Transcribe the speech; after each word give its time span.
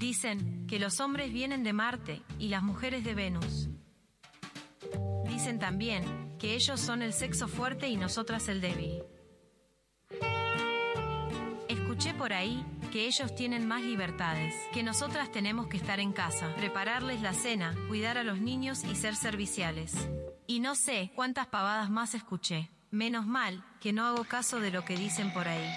Dicen 0.00 0.66
que 0.66 0.78
los 0.78 0.98
hombres 0.98 1.30
vienen 1.30 1.62
de 1.62 1.74
Marte 1.74 2.22
y 2.38 2.48
las 2.48 2.62
mujeres 2.62 3.04
de 3.04 3.14
Venus. 3.14 3.68
Dicen 5.28 5.58
también 5.58 6.38
que 6.38 6.54
ellos 6.54 6.80
son 6.80 7.02
el 7.02 7.12
sexo 7.12 7.48
fuerte 7.48 7.86
y 7.86 7.96
nosotras 7.96 8.48
el 8.48 8.62
débil. 8.62 9.02
Escuché 11.68 12.14
por 12.14 12.32
ahí 12.32 12.64
que 12.90 13.08
ellos 13.08 13.34
tienen 13.34 13.68
más 13.68 13.82
libertades, 13.82 14.54
que 14.72 14.82
nosotras 14.82 15.30
tenemos 15.30 15.66
que 15.66 15.76
estar 15.76 16.00
en 16.00 16.14
casa, 16.14 16.54
prepararles 16.56 17.20
la 17.20 17.34
cena, 17.34 17.76
cuidar 17.88 18.16
a 18.16 18.24
los 18.24 18.40
niños 18.40 18.84
y 18.84 18.96
ser 18.96 19.14
serviciales. 19.14 19.92
Y 20.46 20.60
no 20.60 20.76
sé 20.76 21.12
cuántas 21.14 21.46
pavadas 21.46 21.90
más 21.90 22.14
escuché. 22.14 22.70
Menos 22.90 23.26
mal 23.26 23.62
que 23.82 23.92
no 23.92 24.06
hago 24.06 24.24
caso 24.24 24.60
de 24.60 24.70
lo 24.70 24.82
que 24.82 24.96
dicen 24.96 25.30
por 25.34 25.46
ahí. 25.46 25.74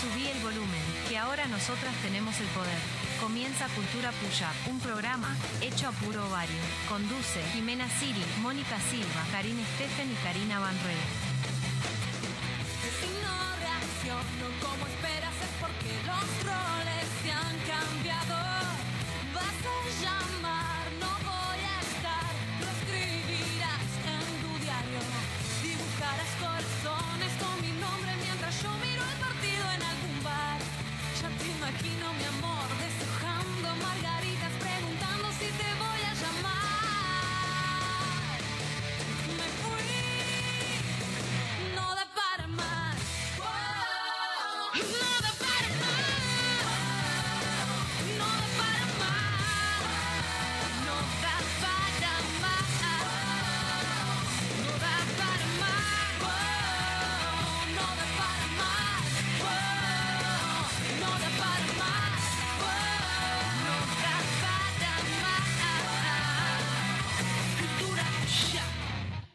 Subí 0.00 0.26
el 0.26 0.42
volumen, 0.42 0.87
ahora 1.18 1.46
nosotras 1.46 1.94
tenemos 2.02 2.38
el 2.40 2.46
poder. 2.48 2.78
Comienza 3.20 3.66
Cultura 3.74 4.10
Puya, 4.12 4.50
un 4.70 4.78
programa 4.80 5.36
hecho 5.60 5.88
a 5.88 5.92
puro 5.92 6.26
ovario. 6.26 6.62
Conduce 6.88 7.42
Jimena 7.52 7.88
Siri, 7.88 8.24
Mónica 8.40 8.78
Silva, 8.90 9.22
Karina 9.32 9.62
Steffen 9.74 10.10
y 10.10 10.14
Karina 10.24 10.60
Van 10.60 10.78
Rey. 10.84 11.37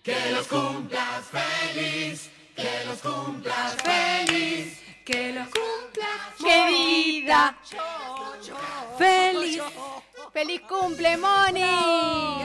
Que 0.04 0.32
los 0.32 0.48
cumplas 0.48 1.24
feliz, 1.32 2.30
que 2.54 2.86
los 2.86 3.00
cumplas 3.00 3.74
feliz. 3.82 4.78
Que 5.06 5.32
los 5.32 5.48
cumplas, 5.48 6.36
Querida. 6.38 7.58
Feliz. 8.98 9.62
¡Feliz 10.34 10.62
cumple, 10.68 11.16
Moni! 11.16 12.44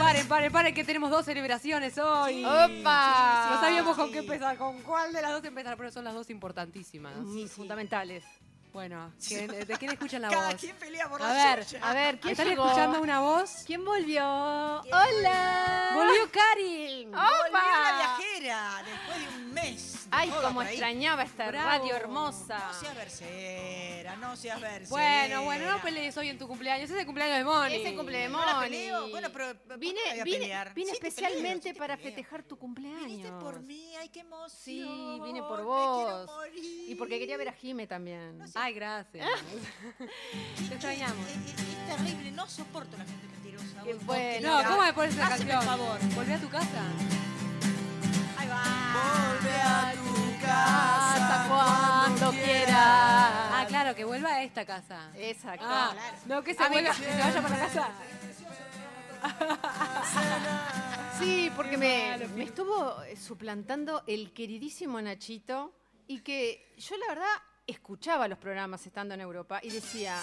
Paren, 0.00 0.26
paren, 0.26 0.52
paren, 0.52 0.74
que 0.74 0.82
tenemos 0.82 1.10
dos 1.12 1.24
celebraciones 1.24 1.96
hoy. 1.98 2.44
¡Opa! 2.44 3.50
No 3.50 3.60
sabíamos 3.60 3.96
con 3.96 4.10
qué 4.10 4.18
empezar, 4.18 4.56
con 4.56 4.82
cuál 4.82 5.12
de 5.12 5.22
las 5.22 5.30
dos 5.30 5.44
empezar, 5.44 5.76
pero 5.76 5.92
son 5.92 6.02
las 6.02 6.14
dos 6.14 6.28
importantísimas. 6.28 7.14
Mm, 7.18 7.46
Fundamentales. 7.46 8.24
Bueno, 8.72 9.12
¿quién- 9.26 9.48
¿de 9.48 9.76
quién 9.78 9.92
escuchan 9.92 10.22
la 10.22 10.28
Cada 10.30 10.52
voz? 10.52 10.60
quien 10.60 10.74
pelea 10.76 11.08
por 11.08 11.20
A 11.22 11.28
la 11.28 11.34
ver, 11.56 11.64
suya. 11.64 11.80
A 11.90 11.92
ver, 11.94 12.18
¿quién 12.20 12.32
¿Están 12.32 12.48
llegó? 12.48 12.64
escuchando 12.64 13.02
una 13.02 13.20
voz? 13.20 13.50
¿Quién 13.66 13.84
volvió? 13.84 14.24
¡Hola! 14.80 15.90
¡Volvió 15.94 16.30
Karin! 16.32 17.10
Volvió 17.10 17.20
la 17.22 17.48
¡Opa! 17.48 17.96
viajera 18.18 18.82
después 18.84 19.18
de 19.20 19.28
un 19.44 19.52
mes. 19.52 19.92
de 20.04 20.08
Ay, 20.10 20.30
cómo 20.42 20.62
extrañaba 20.62 21.22
esta 21.22 21.48
Bravo. 21.48 21.68
radio 21.68 21.96
hermosa. 21.96 22.58
No 22.58 22.74
seas 22.80 22.94
versera, 22.96 24.16
no 24.16 24.36
seas 24.36 24.60
versera. 24.60 24.88
Bueno, 24.90 25.44
bueno, 25.44 25.70
no 25.70 25.82
pelees 25.82 26.16
hoy 26.16 26.28
en 26.28 26.38
tu 26.38 26.46
cumpleaños, 26.48 26.90
es 26.90 26.96
el 26.98 27.06
cumpleaños 27.06 27.38
de 27.38 27.44
Moni. 27.44 27.74
Ese 27.76 27.94
cumple 27.94 28.18
de 28.18 28.28
No 28.28 28.44
la 28.44 28.54
Moni. 28.54 28.90
Bueno, 29.10 29.28
pero, 29.32 29.54
¿por 29.58 29.68
qué 29.68 29.76
vine, 29.78 30.00
la 30.06 30.10
voy 30.12 30.20
a 30.20 30.24
vine, 30.24 30.38
pelear? 30.38 30.74
vine 30.74 30.90
Sí 30.90 30.96
especialmente 30.96 31.40
peleo, 31.42 31.62
sí 31.62 31.72
te 31.72 31.78
para 31.78 31.96
festejar 31.96 32.42
tu 32.42 32.58
cumpleaños. 32.58 33.04
Viniste 33.06 33.30
por 33.32 33.60
mí, 33.60 33.94
ay, 33.96 34.08
qué 34.08 34.20
emoción. 34.20 34.52
Sí, 34.62 35.20
vine 35.24 35.42
por 35.42 35.58
me 35.58 35.64
vos. 35.64 36.04
quiero 36.04 36.26
morir. 36.26 36.90
Y 36.90 36.94
porque 36.94 37.18
quería 37.18 37.36
ver 37.36 37.48
a 37.48 37.52
Jime 37.52 37.86
también. 37.86 38.38
No 38.38 38.46
sé. 38.46 38.58
Ay, 38.64 38.74
gracias. 38.74 39.26
Te 40.68 40.74
extrañamos. 40.74 41.26
Es, 41.28 41.36
es- 41.36 41.68
es 41.68 41.86
terrible, 41.96 42.30
no 42.30 42.46
soporto 42.48 42.96
la 42.96 43.04
gente 43.04 43.26
mentirosa. 43.26 43.82
Bueno. 44.04 44.62
No, 44.62 44.68
¿cómo 44.68 44.82
me 44.82 44.92
pones 44.92 45.14
esa 45.16 45.28
canción? 45.30 45.50
el 45.58 45.62
favor. 45.64 45.98
¿Volví 46.14 46.32
a 46.32 46.38
tu 46.38 46.48
casa? 46.48 46.82
Ahí 48.38 48.48
va. 48.48 49.34
Volve 49.34 49.52
a 49.62 49.92
tu 49.94 50.40
casa 50.46 51.46
cuando 51.48 52.30
quieras. 52.30 52.76
Ah, 52.76 53.64
claro, 53.68 53.96
que 53.96 54.04
vuelva 54.04 54.28
a 54.30 54.42
esta 54.44 54.64
casa. 54.64 55.10
Exacto. 55.16 55.64
Ah, 55.68 55.92
no 56.26 56.44
que 56.44 56.54
se, 56.54 56.62
A 56.62 56.68
mí 56.68 56.74
vuelva, 56.76 56.90
que 56.94 57.02
se 57.02 57.18
vaya 57.18 57.42
para 57.42 57.56
la 57.56 57.64
casa. 57.66 57.88
Sí, 61.18 61.50
porque 61.56 61.76
me, 61.76 62.16
me 62.36 62.44
estuvo 62.44 62.94
suplantando 63.20 64.04
el 64.06 64.32
queridísimo 64.32 65.00
Nachito 65.02 65.72
y 66.06 66.20
que 66.20 66.74
yo 66.78 66.96
la 66.96 67.06
verdad 67.08 67.26
escuchaba 67.66 68.28
los 68.28 68.38
programas 68.38 68.84
estando 68.86 69.14
en 69.14 69.20
Europa 69.20 69.60
y 69.62 69.70
decía, 69.70 70.20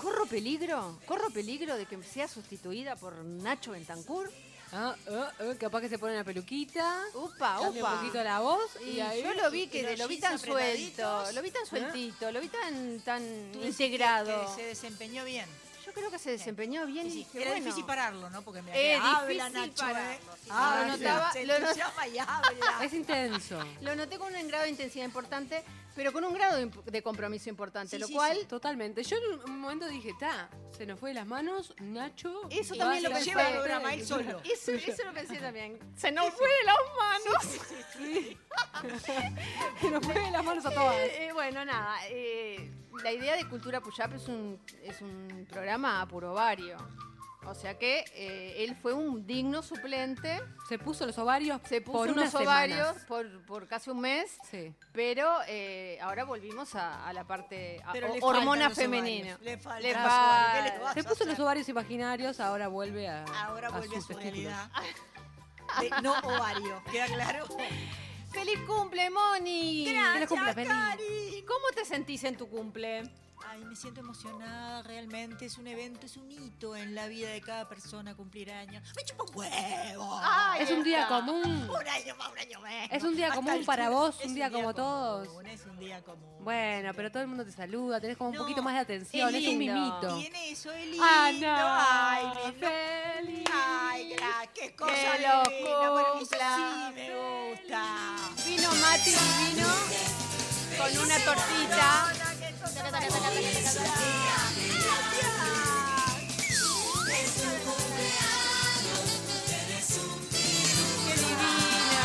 ¿corro 0.00 0.26
peligro? 0.26 0.98
¿Corro 1.06 1.30
peligro 1.30 1.76
de 1.76 1.86
que 1.86 2.02
sea 2.02 2.28
sustituida 2.28 2.96
por 2.96 3.16
Nacho 3.24 3.72
Bentancur? 3.72 4.30
Ah, 4.72 4.94
ah, 5.10 5.32
ah, 5.40 5.44
capaz 5.58 5.80
que 5.80 5.88
se 5.88 5.98
pone 5.98 6.14
una 6.14 6.22
peluquita. 6.24 7.02
Upa, 7.14 7.58
Cambia 7.60 7.82
upa. 7.82 7.92
un 7.92 7.98
poquito 7.98 8.22
la 8.22 8.38
voz 8.38 8.70
y, 8.86 8.90
Y 8.90 9.00
ahí. 9.00 9.22
yo 9.22 9.34
lo 9.34 9.50
vi 9.50 9.66
que 9.66 9.96
lo 9.96 10.06
vi 10.06 10.20
tan 10.20 10.38
suelto, 10.38 11.32
lo 11.32 11.42
vi 11.42 11.50
tan 11.50 11.66
sueltito, 11.66 12.30
lo 12.30 12.40
vi 12.40 12.48
tan 12.48 13.00
tan 13.00 13.20
Tú 13.52 13.58
decís 13.60 13.76
que- 13.76 13.84
integrado. 13.86 14.46
Que, 14.46 14.62
se 14.62 14.66
desempeñó 14.68 15.24
bien. 15.24 15.46
Yo 15.84 15.92
creo 15.92 16.08
que 16.12 16.20
se 16.20 16.30
desempeñó 16.30 16.86
bien 16.86 17.08
y 17.08 17.10
Sí, 17.10 17.16
dije, 17.18 17.40
Era 17.40 17.50
bueno, 17.50 17.64
difícil 17.64 17.84
pararlo, 17.84 18.30
¿no? 18.30 18.42
Porque 18.42 18.62
me 18.62 18.94
Es 18.94 19.00
habla 19.02 19.48
Nacho, 19.48 19.88
¿eh? 19.88 20.18
sí. 20.44 20.48
Habla, 20.52 20.86
Lo 20.86 20.96
notaba- 20.98 21.32
se 21.32 21.46
lo 21.46 21.58
not- 21.58 21.76
y 22.14 22.18
habla. 22.18 22.84
Es 22.84 22.92
intenso. 22.92 23.58
Lo 23.80 23.96
noté 23.96 24.18
con 24.18 24.32
un 24.32 24.46
grado 24.46 24.64
de 24.64 24.70
intensidad 24.70 25.04
importante, 25.04 25.64
pero 25.94 26.12
con 26.12 26.24
un 26.24 26.32
grado 26.34 26.58
de 26.84 27.02
compromiso 27.02 27.48
importante, 27.48 27.96
Sí, 27.96 28.00
lo 28.00 28.06
sí, 28.06 28.14
cual 28.14 28.36
sí. 28.40 28.46
Totalmente. 28.46 29.02
Yo 29.02 29.16
en 29.16 29.50
un 29.50 29.58
momento 29.60 29.86
dije, 29.88 30.12
ta, 30.18 30.48
se 30.76 30.86
nos 30.86 30.98
fue 30.98 31.10
de 31.10 31.14
las 31.14 31.26
manos, 31.26 31.74
Nacho. 31.80 32.42
Eso 32.50 32.74
también 32.76 33.02
lo 33.02 33.10
a 33.10 33.12
pensé. 33.14 33.30
Lleva 33.30 33.48
el 33.48 33.54
programa 33.54 33.94
él 33.94 34.06
solo. 34.06 34.40
Eso, 34.44 34.72
eso 34.72 35.04
lo 35.04 35.12
pensé 35.12 35.36
también. 35.36 35.78
Se 35.96 36.10
nos 36.12 36.32
fue 36.34 36.48
de 36.48 36.64
las 36.64 36.76
manos. 36.98 37.60
Se 39.80 39.90
nos 39.90 40.04
fue 40.04 40.14
de 40.14 40.30
las 40.30 40.44
manos 40.44 40.64
a 40.66 40.70
todas. 40.70 40.96
Eh, 40.96 41.26
eh, 41.28 41.32
bueno, 41.32 41.64
nada. 41.64 41.96
eh, 42.08 42.70
la 43.02 43.12
idea 43.12 43.36
de 43.36 43.48
Cultura 43.48 43.80
Puyap 43.80 44.14
es 44.14 44.28
un, 44.28 44.58
es 44.82 45.00
un 45.00 45.46
programa 45.50 46.00
a 46.02 46.06
puro 46.08 46.32
ovario. 46.32 46.76
O 47.46 47.54
sea 47.54 47.78
que 47.78 48.04
eh, 48.14 48.64
él 48.64 48.76
fue 48.76 48.92
un 48.92 49.26
digno 49.26 49.62
suplente. 49.62 50.40
Se 50.68 50.78
puso 50.78 51.06
los 51.06 51.16
ovarios 51.18 51.60
Se 51.64 51.80
puso 51.80 51.98
por 51.98 52.10
unos 52.10 52.34
ovarios 52.34 52.78
semanas. 52.86 53.04
por, 53.06 53.46
por 53.46 53.66
casi 53.66 53.90
un 53.90 54.00
mes. 54.00 54.36
Sí. 54.50 54.74
Pero 54.92 55.26
eh, 55.48 55.98
ahora 56.02 56.24
volvimos 56.24 56.74
a, 56.74 57.06
a 57.08 57.12
la 57.14 57.24
parte 57.26 57.80
a- 57.84 57.92
Pero 57.92 58.10
o- 58.10 58.14
le 58.14 58.20
hormona 58.22 58.70
femenina. 58.70 59.38
Le 59.42 59.56
falta. 59.58 59.88
ovarios. 59.90 60.64
¿Qué 60.64 60.70
le 60.78 60.84
vas 60.84 60.94
Se 60.94 61.04
puso 61.04 61.24
los 61.24 61.38
ovarios 61.40 61.68
imaginarios, 61.68 62.40
ahora 62.40 62.68
vuelve 62.68 63.08
a. 63.08 63.24
Ahora 63.44 63.70
vuelve 63.70 63.96
a 63.96 64.00
su 64.02 64.12
realidad. 64.12 64.70
De 65.80 65.88
no 66.02 66.12
ovario, 66.20 66.82
¿queda 66.90 67.06
claro? 67.06 67.46
¡Feliz 68.32 68.58
cumple, 68.66 69.08
Moni! 69.10 69.86
Feliz 70.12 70.28
cumple, 70.28 70.52
feliz. 70.54 70.68
Cari. 70.68 71.44
¿Cómo 71.48 71.66
te 71.74 71.84
sentís 71.84 72.22
en 72.24 72.36
tu 72.36 72.48
cumple? 72.48 73.02
Ay, 73.48 73.64
me 73.64 73.74
siento 73.74 74.00
emocionada, 74.00 74.82
realmente 74.82 75.44
es 75.46 75.58
un 75.58 75.66
evento, 75.66 76.06
es 76.06 76.16
un 76.16 76.30
hito 76.30 76.76
en 76.76 76.94
la 76.94 77.08
vida 77.08 77.30
de 77.30 77.40
cada 77.40 77.68
persona 77.68 78.14
cumplir 78.14 78.52
años. 78.52 78.82
¡Me 78.94 79.04
chupa 79.04 79.24
un 79.24 79.30
huevo! 79.36 80.20
Ay, 80.22 80.62
Es 80.62 80.70
un 80.70 80.84
día 80.84 81.02
está. 81.02 81.16
común. 81.16 81.42
Un 81.68 81.88
año 81.88 82.14
más, 82.16 82.30
un 82.30 82.38
año 82.38 82.60
menos. 82.60 82.88
Es 82.92 83.02
un 83.02 83.16
día 83.16 83.26
Hasta 83.26 83.36
común 83.36 83.52
el 83.54 83.64
para 83.64 83.86
sur. 83.86 83.92
vos, 83.94 84.16
Es 84.20 84.26
un 84.26 84.34
día 84.34 84.50
como 84.52 84.72
todos. 84.74 85.26
común, 85.28 85.46
Es 85.46 85.66
un 85.66 85.78
día 85.78 86.02
común. 86.02 86.44
Bueno, 86.44 86.92
pero 86.94 87.10
todo 87.10 87.22
el 87.22 87.28
mundo 87.28 87.44
te 87.44 87.50
saluda, 87.52 88.00
tenés 88.00 88.16
como 88.16 88.30
un 88.30 88.36
No, 88.36 88.42
poquito 88.42 88.62
más 88.62 88.74
de 88.74 88.80
atención, 88.80 89.34
es 89.34 89.42
es 89.42 89.48
un 89.48 89.58
mimito. 89.58 90.16
Tiene 90.18 90.50
eso, 90.52 90.70
es 90.70 90.86
lindo. 90.86 91.04
Ana, 91.04 92.12
Ay, 92.12 92.26
mi 92.26 92.52
feliz. 92.60 93.44
Ay, 93.52 94.16
qué 94.54 94.76
cosa 94.76 94.92
Que 94.92 95.26
lo 95.26 95.42
divina. 95.50 95.90
Bueno, 95.90 96.08
eso 96.20 96.36
sí 96.36 96.94
me 96.94 97.50
gusta. 97.50 97.84
Vino 98.46 98.70
Mati 98.74 99.10
divino 99.10 99.68
con 100.78 100.98
una 101.04 101.18
tortita. 101.24 102.12
¡Qué 102.60 102.66
divina! 111.16 112.04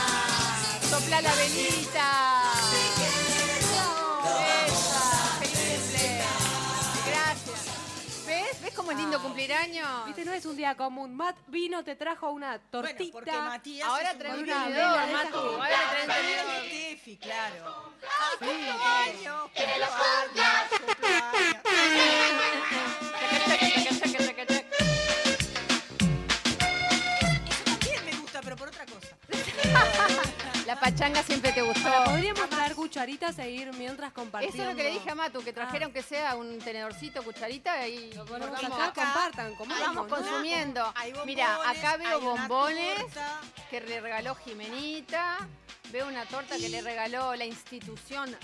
Sopla 0.89 1.21
la 1.21 1.35
velita. 1.35 2.64
Cumpleaños. 8.85 10.05
Viste, 10.05 10.25
no 10.25 10.33
es 10.33 10.45
un 10.45 10.55
día 10.55 10.75
común. 10.75 11.15
Matt 11.15 11.35
vino, 11.47 11.83
te 11.83 11.95
trajo 11.95 12.29
una 12.31 12.59
tortita. 12.59 12.97
Bueno, 12.97 13.11
porque 13.13 13.31
Matías 13.31 13.87
Ahora 13.87 14.11
es 14.11 14.17
trae 14.17 14.31
muy 14.31 14.39
un 14.39 14.45
bien 14.45 14.63
tenedor, 14.63 14.91
de 14.99 15.07
la- 15.13 15.23
Matu. 15.23 15.37
Ahora 15.37 15.67
trae 16.05 16.45
un 16.45 16.69
Tefi, 16.69 17.17
claro. 17.17 17.93
¡Ah, 18.07 18.29
cumpleaños! 18.37 19.41
¡Cumpleaños! 19.55 19.91
¡Cumpleaños! 21.65 22.84
La 30.65 30.79
pachanga 30.79 31.21
siempre 31.21 31.51
te 31.51 31.61
gustó. 31.61 31.87
Ahora, 31.87 32.05
podríamos 32.05 32.49
traer 32.49 32.73
cucharitas 32.75 33.37
e 33.37 33.51
ir 33.51 33.71
mientras 33.77 34.07
Eso 34.09 34.15
compartiendo. 34.21 34.63
es 34.63 34.69
lo 34.69 34.75
que 34.75 34.83
le 34.83 34.89
dije 34.91 35.09
a 35.11 35.15
Matu, 35.15 35.43
que 35.43 35.53
trajera 35.53 35.83
Ah. 35.83 35.85
aunque 35.85 36.01
sea 36.01 36.35
un 36.35 36.57
tenedorcito, 36.57 37.21
cucharita 37.23 37.87
y 37.87 38.11
Lo 38.13 38.25
ponemos 38.25 38.63
acá, 38.63 38.91
compartan, 38.93 39.53
comamos, 39.55 39.85
vamos 39.85 40.09
¿no? 40.09 40.15
consumiendo. 40.15 40.93
Mira, 41.25 41.55
acá 41.69 41.97
veo 41.97 42.19
bombones 42.19 43.05
que 43.69 43.79
le 43.81 44.01
regaló 44.01 44.33
Jimenita. 44.35 45.47
Veo 45.91 46.07
una 46.07 46.25
torta 46.25 46.57
que 46.57 46.67
le 46.67 46.81
regaló 46.81 47.35
la 47.35 47.45
institución 47.45 48.35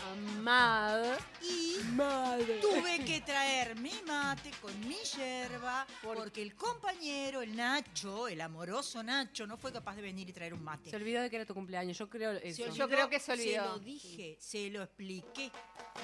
MAD. 0.42 1.18
Y 1.42 1.78
Madre. 1.94 2.60
tuve 2.62 3.04
que 3.04 3.22
traer 3.22 3.76
mi 3.76 3.92
mate 4.08 4.52
con 4.62 4.80
mi 4.88 4.96
yerba 5.18 5.86
porque 6.02 6.42
el 6.42 6.56
compañero, 6.56 7.42
el 7.42 7.56
Nacho, 7.56 8.28
el 8.28 8.40
amoroso 8.42 9.04
Nacho, 9.04 9.46
no 9.48 9.58
fue 9.58 9.72
capaz 9.74 9.96
de 9.96 10.02
venir 10.02 10.30
y 10.30 10.34
traer 10.34 10.54
un 10.54 10.64
mate. 10.64 10.90
Se 10.92 10.96
olvidó 10.96 11.22
de 11.22 11.30
que 11.30 11.36
era 11.38 11.46
tu 11.46 11.54
cumpleaños, 11.54 11.98
yo 11.98 12.10
creo 12.10 12.32
eso. 12.32 12.56
Se 12.58 12.78
Yo 12.78 12.86
olvidó, 12.86 12.88
creo 12.90 13.10
que 13.10 13.20
se 13.20 13.32
olvidó. 13.34 13.66
lo 13.66 13.80
dije, 13.80 14.38
se 14.40 14.70
lo 14.70 14.84
expliqué. 14.84 15.52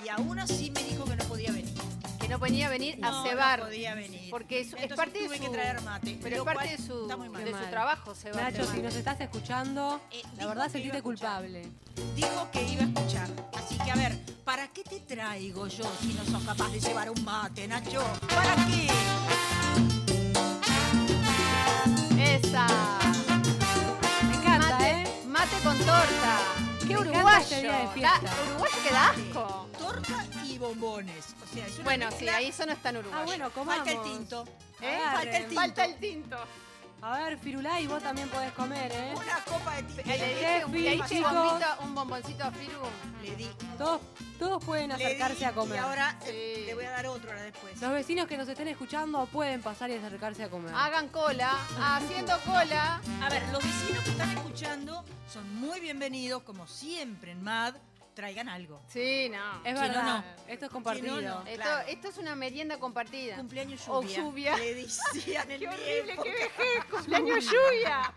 Y 0.04 0.10
aún 0.10 0.40
así 0.40 0.70
me 0.72 0.84
dijo 0.84 1.06
que 1.06 1.16
no 1.16 1.26
podía 1.26 1.52
venir. 1.52 1.74
Que 2.28 2.34
no 2.34 2.40
venía 2.40 2.68
a 2.68 2.70
venir 2.70 3.00
No, 3.00 3.08
a 3.08 3.24
cebar. 3.24 3.60
no 3.60 3.66
podía 3.68 3.96
venir. 3.96 4.30
Porque 4.30 4.60
es, 4.60 4.76
parte 4.98 5.20
de 5.20 5.30
su, 5.38 5.42
que 5.42 5.50
traer 5.50 5.82
mate. 5.82 6.20
Pero 6.22 6.36
es 6.36 6.42
parte 6.44 6.68
de 6.68 6.78
su, 6.78 7.04
está 7.04 7.16
muy 7.16 7.30
mal. 7.30 7.46
de 7.46 7.52
su 7.52 7.66
trabajo 7.70 8.14
cebar. 8.16 8.52
Nacho, 8.52 8.70
si 8.70 8.82
nos 8.82 8.96
estás 8.96 9.20
escuchando, 9.22 10.02
Eh, 10.12 10.22
la 10.36 10.46
verdad 10.48 10.66
escuchar. 10.66 11.02
culpable. 11.02 11.68
Dijo 12.16 12.50
que 12.52 12.64
iba 12.64 12.84
a 12.84 12.86
escuchar. 12.88 13.30
Así 13.58 13.78
que 13.78 13.92
a 13.92 13.96
ver, 13.96 14.20
¿para 14.44 14.68
qué 14.68 14.84
te 14.84 15.00
traigo 15.00 15.68
yo 15.68 15.86
si 16.02 16.14
no 16.14 16.26
sos 16.26 16.44
capaz 16.44 16.70
de 16.70 16.80
llevar 16.82 17.10
un 17.10 17.24
mate, 17.24 17.66
Nacho? 17.68 18.04
¿Para 18.28 18.56
qué? 18.68 18.88
Esa. 22.36 22.68
Me 24.28 24.36
encanta, 24.36 24.70
Mate, 24.72 24.90
¿eh? 24.92 25.24
mate 25.28 25.56
con 25.64 25.78
torta. 25.78 26.40
Qué 26.82 26.88
Me 26.94 26.98
uruguayo. 27.00 27.38
este 27.40 27.62
día 27.62 27.72
de 27.72 27.84
Da- 27.86 27.92
fiesta. 27.94 28.20
uruguayo 28.50 28.76
que 28.84 28.92
da 28.92 29.10
asco. 29.12 29.70
Torta 29.78 30.26
y 30.58 30.60
bombones. 30.60 31.36
O 31.44 31.54
sea, 31.54 31.66
es 31.68 31.76
una 31.76 31.84
Bueno, 31.84 32.10
sí, 32.18 32.28
ahí 32.28 32.48
eso 32.48 32.66
no 32.66 32.74
es 32.74 32.82
tan 32.82 32.98
uruguayo. 32.98 33.22
Ah, 33.22 33.26
bueno, 33.26 33.50
comamos. 33.52 33.86
Falta 33.88 33.92
el 33.92 34.12
tinto. 34.18 34.46
¿Eh? 34.82 35.00
Falta 35.14 35.38
el 35.38 35.46
tinto. 35.46 35.56
Falta 35.62 35.86
el 35.86 35.96
tinto. 36.00 36.38
A 37.00 37.16
ver, 37.20 37.38
Firulai, 37.38 37.86
vos 37.86 38.02
también 38.02 38.28
podés 38.28 38.52
comer, 38.54 38.92
¿eh? 38.92 39.14
Una 39.16 39.40
copa 39.46 39.76
de 39.76 39.84
tinto. 39.84 40.02
Le 40.04 40.66
un, 40.66 40.72
le 40.72 40.90
diste 40.96 41.16
chicos. 41.16 41.32
bombito- 41.32 41.80
un 41.84 41.94
bomboncito 41.96 42.44
a 42.44 42.52
Firu. 42.52 42.80
Le 43.22 43.36
di. 43.36 43.48
Todos, 43.78 44.02
todos 44.40 44.64
pueden 44.66 44.92
acercarse 44.92 45.38
di, 45.38 45.44
a 45.46 45.52
comer. 45.54 45.76
Y 45.76 45.78
ahora 45.78 46.18
Sí. 46.24 46.30
eh, 46.32 46.64
le 46.66 46.74
voy 46.74 46.86
a 46.86 46.90
dar 46.90 47.06
otro 47.06 47.30
ahora 47.30 47.44
después. 47.44 47.80
Los 47.80 47.92
vecinos 47.92 48.28
que 48.28 48.36
nos 48.36 48.48
estén 48.48 48.68
escuchando 48.68 49.28
pueden 49.28 49.62
pasar 49.62 49.92
y 49.92 49.94
acercarse 49.94 50.44
a 50.44 50.50
comer. 50.50 50.74
Hagan 50.76 51.10
cola, 51.10 51.56
haciendo 51.80 52.36
cola. 52.40 53.00
A 53.22 53.30
ver, 53.30 53.44
los 53.50 53.64
vecinos 53.64 54.04
que 54.04 54.10
están 54.10 54.32
escuchando 54.32 55.06
son 55.32 55.56
muy 55.56 55.80
bienvenidos, 55.80 56.42
como 56.42 56.66
siempre 56.66 57.32
en 57.34 57.44
MAD. 57.44 57.76
Traigan 58.18 58.50
algo. 58.50 58.82
Sí, 58.88 59.30
no. 59.32 59.58
es 59.64 59.64
si 59.64 59.74
no, 59.76 59.80
verdad, 59.82 60.04
no. 60.04 60.52
esto 60.52 60.66
es 60.66 60.72
compartido. 60.72 61.18
Si 61.20 61.24
no, 61.24 61.36
no. 61.36 61.46
Esto, 61.48 61.62
claro. 61.62 61.88
esto 61.88 62.08
es 62.08 62.18
una 62.18 62.36
merienda 62.36 62.80
compartida. 62.80 63.36
Cumpleaños 63.36 63.88
O 63.88 64.02
lluvia. 64.02 64.18
lluvia. 64.18 64.58
Le 64.58 64.74
decían 64.74 65.52
en 65.52 65.60
¡Qué 65.60 65.68
mi 65.68 65.74
horrible, 65.76 66.14
época. 66.14 66.24
qué 66.24 66.32
vejez! 66.32 66.86
¡Cumpleaños 66.90 67.46
lluvia! 67.46 68.14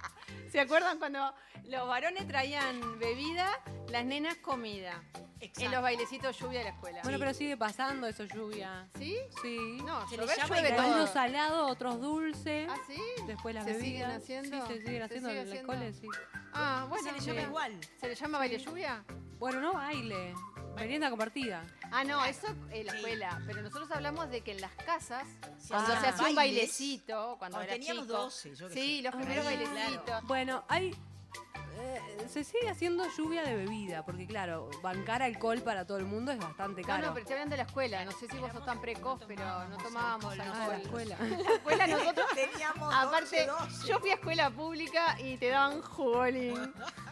¿Se 0.51 0.61
acuerdan 0.61 0.99
cuando 0.99 1.33
los 1.65 1.87
varones 1.89 2.27
traían 2.27 2.99
bebida, 2.99 3.49
las 3.89 4.05
nenas 4.05 4.37
comida? 4.37 5.03
Exacto. 5.43 5.61
En 5.65 5.71
los 5.73 5.83
bailecitos 5.83 6.39
lluvia 6.39 6.59
de 6.59 6.65
la 6.67 6.71
escuela. 6.73 7.01
Bueno, 7.03 7.19
pero 7.19 7.33
sigue 7.33 7.57
pasando 7.57 8.07
eso, 8.07 8.25
lluvia. 8.25 8.87
¿Sí? 8.99 9.17
Sí. 9.41 9.79
No, 9.87 10.07
Se 10.09 10.17
le 10.19 10.23
llover 10.25 10.39
llueve 10.47 10.71
todo. 10.73 10.81
Algunos 10.83 11.11
salados, 11.11 11.71
otros 11.71 12.01
dulces. 12.01 12.69
¿Ah, 12.71 12.77
sí? 12.87 13.01
Después 13.27 13.55
las 13.55 13.65
¿Se 13.65 13.73
bebidas. 13.73 13.87
siguen 13.91 14.11
haciendo? 14.11 14.67
Sí, 14.67 14.73
se 14.75 14.81
siguen 14.81 14.97
¿Se 14.99 15.03
haciendo 15.05 15.29
sigue 15.31 15.41
en 15.41 15.47
el 15.47 15.53
haciendo? 15.53 15.73
cole, 15.73 15.93
sí. 15.95 16.09
Ah, 16.53 16.87
bueno. 16.91 17.05
se 17.05 17.13
le 17.13 17.21
llama 17.21 17.43
igual. 17.43 17.81
¿Se 17.99 18.09
le 18.09 18.15
llama 18.15 18.39
baile 18.39 18.59
lluvia? 18.59 19.05
Bueno, 19.39 19.61
no 19.63 19.73
baile. 19.73 20.35
Merienda 20.77 21.11
compartida. 21.11 21.63
Ah, 21.93 22.05
no, 22.05 22.25
eso 22.25 22.47
en 22.71 22.87
la 22.87 22.93
Sí. 22.93 22.99
escuela. 22.99 23.41
Pero 23.47 23.63
nosotros 23.63 23.91
hablamos 23.91 24.31
de 24.31 24.41
que 24.41 24.53
en 24.53 24.61
las 24.61 24.73
casas, 24.73 25.25
cuando 25.69 25.93
hacían 25.93 26.01
se 26.01 26.07
hacía 26.09 26.29
un 26.29 26.35
bailecito, 26.37 27.37
cuando 27.39 27.61
era 27.61 27.73
teníamos 27.75 28.05
chico. 28.07 28.17
12, 28.17 28.55
yo 28.57 28.69
qué 28.69 28.75
Sí, 28.75 28.97
sé. 28.99 29.03
los 29.03 29.15
primeros 29.17 29.47
Ahí, 29.47 29.57
bailecitos. 29.57 30.05
claro. 30.05 30.27
Bueno, 30.27 30.65
hay. 30.69 30.97
eh, 31.83 32.27
se 32.29 32.45
sigue 32.45 32.69
haciendo 32.69 33.05
lluvia 33.17 33.43
de 33.43 33.57
bebida, 33.57 34.05
porque 34.05 34.27
claro, 34.27 34.69
bancar 34.83 35.23
alcohol 35.23 35.63
para 35.63 35.87
todo 35.87 35.97
el 35.99 36.05
mundo 36.05 36.31
es 36.31 36.39
bastante 36.39 36.83
No, 36.83 36.87
caro. 36.87 37.07
no, 37.07 37.15
pero 37.15 37.21
estoy 37.23 37.35
hablando 37.35 37.53
de 37.55 37.63
la 37.63 37.67
escuela. 37.69 38.05
No 38.05 38.13
sé 38.13 38.27
si 38.29 38.37
vos 38.39 38.53
sos 38.53 38.65
tan 38.67 38.81
precoz, 38.83 39.21
pero 39.27 39.69
no 39.69 39.77
tomábamos 39.79 40.39
alcohol, 40.39 40.53
Ah, 40.55 40.69
la 40.69 40.77
escuela. 40.77 41.17
En 41.21 41.31
la 41.43 41.51
escuela 41.55 41.87
nosotros, 41.87 42.27
Teníamos 42.35 42.95
aparte, 42.95 43.47
12, 43.47 43.71
12. 43.71 43.89
yo 43.89 43.99
fui 44.01 44.11
a 44.11 44.15
escuela 44.15 44.51
pública 44.51 45.17
y 45.21 45.37
te 45.39 45.49
daban 45.49 45.81
jugolín. 45.83 46.73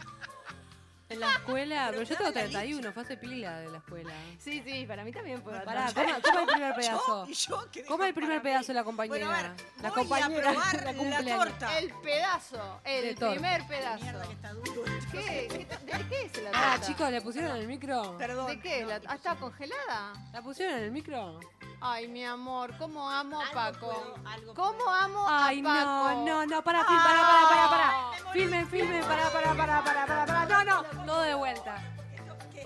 En 1.09 1.19
la 1.19 1.31
escuela, 1.31 1.87
pero, 1.89 1.91
Pero 1.97 2.03
yo 2.03 2.09
te 2.09 2.15
tengo 2.23 2.31
daban 2.31 2.53
la 2.53 2.59
31, 2.59 2.91
fue 2.93 3.03
hace 3.03 3.17
pila 3.17 3.59
de 3.61 3.69
la 3.71 3.77
escuela. 3.79 4.13
Sí, 4.37 4.61
sí, 4.63 4.85
para 4.85 5.03
mí 5.03 5.11
también 5.11 5.41
fue 5.41 5.53
Pará, 5.61 5.85
bastante. 5.85 6.11
coma, 6.13 6.21
coma 6.21 6.41
el 6.41 6.47
primer 6.47 6.75
pedazo. 6.75 7.25
Yo, 7.27 7.33
yo 7.33 7.71
que 7.71 7.83
Coma 7.85 8.07
el 8.07 8.13
primer 8.13 8.41
pedazo 8.43 8.61
mí. 8.61 8.67
de 8.67 8.73
la 8.75 8.83
compañera. 8.83 9.25
Bueno, 9.25 9.31
a 9.31 9.41
ver, 9.41 9.65
la 9.81 9.89
voy 9.89 9.97
compañera 9.97 10.49
a 10.49 10.53
probar 10.53 10.75
la 10.75 10.81
la, 10.91 10.93
cumpleaños. 10.97 11.37
torta. 11.39 11.79
El 11.79 11.93
pedazo, 12.03 12.81
el 12.85 13.15
primer 13.15 13.39
Mierda 13.41 13.67
pedazo. 13.67 14.27
que 14.27 14.33
está 14.33 14.53
duro. 14.53 14.83
¿Qué? 15.11 15.47
¿Qué 15.51 15.65
ta- 15.65 15.77
¿De 15.97 16.07
qué 16.09 16.21
es 16.25 16.43
la 16.43 16.49
Ah, 16.53 16.71
torta? 16.75 16.87
chicos, 16.87 17.11
¿le 17.11 17.21
pusieron 17.21 17.51
en 17.55 17.57
el 17.63 17.67
micro? 17.67 18.17
Perdón. 18.17 18.47
¿De 18.47 18.59
qué? 18.59 18.81
no, 18.83 18.87
¿La- 18.89 19.01
ah, 19.07 19.15
¿Está 19.15 19.35
congelada? 19.35 20.13
¿La 20.31 20.41
pusieron 20.43 20.77
en 20.77 20.83
el 20.83 20.91
micro? 20.91 21.39
Ay, 21.81 22.07
mi 22.09 22.25
amor, 22.25 22.75
cómo 22.77 23.09
amo 23.09 23.41
a 23.41 23.51
Paco. 23.51 23.87
puedo, 23.87 24.15
algo 24.27 24.53
¿Cómo 24.53 24.73
puedo. 24.79 24.89
amo 24.89 25.25
Ay, 25.29 25.61
a 25.61 25.63
Paco? 25.63 25.85
no, 25.85 26.25
no, 26.25 26.45
no, 26.45 26.61
para, 26.63 26.85
para, 26.85 27.03
para, 27.03 27.21
para, 27.21 27.49
para, 27.49 27.89
Ah. 27.89 28.11
para. 28.19 28.31
Filmen, 28.33 28.67
filmen, 28.67 29.01
para, 29.05 29.29
para, 29.29 29.53
para, 29.55 29.83
para, 29.83 30.05
para, 30.05 30.25
para. 30.25 30.45
No, 30.45 30.63
no, 30.65 31.05
todo 31.05 31.21
de 31.21 31.33
vuelta. 31.35 31.81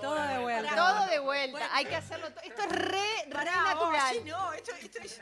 Todo 0.01 0.21
de 0.21 0.37
vuelta. 0.39 0.75
Todo 0.75 1.05
de 1.05 1.19
vuelta. 1.19 1.59
Hay 1.71 1.85
que 1.85 1.95
hacerlo. 1.95 2.29
to- 2.33 2.41
Esto 2.41 2.63
es 2.63 2.69
re, 2.73 3.27
natural. 3.29 3.77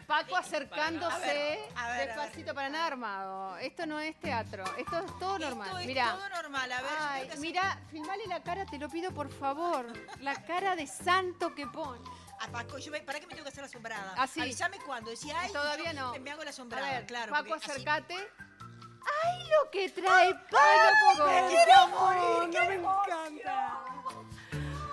Paco 0.08 0.36
acercándose 0.38 1.60
despacito 2.00 2.56
para 2.56 2.70
nada 2.70 2.88
armado. 2.88 3.58
Esto 3.58 3.86
no 3.86 4.00
es 4.00 4.20
teatro. 4.20 4.64
Esto 4.78 4.98
es 5.06 5.20
todo 5.20 5.38
normal. 5.38 5.68
Esto 5.68 5.80
es 5.80 5.86
Mira. 5.86 6.12
todo 6.16 6.30
normal. 6.30 6.72
A 6.72 6.82
ver, 6.82 6.92
Ay, 7.00 7.30
mira, 7.38 7.78
filmale 7.92 8.26
la 8.26 8.42
cara, 8.42 8.66
te 8.66 8.80
lo 8.80 8.90
pido 8.90 9.12
por 9.12 9.30
favor. 9.30 9.86
La 10.22 10.34
cara 10.46 10.76
de 10.76 10.88
santo 10.88 11.54
que 11.54 11.68
pone. 11.68 12.02
A 12.44 12.48
Paco, 12.52 12.78
yo 12.80 12.92
me, 12.92 13.02
¿para 13.02 13.20
qué 13.20 13.28
me 13.28 13.34
tengo 13.34 13.44
que 13.44 13.50
hacer 13.50 13.64
la 13.64 13.70
sombrada? 13.70 14.14
Ah, 14.18 14.28
sí. 14.28 14.42
Avísame 14.42 14.78
cuándo. 14.80 15.12
Decía, 15.12 15.36
ay, 15.40 15.52
Todavía 15.52 15.94
yo 15.94 16.00
no. 16.02 16.20
Me 16.20 16.32
hago 16.32 16.44
la 16.44 16.50
A 16.50 16.54
sombrada, 16.54 16.90
ver, 16.92 17.06
claro. 17.06 17.32
Paco, 17.32 17.50
porque 17.50 17.66
así- 17.66 17.72
acércate. 17.72 18.16
¡Ay, 18.16 19.44
lo 19.50 19.72
que 19.72 19.90
trae 19.90 20.34
Paco! 20.50 21.30
¡Quiero 21.50 21.88
morir! 21.90 22.54
No 22.54 22.68
me 22.68 22.76
encanta. 22.76 23.84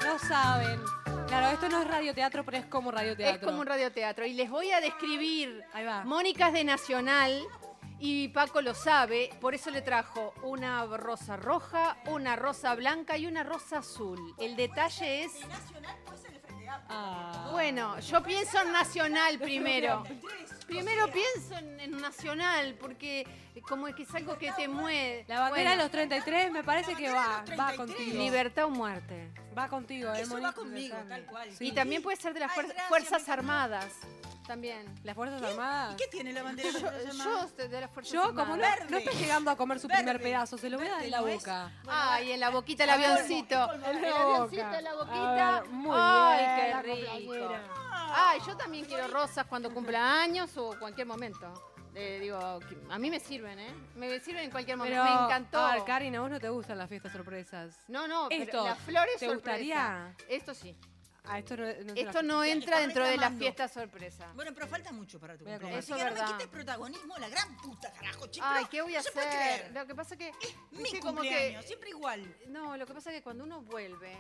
No 0.04 0.18
saben. 0.18 0.80
Claro, 1.26 1.48
esto 1.48 1.68
no 1.68 1.82
es 1.82 1.88
radioteatro, 1.88 2.44
pero 2.44 2.56
es 2.56 2.66
como 2.66 2.90
radioteatro. 2.90 3.36
Es 3.36 3.44
como 3.44 3.60
un 3.60 3.66
radioteatro. 3.66 4.24
Y 4.24 4.32
les 4.32 4.48
voy 4.50 4.70
a 4.72 4.80
describir. 4.80 5.62
Ahí 5.74 5.84
va. 5.84 6.04
Mónica 6.04 6.48
es 6.48 6.54
de 6.54 6.64
Nacional 6.64 7.46
y 8.00 8.28
Paco 8.28 8.62
lo 8.62 8.74
sabe, 8.74 9.28
por 9.40 9.54
eso 9.54 9.70
le 9.70 9.82
trajo 9.82 10.32
una 10.42 10.86
rosa 10.86 11.36
roja, 11.36 11.98
una 12.06 12.36
rosa 12.36 12.74
blanca 12.76 13.18
y 13.18 13.26
una 13.26 13.42
rosa 13.42 13.78
azul. 13.78 14.18
El 14.38 14.56
detalle 14.56 15.24
es, 15.24 15.32
Ah. 16.88 17.48
bueno, 17.52 17.98
yo 18.00 18.22
pienso 18.22 18.60
en 18.62 18.72
Nacional 18.72 19.38
primero. 19.38 20.04
Primero 20.66 21.08
pienso 21.10 21.56
en, 21.56 21.80
en 21.80 22.00
Nacional, 22.00 22.76
porque 22.80 23.26
como 23.68 23.86
que 23.94 24.02
es 24.02 24.14
algo 24.14 24.36
que 24.38 24.52
te 24.52 24.68
mueve. 24.68 25.24
La 25.28 25.40
bandera 25.40 25.70
de 25.70 25.76
Bueno, 25.76 25.82
los 25.82 25.90
33 25.90 26.52
me 26.52 26.62
parece 26.64 26.94
que 26.94 27.08
va, 27.10 27.42
va 27.58 27.72
33. 27.72 27.76
contigo. 27.76 28.18
Libertad 28.18 28.64
o 28.66 28.70
muerte. 28.70 29.30
Va 29.58 29.68
contigo, 29.68 30.12
eh, 30.14 30.20
Eso 30.22 30.40
va 30.40 30.52
conmigo, 30.52 30.96
tal 31.08 31.24
cual. 31.26 31.52
Sí. 31.52 31.68
Y 31.68 31.72
también 31.72 32.02
puede 32.02 32.16
ser 32.16 32.32
de 32.34 32.40
las 32.40 32.50
Ay, 32.52 32.56
fuer- 32.58 32.66
gracias, 32.68 32.88
Fuerzas. 32.88 33.28
Armadas. 33.28 33.92
También. 34.46 34.86
¿Las 35.04 35.14
Fuerzas 35.14 35.42
Armadas? 35.42 35.94
¿Qué 35.96 36.06
tiene 36.06 36.32
la 36.32 36.42
bandera 36.42 36.70
de 36.72 36.80
Yo, 36.80 36.88
yo 37.12 37.68
de 37.68 37.80
las 37.82 37.90
Fuerzas 37.90 38.12
Yo, 38.14 38.22
como 38.34 38.44
no, 38.46 38.52
Armadas. 38.54 38.78
Verde. 38.78 38.90
no 38.90 38.96
estoy 38.98 39.14
llegando 39.16 39.50
a 39.50 39.56
comer 39.56 39.78
su 39.80 39.88
primer 39.88 40.06
Verde. 40.06 40.22
pedazo, 40.22 40.56
se 40.56 40.70
lo 40.70 40.78
voy 40.78 40.86
a 40.86 40.92
dar 40.92 41.02
en 41.02 41.10
la 41.10 41.20
boca. 41.20 41.72
Ay, 41.86 42.32
en 42.32 42.40
la 42.40 42.48
boquita 42.50 42.84
el 42.84 42.90
avioncito. 42.90 43.72
El 43.74 43.84
avioncito 43.84 44.74
en 44.74 44.84
la 44.84 44.94
boquita. 44.94 45.60
ver, 45.60 45.68
muy 45.70 45.96
Ay, 46.00 46.38
bien, 46.38 46.82
qué 46.82 47.26
rico. 47.26 47.54
Ay, 48.10 48.40
yo 48.46 48.56
también 48.56 48.84
quiero 48.86 49.06
rosas 49.08 49.44
cuando 49.46 49.72
cumpla 49.72 50.22
años 50.22 50.56
o 50.56 50.78
cualquier 50.78 51.06
momento. 51.06 51.52
Eh, 52.00 52.18
digo, 52.20 52.38
a 52.90 52.98
mí 52.98 53.10
me 53.10 53.18
sirven, 53.18 53.58
¿eh? 53.58 53.74
Me 53.96 54.20
sirven 54.20 54.44
en 54.44 54.50
cualquier 54.52 54.76
momento. 54.76 55.02
Pero, 55.02 55.14
me 55.18 55.24
encantó. 55.24 55.58
A 55.58 55.74
ver, 55.74 55.84
Karina, 55.84 56.18
a 56.18 56.20
vos 56.20 56.30
no 56.30 56.38
te 56.38 56.48
gustan 56.48 56.78
las 56.78 56.88
fiestas 56.88 57.12
sorpresas. 57.12 57.76
no, 57.88 58.06
no, 58.06 58.28
pero 58.28 58.44
Esto, 58.44 58.64
las 58.64 58.78
flores 58.78 59.14
¿te 59.18 59.26
sorpresa. 59.26 59.34
gustaría? 59.34 60.16
Esto 60.28 60.54
sí. 60.54 60.76
Ah, 61.30 61.40
esto 61.40 61.56
no, 61.58 61.64
no 61.64 61.68
es 61.70 61.92
Esto 61.96 62.22
no 62.22 62.42
entra 62.44 62.78
dentro 62.80 63.02
de 63.02 63.10
la 63.10 63.28
reclamando. 63.28 63.38
fiesta 63.40 63.68
sorpresa. 63.68 64.32
Bueno, 64.34 64.52
pero 64.54 64.66
falta 64.66 64.92
mucho 64.92 65.18
para 65.20 65.36
tu 65.36 65.44
Voy 65.44 65.52
a 65.52 65.56
cumpleaños. 65.58 65.58
comer. 65.58 65.78
Así 65.78 65.92
que 65.92 65.94
Eso 65.94 66.04
no 66.04 66.08
es 66.08 66.14
me 66.14 66.20
verdad. 66.20 66.36
quites 66.38 66.48
protagonismo, 66.52 67.18
la 67.18 67.28
gran 67.28 67.56
puta, 67.58 67.92
carajo, 67.92 68.26
chico. 68.28 68.46
Ay, 68.48 68.64
¿qué 68.70 68.80
voy 68.80 68.94
a 68.94 68.98
no 68.98 69.02
se 69.02 69.12
puede 69.12 69.28
hacer? 69.28 69.60
creer. 69.60 69.72
Lo 69.74 69.86
que 69.86 69.94
pasa 69.94 70.16
que. 70.16 70.32
Mi 70.70 70.82
viste, 70.84 71.00
como 71.00 71.20
cumpleaños, 71.20 71.60
que. 71.62 71.66
siempre 71.66 71.90
igual. 71.90 72.36
No, 72.46 72.76
lo 72.78 72.86
que 72.86 72.94
pasa 72.94 73.10
es 73.10 73.16
que 73.16 73.22
cuando 73.22 73.44
uno 73.44 73.60
vuelve, 73.60 74.16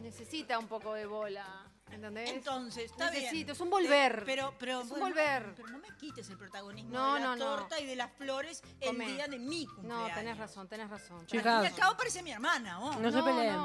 necesita 0.00 0.58
un 0.58 0.66
poco 0.68 0.94
de 0.94 1.06
bola. 1.06 1.64
¿Entendés? 1.90 2.28
Entonces, 2.30 2.90
está 2.90 3.10
bien. 3.10 3.22
Necesito, 3.22 3.52
es 3.52 3.60
un 3.60 3.70
volver. 3.70 4.18
Eh, 4.18 4.22
Pero, 4.26 4.54
pero, 4.58 4.82
Es 4.82 4.90
un 4.90 5.00
volver. 5.00 5.54
Pero 5.56 5.68
no 5.68 5.78
me 5.78 5.88
quites 5.96 6.28
el 6.28 6.36
protagonismo 6.36 6.90
No, 6.90 7.14
de 7.14 7.20
la 7.20 7.26
no, 7.28 7.36
no. 7.36 7.44
torta 7.56 7.80
y 7.80 7.86
de 7.86 7.96
las 7.96 8.12
flores 8.12 8.62
Come. 8.84 9.06
el 9.06 9.14
día 9.14 9.26
de 9.26 9.38
mi 9.38 9.64
No, 9.64 9.74
cumpleaños. 9.74 10.14
tenés 10.14 10.36
razón, 10.38 10.68
tenés 10.68 10.90
razón. 10.90 11.26
Chicas. 11.26 11.46
Al 11.46 11.64
fin 11.64 11.70
y 11.70 11.74
al 11.74 11.80
cabo 11.80 11.96
parece 11.96 12.22
mi 12.22 12.30
hermana, 12.30 12.78
¿oh? 12.80 12.94
No 13.00 13.10
se 13.10 13.22
peleen. 13.22 13.56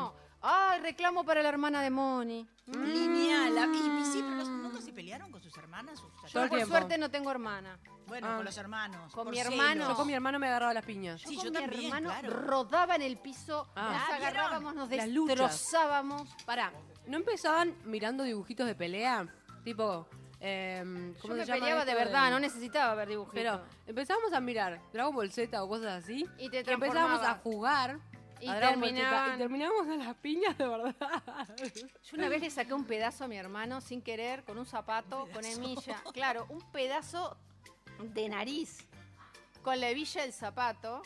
Ay, 0.46 0.82
reclamo 0.82 1.24
para 1.24 1.42
la 1.42 1.50
hermana 1.50 1.82
de 1.82 1.90
Moni. 1.90 2.46
Lineal. 2.68 3.56
la- 3.56 3.66
Y, 3.66 4.02
y 4.02 4.06
sí, 4.06 4.20
pero 4.22 4.36
los- 4.36 4.50
nunca 4.50 4.82
se 4.82 4.92
pelearon 4.92 5.32
con 5.32 5.42
sus 5.42 5.56
hermanas. 5.58 6.00
sus 6.00 6.12
Yo 6.32 6.42
por 6.42 6.50
tiempo. 6.50 6.68
suerte 6.68 6.98
no 6.98 7.10
tengo 7.10 7.32
hermana. 7.32 7.80
Bueno, 8.08 8.28
Ah. 8.30 8.36
con 8.36 8.46
los 8.46 8.58
hermanos. 8.58 9.14
Con 9.14 9.24
por 9.26 9.34
mi 9.34 9.38
celos. 9.40 9.54
hermano. 9.54 9.90
Yo 9.90 9.96
con 9.96 10.08
mi 10.08 10.14
hermano 10.14 10.40
me 10.40 10.48
agarraba 10.48 10.74
las 10.74 10.86
piñas. 10.86 11.22
Sí, 11.22 11.36
Yo 11.38 11.44
yo 11.44 11.54
con 11.54 11.54
mi 11.54 11.60
también, 11.70 11.86
hermano 11.94 12.10
claro. 12.10 12.30
rodaba 12.42 12.96
en 12.96 13.02
el 13.04 13.18
piso, 13.18 13.68
Ah. 13.76 13.92
nos 13.94 14.02
Ah, 14.02 14.06
¿vieron? 14.18 14.28
agarrábamos, 14.38 14.76
nos 14.76 14.90
Las 14.90 15.08
luchas. 15.10 15.38
destrozábamos. 15.40 16.30
Pará, 16.46 16.74
¿no 17.08 17.18
empezaban 17.18 17.74
mirando 17.86 18.24
dibujitos 18.24 18.66
de 18.68 18.76
pelea? 18.76 19.26
Tipo, 19.64 20.08
em, 20.42 21.14
Yo 21.16 21.22
¿cómo 21.22 21.34
me 21.36 21.40
se 21.42 21.46
llama 21.48 21.60
peleaba 21.62 21.86
de 21.86 21.92
esto 21.92 22.04
verdad, 22.04 22.30
no 22.32 22.40
necesitaba 22.42 22.94
ver 22.96 23.08
dibujitos. 23.08 23.34
Pero 23.36 23.62
empezábamos 23.88 24.34
a 24.34 24.42
mirar 24.42 24.82
Dragon 24.92 25.16
Ball 25.16 25.32
Z 25.32 25.64
o 25.64 25.68
cosas 25.70 26.04
así. 26.04 26.28
Y 26.38 26.50
te 26.50 26.64
y 26.68 26.70
empezábamos 26.70 27.22
a 27.26 27.36
jugar. 27.36 28.00
Y 28.44 28.50
a 28.50 28.60
terminaban- 28.60 29.36
y 29.36 29.38
terminábamos 29.38 29.88
en 29.88 30.00
las 30.00 30.16
piñas 30.18 30.58
de 30.58 30.68
verdad. 30.68 30.96
Yo 32.04 32.18
una 32.18 32.30
vez 32.30 32.42
le 32.42 32.50
saqué 32.50 32.74
un 32.74 32.86
pedazo 32.86 33.24
a 33.24 33.28
mi 33.28 33.38
hermano 33.38 33.82
sin 33.82 34.02
querer, 34.02 34.44
con 34.44 34.58
un 34.58 34.66
zapato, 34.66 35.28
con 35.34 35.44
hemilla. 35.46 36.02
Claro, 36.14 36.46
un 36.50 36.62
pedazo 36.72 37.38
de 38.00 38.30
nariz 38.30 38.86
con 39.62 39.80
la 39.80 39.90
hebilla 39.90 40.22
del 40.24 40.34
zapato. 40.34 41.02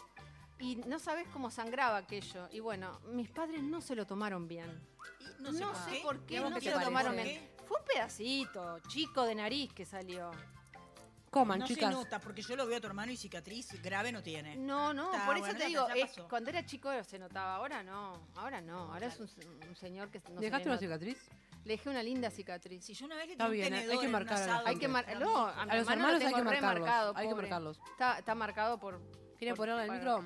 Y 0.60 0.78
no 0.78 0.98
sabes 0.98 1.28
cómo 1.30 1.52
sangraba 1.52 1.98
aquello. 1.98 2.48
Y 2.52 2.60
bueno, 2.62 3.00
mis 3.12 3.30
padres 3.30 3.62
no 3.62 3.80
se 3.80 3.94
lo 3.96 4.08
tomaron 4.08 4.48
bien. 4.48 4.82
Y 5.40 5.44
No, 5.44 5.52
no 5.52 5.76
sé 5.86 6.00
por 6.02 6.26
qué 6.26 6.34
¿Y 6.34 6.38
a 6.38 6.42
vos 6.42 6.50
no 6.50 6.56
qué 6.58 6.62
se 6.64 6.72
lo 6.72 6.82
tomaron 6.82 7.16
bien. 7.16 7.48
Fue 7.68 7.78
un 7.80 7.86
pedacito 7.86 8.80
chico 8.88 9.24
de 9.24 9.36
nariz 9.36 9.72
que 9.74 9.86
salió. 9.86 10.32
Coman, 11.40 11.60
No 11.60 11.66
chicas. 11.68 11.90
se 11.90 11.96
nota, 11.96 12.20
porque 12.20 12.42
yo 12.42 12.56
lo 12.56 12.66
veo 12.66 12.78
a 12.78 12.82
tu 12.82 12.88
hermano 12.88 13.12
y 13.12 13.18
cicatriz 13.18 13.82
grave 13.82 14.12
no 14.12 14.22
tiene. 14.24 14.56
No, 14.56 14.94
no, 14.94 15.12
Está, 15.14 15.26
por 15.26 15.36
eso 15.36 15.46
bueno, 15.46 15.60
te 15.60 15.66
digo, 15.68 15.88
es- 15.90 16.16
cuando 16.30 16.50
era 16.50 16.66
chico 16.66 16.90
se 17.04 17.20
notaba, 17.20 17.56
ahora 17.56 17.84
no, 17.84 18.28
ahora 18.36 18.60
no, 18.62 18.92
ahora 18.94 19.08
es 19.08 19.20
un, 19.20 19.30
un 19.68 19.76
señor 19.76 20.10
que 20.10 20.20
no 20.20 20.36
se 20.40 20.46
¿Dejaste 20.46 20.68
una 20.68 20.76
nota. 20.76 20.86
cicatriz? 20.86 21.30
Le 21.66 21.74
dejé 21.74 21.90
una 21.90 22.02
linda 22.02 22.30
cicatriz. 22.32 22.86
Si 22.86 22.94
yo 22.94 23.06
una 23.06 23.16
vez 23.18 23.26
le 23.28 23.32
Está 23.34 23.46
un 23.46 23.52
bien, 23.52 23.74
hay 23.74 23.98
que 24.00 24.06
en 24.06 24.12
marcar 24.12 24.62
Hay 24.66 24.78
que 24.78 24.88
mar- 24.88 25.06
no, 25.20 25.46
a 25.48 25.62
A 25.64 25.66
los 25.66 25.74
hermano 25.76 25.92
hermanos 25.92 26.12
lo 26.12 26.16
hay 26.16 26.20
tengo 26.34 26.38
que 26.38 26.44
marcarlos. 26.44 26.80
marcado, 26.88 27.14
hay 27.18 27.28
que 27.28 27.36
marcarlos. 27.36 27.80
Está, 27.92 28.20
está 28.20 28.36
marcado 28.36 28.80
por. 28.80 29.02
¿Quieren 29.38 29.56
por- 29.56 29.68
ponerle 29.68 29.84
el 29.86 29.92
micro? 29.92 30.26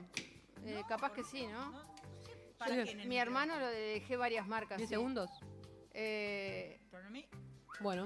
eh, 0.65 0.83
capaz 0.87 1.11
que 1.13 1.23
sí, 1.23 1.47
¿no? 1.47 1.71
¿no? 1.71 1.91
¿Para 2.59 2.75
Sí. 2.75 2.83
qué 2.83 2.91
en 2.91 2.99
el 3.01 3.07
Mi 3.07 3.15
micro? 3.15 3.21
hermano 3.23 3.59
lo 3.59 3.65
dejé 3.67 4.15
varias 4.17 4.47
marcas. 4.47 4.77
¿10 4.77 4.81
sí. 4.81 4.87
segundos? 4.87 5.29
Eh, 5.93 6.79
Para 6.91 7.09
mí, 7.09 7.25
Bueno. 7.79 8.05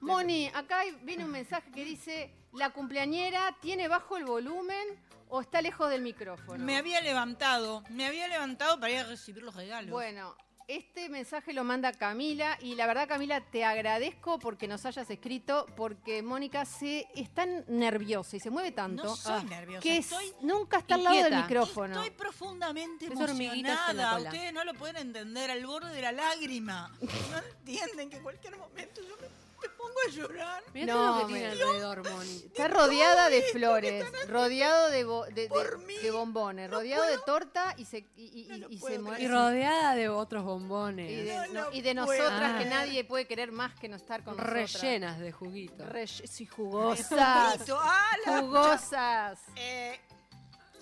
Moni, 0.00 0.46
acá 0.54 0.82
viene 1.02 1.24
un 1.24 1.30
mensaje 1.32 1.70
que 1.72 1.84
dice: 1.84 2.32
¿La 2.56 2.70
cumpleañera 2.70 3.54
tiene 3.60 3.88
bajo 3.88 4.16
el 4.16 4.24
volumen 4.24 4.86
o 5.28 5.40
está 5.40 5.60
lejos 5.60 5.90
del 5.90 6.02
micrófono? 6.02 6.64
Me 6.64 6.76
había 6.76 7.00
levantado, 7.00 7.82
me 7.90 8.06
había 8.06 8.28
levantado 8.28 8.78
para 8.80 8.92
ir 8.92 8.98
a 9.00 9.04
recibir 9.04 9.42
los 9.42 9.54
regalos. 9.54 9.90
Bueno, 9.90 10.34
este 10.68 11.08
mensaje 11.08 11.52
lo 11.52 11.62
manda 11.64 11.92
Camila 11.92 12.58
y 12.60 12.74
la 12.74 12.86
verdad 12.86 13.06
Camila 13.06 13.40
te 13.40 13.64
agradezco 13.64 14.38
porque 14.40 14.66
nos 14.66 14.84
hayas 14.86 15.08
escrito 15.10 15.66
porque 15.76 16.22
Mónica 16.22 16.64
se 16.64 17.06
es 17.14 17.32
tan 17.32 17.64
nerviosa 17.68 18.36
y 18.36 18.40
se 18.40 18.50
mueve 18.50 18.72
tanto 18.72 19.04
no 19.04 19.14
soy 19.16 19.34
Ah. 19.42 19.44
nerviosa, 19.44 19.82
que 19.82 19.98
es- 19.98 20.10
estoy, 20.10 20.32
nunca 20.40 20.78
está 20.78 20.96
al 20.96 21.04
lado 21.04 21.22
del 21.22 21.36
micrófono. 21.36 21.94
estoy 22.02 22.10
profundamente 22.16 23.06
Es 23.06 23.20
hormiguitas 23.20 23.90
en 23.90 23.96
la 23.98 24.02
emocionada. 24.02 24.16
cola. 24.16 24.30
Ustedes 24.30 24.52
no 24.52 24.64
lo 24.64 24.74
pueden 24.74 24.96
entender, 24.96 25.50
al 25.50 25.64
borde 25.66 25.92
de 25.92 26.02
la 26.02 26.12
lágrima. 26.12 26.90
No 27.30 27.38
entienden 27.38 28.10
que 28.10 28.16
en 28.16 28.22
cualquier 28.22 28.56
momento 28.56 29.00
yo 29.02 29.14
me, 29.20 29.45
me 29.62 29.68
pongo 29.70 29.94
a 30.06 30.10
llorar. 30.10 30.62
Mirá 30.74 30.86
No, 30.86 30.92
todo 30.94 31.20
lo 31.22 31.26
que 31.26 31.32
tiene 31.34 31.46
alrededor, 31.50 32.10
Moni. 32.10 32.36
Está 32.46 32.68
rodeada 32.68 33.28
de 33.30 33.42
flores, 33.42 34.04
rodeado 34.28 34.90
de, 34.90 35.04
bo- 35.04 35.24
de- 35.26 35.32
de- 35.32 35.48
por 35.48 35.78
mí. 35.78 35.96
de 35.98 36.10
bombones, 36.10 36.70
rodeado 36.70 37.04
de 37.06 37.18
torta 37.24 37.74
y 37.76 37.84
se, 37.84 37.98
y, 38.16 38.42
y- 38.44 38.48
No 38.50 38.56
lo 38.58 38.70
y 38.70 38.74
se 38.76 38.80
puedo 38.80 39.02
mueve. 39.02 39.22
Y 39.22 39.28
rodeada 39.28 39.94
de 39.94 40.08
otros 40.08 40.44
bombones. 40.44 41.10
y 41.10 41.16
de, 41.22 41.34
No 41.34 41.46
no- 41.46 41.64
lo 41.70 41.72
y 41.72 41.80
de 41.82 41.94
puedo 41.94 42.06
nosotras 42.22 42.50
que 42.52 42.64
creer. 42.66 42.74
nadie 42.74 43.04
puede 43.04 43.26
querer 43.26 43.52
más 43.52 43.74
que 43.78 43.88
no 43.88 43.96
estar 43.96 44.22
con 44.24 44.36
nosotras. 44.36 44.72
rellenas 44.82 45.18
de 45.18 45.32
juguito. 45.32 45.84
Relle- 45.86 46.26
sí, 46.26 46.46
jugosas. 46.46 47.54
Juguito, 47.54 47.78
¡ah, 47.80 48.10
la- 48.26 48.40
jugosas. 48.40 49.40
Eh, 49.56 49.98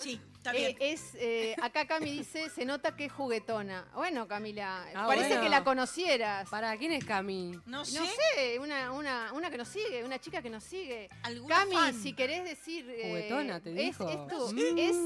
sí, 0.04 0.20
está 0.36 0.52
Eh, 0.52 0.58
bien. 0.58 0.76
es, 0.80 1.14
eh, 1.16 1.56
acá 1.62 1.86
Cami 1.86 2.10
dice, 2.10 2.48
se 2.50 2.64
nota 2.64 2.94
que 2.96 3.06
es 3.06 3.12
juguetona. 3.12 3.86
Bueno, 3.94 4.28
Camila, 4.28 4.84
Ah, 4.94 5.06
parece 5.06 5.28
bueno. 5.28 5.42
que 5.42 5.48
la 5.48 5.64
conocieras. 5.64 6.48
¿Para 6.48 6.76
quién 6.76 6.92
es 6.92 7.04
Cami? 7.04 7.58
no 7.66 7.84
sé, 7.84 7.98
No 7.98 8.06
sé, 8.06 8.58
una, 8.60 8.92
una, 8.92 9.32
una 9.32 9.50
que 9.50 9.58
nos 9.58 9.68
sigue, 9.68 10.04
una 10.04 10.18
chica 10.20 10.40
que 10.42 10.50
nos 10.50 10.62
sigue. 10.64 11.08
Cami, 11.48 11.74
fan. 11.74 11.94
si 11.94 12.12
querés 12.12 12.44
decir... 12.44 12.88
eh, 12.88 13.08
Juguetona, 13.08 13.60
te 13.60 13.70
es- 13.70 13.76
dijo. 13.76 14.08
Es, 14.08 14.26
tú, 14.28 14.52
Mm. 14.54 14.78
es 14.78 14.96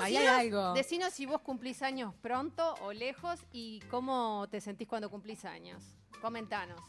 Ahí 0.00 0.16
hay 0.16 0.24
Decinos- 0.26 0.38
algo. 0.38 0.72
Decinos 0.74 1.12
si 1.14 1.26
vos 1.26 1.40
cumplís 1.40 1.82
años 1.82 2.14
pronto 2.20 2.74
o 2.82 2.92
lejos 2.92 3.40
y 3.50 3.80
cómo 3.90 4.46
te 4.50 4.60
sentís 4.60 4.86
cuando 4.86 5.10
cumplís 5.10 5.44
años. 5.44 5.82
Comentanos. 6.20 6.80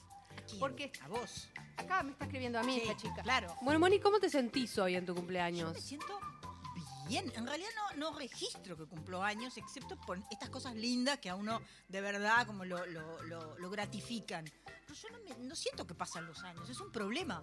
Porque- 0.59 0.91
a 1.01 1.07
vos. 1.07 1.49
Acá 1.77 2.03
me 2.03 2.11
está 2.11 2.25
escribiendo 2.25 2.59
a 2.59 2.63
mí 2.63 2.75
Sí, 2.75 2.81
esta 2.81 2.97
chica. 2.97 3.21
Claro. 3.23 3.55
Bueno, 3.61 3.79
Moni, 3.79 3.99
¿cómo 3.99 4.19
te 4.19 4.29
sentís 4.29 4.77
hoy 4.77 4.95
en 4.95 5.05
tu 5.05 5.13
Yo 5.13 5.15
cumpleaños? 5.15 5.73
me 5.73 5.79
siento 5.79 6.19
bien. 7.11 7.31
En 7.35 7.45
realidad 7.45 7.69
no, 7.75 8.11
no 8.11 8.17
registro 8.17 8.77
que 8.77 8.85
cumplo 8.85 9.21
años, 9.21 9.57
excepto 9.57 9.97
por 9.99 10.17
estas 10.31 10.49
cosas 10.49 10.75
lindas 10.75 11.19
que 11.19 11.29
a 11.29 11.35
uno 11.35 11.61
de 11.89 11.99
verdad 12.01 12.45
como 12.47 12.63
lo, 12.63 12.85
lo- 12.85 13.21
lo- 13.23 13.57
lo 13.59 13.69
gratifican. 13.69 14.45
Pero 14.65 14.93
yo 14.93 15.09
no, 15.09 15.19
me- 15.19 15.45
no 15.47 15.55
siento 15.55 15.85
que 15.85 15.93
pasan 15.93 16.25
los 16.25 16.39
años, 16.43 16.69
es 16.69 16.79
un 16.79 16.91
problema. 16.91 17.41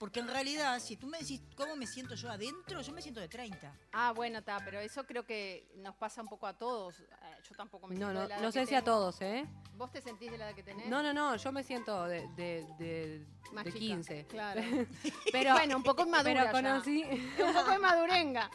Porque 0.00 0.20
en 0.20 0.28
realidad, 0.28 0.80
si 0.80 0.96
tú 0.96 1.06
me 1.06 1.18
decís 1.18 1.42
cómo 1.54 1.76
me 1.76 1.86
siento 1.86 2.14
yo 2.14 2.30
adentro, 2.30 2.80
yo 2.80 2.90
me 2.90 3.02
siento 3.02 3.20
de 3.20 3.28
30. 3.28 3.70
Ah, 3.92 4.12
bueno, 4.12 4.38
está, 4.38 4.58
pero 4.64 4.80
eso 4.80 5.04
creo 5.04 5.26
que 5.26 5.68
nos 5.76 5.94
pasa 5.94 6.22
un 6.22 6.28
poco 6.28 6.46
a 6.46 6.54
todos. 6.56 6.98
Eh, 7.00 7.04
Yo 7.46 7.54
tampoco 7.54 7.86
me 7.86 7.94
No, 7.96 8.06
siento 8.06 8.14
no, 8.14 8.20
de 8.22 8.28
la 8.28 8.34
edad 8.36 8.42
no 8.42 8.48
que 8.50 8.60
sé 8.60 8.66
si 8.66 8.74
a 8.74 8.82
todos, 8.82 9.20
¿eh? 9.20 9.46
¿Vos 9.76 9.92
te 9.92 10.00
sentís 10.00 10.30
de 10.30 10.38
la 10.38 10.46
edad 10.46 10.54
que 10.56 10.62
tenés? 10.62 10.88
No, 10.88 11.02
no, 11.02 11.12
no, 11.12 11.36
yo 11.36 11.52
me 11.52 11.62
siento 11.62 12.06
de, 12.06 12.26
de, 12.28 12.66
de, 12.78 13.26
Más 13.52 13.64
de 13.66 13.72
chica. 13.74 13.78
15. 13.96 14.26
Claro. 14.26 14.62
Pero, 15.32 15.52
bueno, 15.58 15.76
un 15.76 15.82
poco 15.82 16.06
madura 16.06 16.32
pero 16.32 16.44
ya. 16.44 16.50
conocí, 16.52 17.04
un 17.46 17.52
poco 17.52 17.70
de 17.70 17.78
madurenga. 17.78 18.50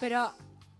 pero 0.00 0.32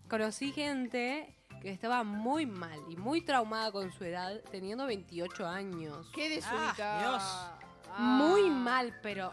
conocí 0.09 0.51
gente 0.51 1.33
que 1.61 1.71
estaba 1.71 2.03
muy 2.03 2.45
mal 2.45 2.81
y 2.89 2.97
muy 2.97 3.21
traumada 3.21 3.71
con 3.71 3.93
su 3.93 4.03
edad, 4.03 4.41
teniendo 4.51 4.85
28 4.85 5.47
años. 5.47 6.11
Qué 6.13 6.29
desubicada. 6.29 6.99
Dios. 6.99 7.23
Ah. 7.23 8.17
Muy 8.19 8.51
mal, 8.51 8.99
pero 9.01 9.31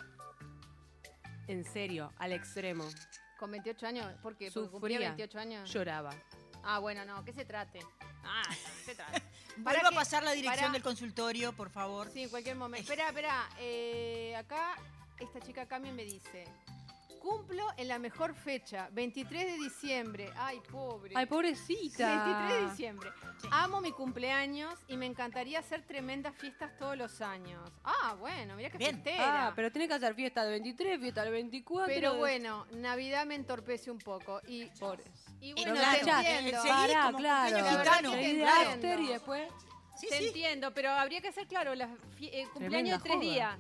en 1.50 1.63
serio, 1.63 2.13
al 2.18 2.32
extremo. 2.34 2.86
¿Con 3.38 3.51
28 3.51 3.88
años? 3.88 4.06
¿Por 4.22 4.36
qué? 4.38 4.51
¿Porque 4.51 4.70
cumplía 4.70 4.98
Sufría. 4.98 5.10
28 5.10 5.39
años? 5.39 5.72
Lloraba. 5.72 6.12
Ah, 6.63 6.79
bueno, 6.79 7.06
no, 7.06 7.24
que 7.24 7.32
se 7.34 7.46
trate. 7.46 7.79
Ah, 8.24 8.44
se 8.86 8.94
trate. 8.96 9.22
Vuelvo 9.58 9.88
a 9.88 9.91
pasar 9.91 10.24
la 10.24 10.32
dirección 10.32 10.58
para- 10.65 10.74
del 10.74 10.84
consultorio, 10.84 11.53
por 11.53 11.70
favor. 11.70 12.10
Sí, 12.12 12.24
en 12.24 12.29
cualquier 12.29 12.56
momento. 12.56 12.84
Espera, 12.91 13.10
espera. 13.10 13.50
eh, 13.60 14.36
acá, 14.38 14.75
esta 15.20 15.39
chica 15.39 15.65
Cami 15.68 15.91
me 15.91 16.03
dice: 16.03 16.46
Cumplo 17.19 17.65
en 17.77 17.88
la 17.88 17.99
mejor 17.99 18.33
fecha, 18.33 18.89
23 18.93 19.45
de 19.45 19.57
diciembre. 19.63 20.31
Ay, 20.38 20.59
pobre. 20.71 21.13
Ay, 21.15 21.25
pobrecita. 21.25 22.23
23 22.25 22.49
de 22.63 22.69
diciembre. 22.69 23.09
Sí. 23.41 23.47
Amo 23.51 23.81
mi 23.81 23.91
cumpleaños 23.91 24.73
y 24.88 24.95
me 24.97 25.05
encantaría 25.05 25.59
hacer 25.59 25.85
tremendas 25.85 26.33
fiestas 26.35 26.75
todos 26.77 26.97
los 26.97 27.21
años. 27.21 27.69
Ah, 27.83 28.15
bueno, 28.19 28.55
mira 28.55 28.69
Bien. 28.69 29.01
fiestera. 29.03 29.47
Ah, 29.47 29.53
pero 29.55 29.71
tiene 29.71 29.88
que 29.88 29.93
hacer 29.95 30.15
fiesta 30.15 30.43
del 30.43 30.51
23, 30.53 30.99
fiesta 30.99 31.23
del 31.23 31.31
24. 31.33 31.93
Pero 31.93 32.15
bueno, 32.17 32.65
Navidad 32.71 33.25
me 33.25 33.35
entorpece 33.35 33.91
un 33.91 33.99
poco. 33.99 34.41
Y, 34.47 34.65
Por 34.79 34.99
y 35.41 35.53
Pero 35.53 35.71
bueno, 35.73 35.81
claro, 35.81 35.99
te 35.99 36.05
ya, 36.05 36.38
entiendo. 36.39 36.63
Pará, 36.67 37.03
como 37.05 37.17
claro. 37.17 37.57
gitano. 37.57 38.11
Claro. 38.13 38.69
after 38.71 38.99
y 39.01 39.07
después. 39.07 39.51
Sí, 39.97 40.07
te 40.09 40.17
sí. 40.19 40.27
entiendo, 40.27 40.73
pero 40.73 40.91
habría 40.91 41.19
que 41.19 41.27
hacer, 41.27 41.45
claro, 41.47 41.75
la 41.75 41.88
fie- 42.17 42.29
eh, 42.31 42.47
cumpleaños 42.53 42.57
Tremenda 42.57 42.97
de 42.97 43.03
tres 43.03 43.15
joda. 43.15 43.21
días. 43.25 43.59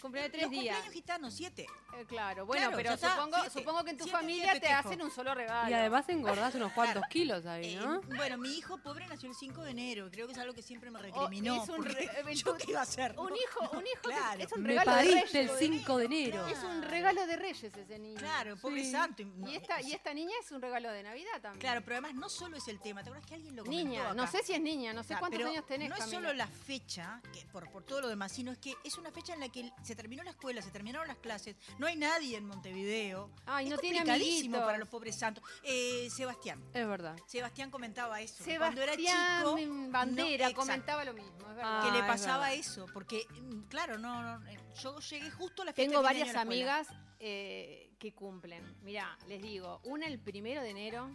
cumpleaños 0.00 0.32
de 0.32 0.38
Los 0.38 0.48
tres 0.48 0.50
días. 0.50 0.76
cumpleaños 0.76 0.92
gitanos, 0.94 1.34
siete. 1.34 1.66
Eh, 1.98 2.04
claro, 2.06 2.46
bueno, 2.46 2.70
Claro, 2.70 2.76
pero 2.76 2.96
supongo, 2.96 3.36
siete. 3.42 3.50
supongo 3.58 3.84
que 3.84 3.90
en 3.90 3.96
tu 3.98 4.04
Siete 4.04 4.18
familia 4.18 4.60
te 4.60 4.68
hacen 4.68 5.02
un 5.02 5.10
solo 5.10 5.34
regalo. 5.34 5.70
Y 5.70 5.74
además 5.74 6.08
engordás 6.08 6.54
unos 6.54 6.72
cuantos 6.72 7.02
kilos 7.08 7.46
ahí, 7.46 7.74
Eh, 7.74 7.80
¿no? 7.80 8.00
bueno, 8.02 8.38
mi 8.38 8.56
hijo 8.56 8.78
pobre 8.78 9.06
nació 9.06 9.28
el 9.28 9.34
5 9.36 9.62
de 9.62 9.70
enero. 9.70 10.08
Creo 10.10 10.26
que 10.26 10.32
es 10.32 10.38
algo 10.38 10.54
que 10.54 10.62
siempre 10.62 10.90
me 10.90 10.98
recriminó. 11.00 11.62
es 11.62 11.68
un 11.68 11.84
re- 11.84 12.10
¿Yo 12.34 12.56
qué 12.56 12.70
iba 12.70 12.80
a 12.80 12.82
hacer? 12.82 13.14
un 13.18 13.32
hijo, 13.36 13.60
un 13.76 13.86
hijo 13.86 14.02
que- 14.02 14.08
Claro. 14.10 14.40
es 14.42 14.52
un 14.52 14.62
Me 14.62 14.68
regalo 14.70 14.90
de 14.90 14.96
pariste 14.96 15.38
reyes. 15.38 15.50
el 15.52 15.58
5 15.58 15.98
de 15.98 16.04
enero. 16.06 16.46
Es 16.48 16.62
un 16.62 16.82
regalo 16.82 17.26
de 17.26 17.36
reyes 17.36 17.74
ese 17.74 17.98
niño. 17.98 18.18
Claro, 18.18 18.56
pobre 18.56 18.84
Sí. 18.84 18.90
santo. 18.92 19.22
Y 19.22 19.54
esta, 19.56 19.80
y 19.82 19.92
esta 19.92 20.12
niña 20.14 20.34
es 20.40 20.50
un 20.52 20.60
regalo 20.60 20.90
de 20.90 21.02
Navidad 21.02 21.40
también. 21.40 21.60
Claro, 21.60 21.80
pero 21.82 21.96
además 21.96 22.14
no 22.14 22.28
solo 22.28 22.56
es 22.56 22.66
el 22.68 22.80
tema. 22.80 23.02
¿Te 23.02 23.10
acuerdas 23.10 23.28
que 23.28 23.34
alguien 23.34 23.56
lo 23.56 23.64
comentó 23.64 23.84
Niña, 23.88 24.02
acá? 24.06 24.14
no 24.14 24.26
sé 24.26 24.42
si 24.42 24.52
es 24.52 24.60
niña, 24.60 24.92
no 24.92 25.02
sé 25.02 25.08
Claro, 25.08 25.20
cuántos 25.20 25.38
pero 25.38 25.50
años 25.50 25.66
tenés, 25.66 25.88
No 25.88 25.94
es 25.94 26.00
Camila. 26.00 26.18
solo 26.18 26.32
la 26.32 26.46
fecha, 26.46 27.20
que 27.32 27.44
por, 27.52 27.70
por 27.70 27.84
todo 27.84 28.00
lo 28.02 28.08
demás, 28.08 28.32
sino 28.32 28.52
es 28.52 28.58
que 28.58 28.74
es 28.84 28.96
una 28.98 29.10
fecha 29.10 29.34
en 29.34 29.40
la 29.40 29.48
que 29.48 29.70
se 29.82 29.94
terminó 29.94 30.22
la 30.22 30.30
escuela, 30.30 30.62
se 30.62 30.70
terminaron 30.70 31.06
las 31.08 31.18
clases, 31.18 31.56
no 31.78 31.83
hay 31.86 31.96
nadie 31.96 32.36
en 32.36 32.46
Montevideo. 32.46 33.30
Ay, 33.46 33.66
es 33.66 33.70
no 33.70 33.78
tiene 33.78 33.98
complicadísimo 33.98 34.58
para 34.58 34.78
los 34.78 34.88
pobres 34.88 35.16
santos. 35.16 35.44
Eh, 35.62 36.08
Sebastián. 36.10 36.62
Es 36.72 36.86
verdad. 36.86 37.16
Sebastián 37.26 37.70
comentaba 37.70 38.20
eso. 38.20 38.42
Sebastián 38.44 38.62
cuando 38.64 38.82
era 38.82 38.96
chico. 38.96 39.90
Bandera 39.90 40.48
no- 40.48 40.54
comentaba 40.54 41.04
lo 41.04 41.14
mismo, 41.14 41.32
es 41.40 41.56
verdad. 41.56 41.82
que 41.82 41.88
Ah, 41.88 41.92
le 41.92 41.98
es 42.00 42.04
pasaba 42.04 42.52
eso, 42.52 42.86
porque 42.92 43.26
mm, 43.30 43.62
claro, 43.68 43.98
no, 43.98 44.22
no, 44.38 44.48
eh, 44.48 44.58
yo 44.82 44.98
llegué 45.00 45.30
justo 45.30 45.62
a 45.62 45.66
la 45.66 45.72
fecha 45.72 45.88
Tengo 45.88 46.00
de 46.00 46.04
varias 46.04 46.28
de 46.28 46.34
la 46.34 46.40
amigas 46.40 46.88
eh, 47.20 47.90
que 47.98 48.12
cumplen. 48.14 48.76
Mirá, 48.82 49.16
les 49.28 49.40
digo, 49.42 49.80
una 49.84 50.06
el 50.06 50.18
primero 50.18 50.60
de 50.62 50.70
enero, 50.70 51.10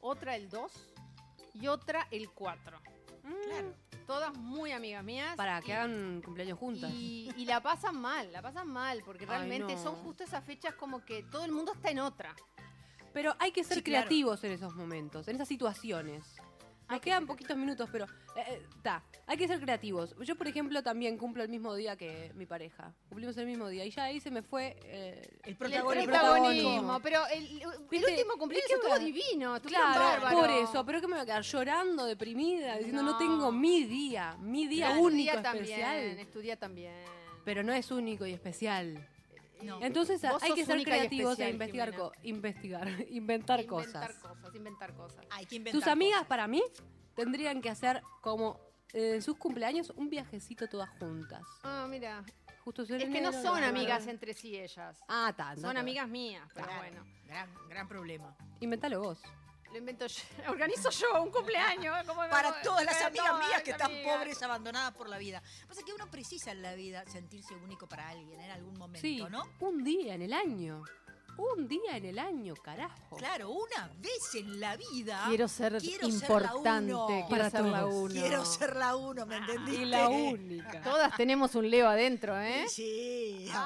otra 0.00 0.36
el 0.36 0.48
2 0.48 0.72
y 1.54 1.66
otra 1.66 2.06
el 2.10 2.30
4. 2.30 2.80
Claro. 3.22 3.74
Todas 4.06 4.36
muy 4.36 4.72
amigas 4.72 5.04
mías. 5.04 5.36
Para 5.36 5.60
y- 5.60 5.62
que 5.62 5.72
hagan 5.74 6.20
cumpleaños 6.24 6.58
juntas. 6.58 6.90
Y, 6.92 7.30
y 7.36 7.44
la 7.44 7.62
pasan 7.62 7.96
mal, 8.00 8.32
la 8.32 8.42
pasan 8.42 8.68
mal, 8.68 9.02
porque 9.04 9.24
Ay, 9.24 9.30
realmente 9.30 9.74
no. 9.76 9.82
son 9.82 9.94
justo 9.96 10.24
esas 10.24 10.44
fechas 10.44 10.74
como 10.74 11.04
que 11.04 11.22
todo 11.24 11.44
el 11.44 11.52
mundo 11.52 11.72
está 11.72 11.90
en 11.90 12.00
otra. 12.00 12.34
Pero 13.12 13.34
hay 13.38 13.50
que 13.52 13.64
ser 13.64 13.78
Sí, 13.78 13.82
claro. 13.82 14.06
creativos 14.06 14.42
en 14.44 14.52
esos 14.52 14.74
momentos, 14.74 15.26
en 15.28 15.36
esas 15.36 15.48
situaciones. 15.48 16.24
Nos 16.90 17.00
quedan 17.00 17.26
poquitos 17.26 17.56
minutos, 17.56 17.88
pero 17.92 18.06
está. 18.36 19.02
hay 19.26 19.36
que 19.36 19.46
ser 19.46 19.60
creativos. 19.60 20.14
Yo, 20.22 20.36
por 20.36 20.48
ejemplo, 20.48 20.82
también 20.82 21.16
cumplo 21.16 21.42
el 21.42 21.48
mismo 21.48 21.74
día 21.74 21.96
que 21.96 22.32
mi 22.34 22.46
pareja. 22.46 22.92
Cumplimos 23.08 23.36
el 23.36 23.46
mismo 23.46 23.68
día 23.68 23.84
y 23.84 23.90
ya 23.90 24.04
ahí 24.04 24.20
se 24.20 24.30
me 24.30 24.42
fue 24.42 24.76
eh, 24.84 25.38
El 25.44 25.50
El 25.50 25.56
protagonismo. 25.56 26.12
protagonismo, 26.12 27.00
pero 27.00 27.26
el, 27.28 27.46
el 27.62 28.04
último 28.04 28.32
cumpleaños 28.38 28.66
¿Qué 28.68 28.74
estuvo 28.74 28.98
divino, 28.98 29.56
estuvo 29.56 29.70
Claro, 29.70 30.00
bárbaro. 30.00 30.38
por 30.40 30.50
eso, 30.50 30.84
pero 30.84 31.00
que 31.00 31.06
me 31.06 31.12
voy 31.14 31.22
a 31.22 31.26
quedar 31.26 31.42
llorando, 31.42 32.04
deprimida, 32.06 32.76
diciendo 32.76 33.02
no, 33.02 33.12
No. 33.12 33.18
tengo 33.18 33.52
mi 33.52 33.84
día, 33.84 34.36
mi 34.40 34.66
día 34.66 34.86
Claro, 34.88 35.02
único, 35.02 35.30
estudia 35.32 35.52
especial. 35.52 35.80
También, 36.00 36.18
estudia 36.18 36.56
también. 36.56 36.94
Pero 37.44 37.62
no 37.62 37.72
es 37.72 37.90
único 37.90 38.26
y 38.26 38.32
especial. 38.32 39.06
No. 39.62 39.80
Entonces 39.82 40.20
Vos 40.22 40.42
hay 40.42 40.48
sos 40.48 40.58
que 40.58 40.64
ser 40.64 40.74
única 40.76 40.90
y 40.90 40.98
creativos 40.98 41.38
e 41.38 41.50
especial, 41.50 41.52
investigar, 41.52 41.90
Jimena. 41.90 42.08
co- 42.08 42.12
investigar, 42.22 42.88
inventar, 43.10 43.60
Inventar 43.60 43.66
cosas. 43.66 44.16
cosas, 44.18 44.54
inventar 44.54 44.94
cosas. 44.94 45.26
Hay 45.30 45.46
que 45.46 45.56
inventar 45.56 45.80
Tus 45.80 45.88
amigas, 45.88 46.14
cosas. 46.18 46.28
para 46.28 46.46
mí, 46.46 46.62
tendrían 47.14 47.60
que 47.60 47.68
hacer 47.70 48.02
como 48.20 48.58
eh, 48.92 49.14
en 49.16 49.22
sus 49.22 49.36
cumpleaños 49.36 49.90
un 49.96 50.08
viajecito 50.10 50.66
todas 50.68 50.90
juntas. 50.98 51.42
Ah, 51.62 51.86
mira. 51.88 52.24
Justo 52.64 52.82
Es 52.82 52.88
que 53.08 53.20
no 53.22 53.32
son 53.32 53.62
amigas 53.64 54.06
entre 54.06 54.34
sí 54.34 54.56
ellas. 54.56 54.98
Ah, 55.08 55.32
tanto. 55.36 55.62
Son 55.62 55.76
amigas 55.76 56.06
mías, 56.08 56.46
pero 56.54 56.66
Claro, 56.66 56.82
bueno. 56.82 57.04
Gran, 57.26 57.48
gran 57.68 57.88
problema. 57.88 58.36
Inventalo 58.60 59.00
vos. 59.00 59.22
Lo 59.72 59.78
invento 59.78 60.06
yo. 60.06 60.22
Organizo 60.48 60.90
yo 60.90 61.22
un 61.22 61.30
cumpleaños. 61.30 61.96
¿eh? 62.00 62.04
¿cómo 62.06 62.22
me 62.22 62.28
Para 62.28 62.50
voy? 62.50 62.62
todas 62.62 62.84
las 62.84 62.94
Para 62.96 63.06
amigas 63.08 63.26
todas 63.26 63.38
mías 63.40 63.52
las 63.52 63.62
que 63.62 63.70
están 63.70 63.90
amigas. 63.90 64.16
pobres, 64.16 64.42
abandonadas 64.42 64.92
por 64.94 65.08
la 65.08 65.18
vida. 65.18 65.42
Pasa 65.68 65.82
que 65.84 65.92
uno 65.92 66.10
precisa 66.10 66.50
en 66.50 66.62
la 66.62 66.74
vida 66.74 67.04
sentirse 67.06 67.54
único 67.54 67.88
para 67.88 68.08
alguien 68.08 68.40
en 68.40 68.50
algún 68.50 68.76
momento, 68.76 69.00
Sí, 69.06 69.22
¿no? 69.30 69.42
un 69.60 69.84
día 69.84 70.14
en 70.14 70.22
el 70.22 70.32
año. 70.32 70.82
Un 71.36 71.66
día 71.68 71.96
en 71.96 72.04
el 72.04 72.18
año, 72.18 72.54
carajo. 72.54 73.16
Claro, 73.16 73.50
una 73.50 73.90
vez 73.98 74.34
en 74.34 74.60
la 74.60 74.76
vida. 74.76 75.24
Quiero 75.28 75.48
ser 75.48 75.78
quiero 75.78 76.10
ser 76.10 76.28
la 76.30 76.46
importante. 76.48 76.94
uno. 76.94 77.06
quiero 77.06 77.28
Para 77.28 77.50
ser 77.50 77.64
la 77.64 77.86
uno. 77.86 78.08
Quiero 78.12 78.44
ser 78.44 78.76
la 78.76 78.96
uno, 78.96 79.26
¿me 79.26 79.36
entendiste? 79.38 79.82
Y 79.82 79.84
la 79.86 80.08
única. 80.08 80.80
Todas 80.82 81.16
tenemos 81.16 81.54
un 81.54 81.70
Leo 81.70 81.88
adentro, 81.88 82.38
¿eh? 82.40 82.66
Sí, 82.68 83.48
a 83.52 83.60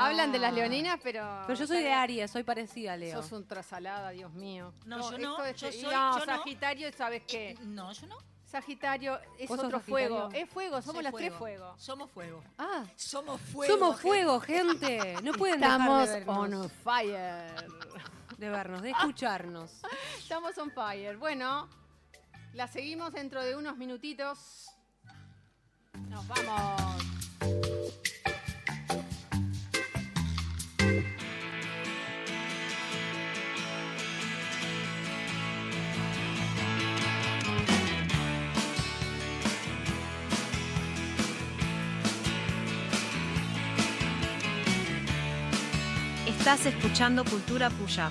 Ah, 0.00 0.06
hablan 0.06 0.30
de 0.32 0.38
las 0.38 0.52
leoninas, 0.52 0.98
pero. 1.02 1.42
Pero 1.46 1.58
yo 1.58 1.66
soy 1.66 1.82
de 1.82 1.92
Aries, 1.92 2.30
soy 2.30 2.42
parecida 2.44 2.92
a 2.92 2.96
Leo. 2.96 3.20
Sos 3.20 3.32
un 3.32 3.46
trasalada, 3.46 4.10
Dios 4.10 4.32
mío. 4.34 4.72
No, 4.86 5.10
yo 5.10 5.18
no, 5.18 5.44
esto 5.44 5.60
yo 5.66 5.68
es- 5.68 5.80
soy- 5.80 5.92
no, 5.94 6.18
yo 6.18 6.26
no. 6.26 6.36
Sagitario, 6.36 6.92
¿sabes 6.92 7.20
ver. 7.20 7.26
qué? 7.26 7.50
Eh, 7.50 7.56
no, 7.62 7.92
yo 7.92 8.06
no. 8.06 8.16
Sagitario 8.50 9.18
es 9.38 9.48
¿Vos 9.48 9.56
sos 9.58 9.66
otro 9.66 9.78
Sagitario? 9.78 10.08
fuego. 10.08 10.28
Es 10.32 10.48
fuego, 10.50 10.80
somos 10.80 10.94
Soy 10.96 11.04
las 11.04 11.14
tres 11.14 11.34
fuegos. 11.34 11.82
Somos 11.82 12.10
fuego. 12.10 12.42
Ah, 12.56 12.84
Somos 12.96 13.40
fuego. 13.40 13.74
somos 13.74 13.96
gente. 14.00 14.08
fuego, 14.08 14.40
gente. 14.40 15.16
No 15.22 15.32
pueden 15.32 15.62
Estamos 15.62 16.00
dejar 16.08 16.20
de 16.20 16.24
vernos, 16.24 16.64
on 16.64 16.70
fire. 16.82 17.54
de 18.38 18.48
vernos, 18.48 18.82
de 18.82 18.90
escucharnos. 18.90 19.80
Estamos 20.18 20.56
on 20.56 20.70
fire. 20.70 21.16
Bueno, 21.18 21.68
la 22.54 22.66
seguimos 22.68 23.12
dentro 23.12 23.44
de 23.44 23.54
unos 23.54 23.76
minutitos. 23.76 24.70
Nos 26.08 26.26
vamos. 26.26 27.07
Estás 46.50 46.64
escuchando 46.64 47.26
Cultura 47.26 47.68
Puya. 47.68 48.08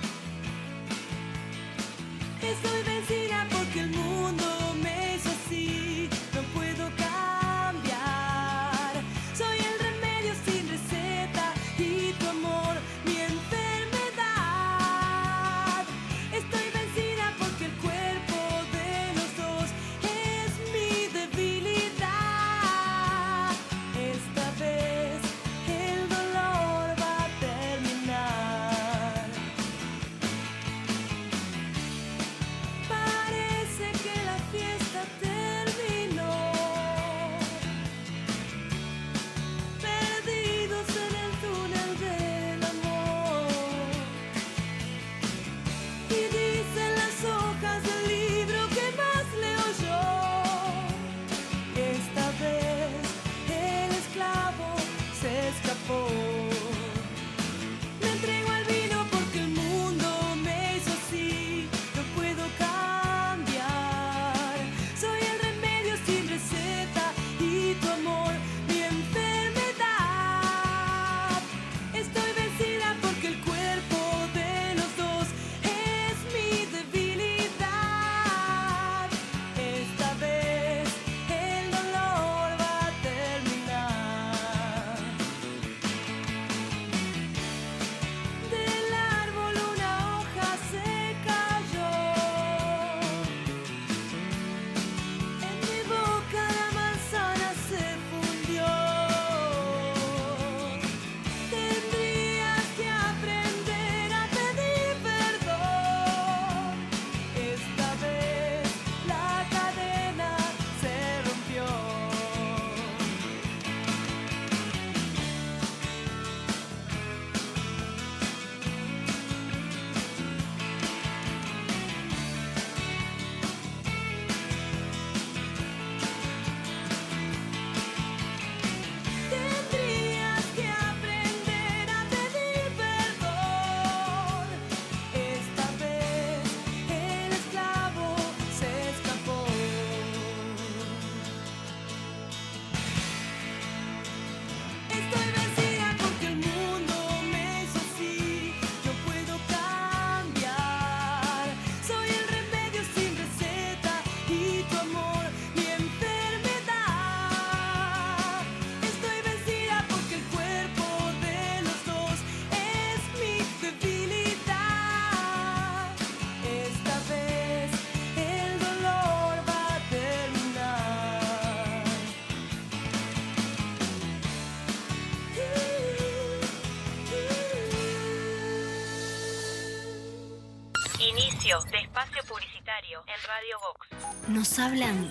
Publicitario 182.28 183.00
en 183.06 183.22
Radio 183.26 183.58
Vox. 183.60 184.28
Nos 184.28 184.58
hablan 184.58 185.10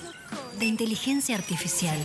de 0.60 0.66
inteligencia 0.66 1.36
artificial. 1.36 1.98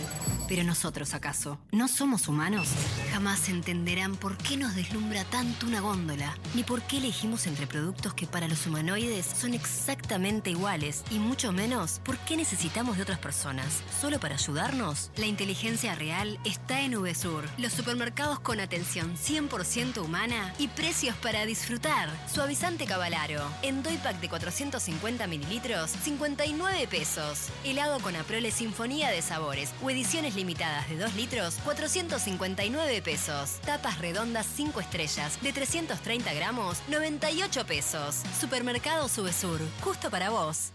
Pero 0.47 0.63
nosotros, 0.63 1.13
¿acaso? 1.13 1.57
¿No 1.71 1.87
somos 1.87 2.27
humanos? 2.27 2.67
Jamás 3.11 3.49
entenderán 3.49 4.15
por 4.15 4.37
qué 4.37 4.57
nos 4.57 4.75
deslumbra 4.75 5.23
tanto 5.25 5.65
una 5.65 5.79
góndola, 5.79 6.37
ni 6.53 6.63
por 6.63 6.81
qué 6.83 6.97
elegimos 6.97 7.47
entre 7.47 7.65
productos 7.65 8.13
que 8.13 8.27
para 8.27 8.47
los 8.47 8.67
humanoides 8.67 9.25
son 9.25 9.53
exactamente 9.53 10.51
iguales, 10.51 11.03
y 11.09 11.19
mucho 11.19 11.51
menos 11.51 12.01
por 12.03 12.17
qué 12.19 12.37
necesitamos 12.37 12.97
de 12.97 13.03
otras 13.03 13.19
personas. 13.19 13.81
¿Solo 13.99 14.19
para 14.19 14.35
ayudarnos? 14.35 15.11
La 15.15 15.25
inteligencia 15.25 15.95
real 15.95 16.37
está 16.45 16.81
en 16.81 17.01
VSUR, 17.01 17.45
los 17.57 17.73
supermercados 17.73 18.39
con 18.39 18.59
atención 18.59 19.15
100% 19.15 20.03
humana 20.03 20.53
y 20.59 20.67
precios 20.67 21.15
para 21.17 21.45
disfrutar. 21.45 22.09
Suavizante 22.31 22.85
Cavalaro, 22.85 23.41
en 23.61 23.81
Doypack 23.81 24.19
de 24.19 24.29
450 24.29 25.25
mililitros, 25.27 25.91
59 26.03 26.87
pesos. 26.87 27.47
Helado 27.63 27.99
con 28.01 28.15
Aprole 28.15 28.51
Sinfonía 28.51 29.09
de 29.09 29.21
Sabores 29.21 29.73
o 29.81 29.89
ediciones 29.89 30.35
limitadas 30.35 30.42
de 30.43 30.97
2 30.97 31.15
litros, 31.15 31.55
459 31.63 33.01
pesos. 33.01 33.59
Tapas 33.65 33.97
redondas 33.99 34.45
5 34.55 34.81
estrellas 34.81 35.41
de 35.41 35.53
330 35.53 36.33
gramos, 36.33 36.79
98 36.89 37.65
pesos. 37.65 38.21
Supermercado 38.39 39.07
Subesur, 39.07 39.61
justo 39.81 40.09
para 40.09 40.31
vos. 40.31 40.71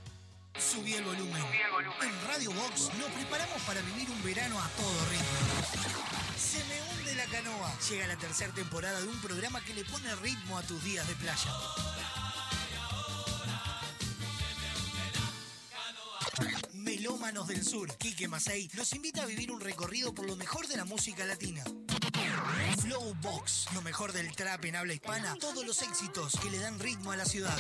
Subí 0.59 0.95
el 0.95 1.05
volumen. 1.05 1.43
En 2.03 2.29
Radio 2.29 2.51
Box 2.53 2.91
nos 2.99 3.11
preparamos 3.11 3.61
para 3.63 3.81
vivir 3.83 4.09
un 4.11 4.23
verano 4.23 4.59
a 4.59 4.69
todo 4.69 5.05
ritmo. 5.11 5.27
Se 6.39 6.65
me 6.65 6.81
hunde 6.91 7.15
la 7.15 7.27
canoa. 7.27 7.73
Llega 7.91 8.07
la 8.07 8.17
tercera 8.17 8.53
temporada 8.55 8.99
de 9.01 9.09
un 9.09 9.21
programa 9.21 9.61
que 9.61 9.75
le 9.75 9.85
pone 9.85 10.15
ritmo 10.17 10.57
a 10.57 10.63
tus 10.63 10.83
días 10.83 11.07
de 11.07 11.15
playa. 11.15 11.53
Melómanos 17.09 17.49
del 17.49 17.65
Sur, 17.65 17.97
Quique 17.97 18.29
Masei, 18.29 18.69
nos 18.75 18.93
invita 18.93 19.23
a 19.23 19.27
vivir 19.27 19.51
un 19.51 19.63
recorrido 19.63 20.15
por 20.15 20.27
lo 20.27 20.37
mejor 20.37 20.69
de 20.69 20.77
la 20.77 20.85
música 20.85 21.25
latina. 21.25 21.65
Flow 22.83 23.15
Box, 23.23 23.67
lo 23.73 23.81
mejor 23.81 24.13
del 24.13 24.31
trap 24.37 24.63
en 24.67 24.77
habla 24.77 24.93
hispana, 24.93 25.35
todos 25.41 25.65
los 25.65 25.81
éxitos 25.81 26.35
que 26.43 26.51
le 26.51 26.59
dan 26.59 26.79
ritmo 26.79 27.11
a 27.11 27.17
la 27.17 27.25
ciudad. 27.25 27.59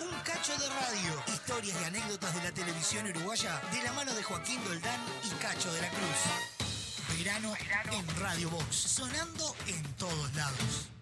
Un 0.00 0.14
cacho 0.22 0.52
de 0.58 0.68
radio, 0.68 1.22
historias 1.28 1.78
y 1.80 1.84
anécdotas 1.84 2.34
de 2.34 2.42
la 2.42 2.52
televisión 2.52 3.06
uruguaya 3.06 3.58
de 3.72 3.82
la 3.82 3.92
mano 3.94 4.12
de 4.12 4.22
Joaquín 4.22 4.62
Doldán 4.64 5.00
y 5.24 5.30
Cacho 5.42 5.72
de 5.72 5.80
la 5.80 5.88
Cruz. 5.88 7.16
Verano 7.16 7.54
en 7.90 8.20
Radio 8.20 8.50
Box, 8.50 8.76
sonando 8.76 9.56
en 9.66 9.82
todos 9.94 10.34
lados. 10.34 10.93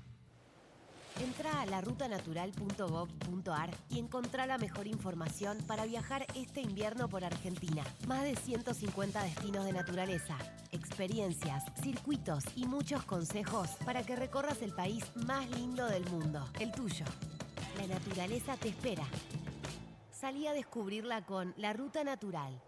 Entra 1.21 1.61
a 1.61 1.67
larutanatural.gov.ar 1.67 3.71
y 3.91 3.99
encontrá 3.99 4.47
la 4.47 4.59
mejor 4.59 4.87
información 4.87 5.59
para 5.67 5.85
viajar 5.85 6.27
este 6.35 6.61
invierno 6.61 7.09
por 7.09 7.25
Argentina. 7.25 7.85
Más 8.07 8.25
de 8.25 8.35
150 8.35 9.23
destinos 9.23 9.65
de 9.65 9.73
naturaleza, 9.73 10.37
experiencias, 10.73 11.65
circuitos 11.83 12.45
y 12.57 12.67
muchos 12.67 13.05
consejos 13.05 13.69
para 13.85 14.05
que 14.05 14.17
recorras 14.17 14.63
el 14.63 14.75
país 14.75 15.05
más 15.15 15.49
lindo 15.51 15.87
del 15.87 16.05
mundo, 16.11 16.45
el 16.59 16.73
tuyo. 16.73 17.05
La 17.79 17.87
naturaleza 17.87 18.57
te 18.57 18.71
espera. 18.71 19.05
Salí 20.11 20.47
a 20.47 20.53
descubrirla 20.53 21.25
con 21.27 21.55
La 21.57 21.73
Ruta 21.73 22.05
Natural. 22.05 22.61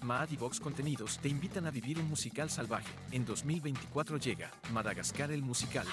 Maad 0.02 0.30
y 0.30 0.36
Vox 0.36 0.60
Contenidos 0.60 1.18
te 1.18 1.28
invitan 1.28 1.66
a 1.66 1.70
vivir 1.70 1.98
un 1.98 2.08
musical 2.08 2.48
salvaje. 2.50 2.90
En 3.12 3.24
2024 3.24 4.18
llega 4.18 4.50
Madagascar 4.72 5.30
el 5.32 5.42
musical. 5.42 5.86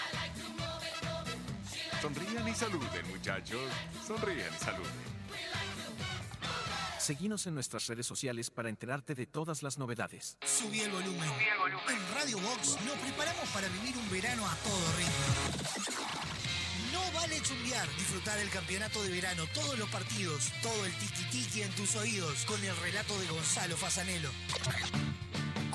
Sonrían 2.02 2.46
y 2.48 2.54
saluden, 2.54 3.08
muchachos. 3.10 3.62
Sonrían 4.06 4.54
y 4.54 4.58
saluden. 4.64 4.92
Seguinos 7.06 7.46
en 7.46 7.54
nuestras 7.54 7.86
redes 7.86 8.08
sociales 8.08 8.50
para 8.50 8.68
enterarte 8.68 9.14
de 9.14 9.28
todas 9.28 9.62
las 9.62 9.78
novedades. 9.78 10.40
Subí 10.44 10.80
el 10.80 10.90
volumen. 10.90 11.30
En 11.88 12.16
Radio 12.16 12.40
Box 12.40 12.80
nos 12.84 12.98
preparamos 12.98 13.48
para 13.50 13.68
vivir 13.68 13.96
un 13.96 14.10
verano 14.10 14.44
a 14.44 14.56
todo 14.56 14.92
ritmo. 14.98 15.94
No 16.92 17.20
vale 17.20 17.40
chumbear, 17.44 17.88
disfrutar 17.90 18.40
el 18.40 18.50
campeonato 18.50 19.04
de 19.04 19.12
verano, 19.12 19.44
todos 19.54 19.78
los 19.78 19.88
partidos, 19.90 20.52
todo 20.64 20.84
el 20.84 20.94
tiki-tiki 20.94 21.62
en 21.62 21.72
tus 21.74 21.96
oídos, 21.96 22.44
con 22.46 22.64
el 22.66 22.76
relato 22.78 23.16
de 23.20 23.28
Gonzalo 23.28 23.78
Fasanelo. 23.78 24.32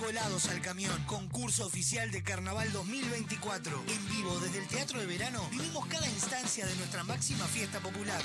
Colados 0.00 0.48
al 0.48 0.62
camión, 0.62 1.04
concurso 1.04 1.66
oficial 1.66 2.10
de 2.10 2.22
Carnaval 2.22 2.72
2024. 2.72 3.84
En 3.86 4.08
vivo 4.08 4.40
desde 4.40 4.60
el 4.60 4.66
Teatro 4.66 4.98
de 4.98 5.04
Verano, 5.04 5.46
vivimos 5.50 5.84
cada 5.88 6.08
instancia 6.08 6.64
de 6.66 6.74
nuestra 6.76 7.04
máxima 7.04 7.44
fiesta 7.44 7.80
popular. 7.80 8.22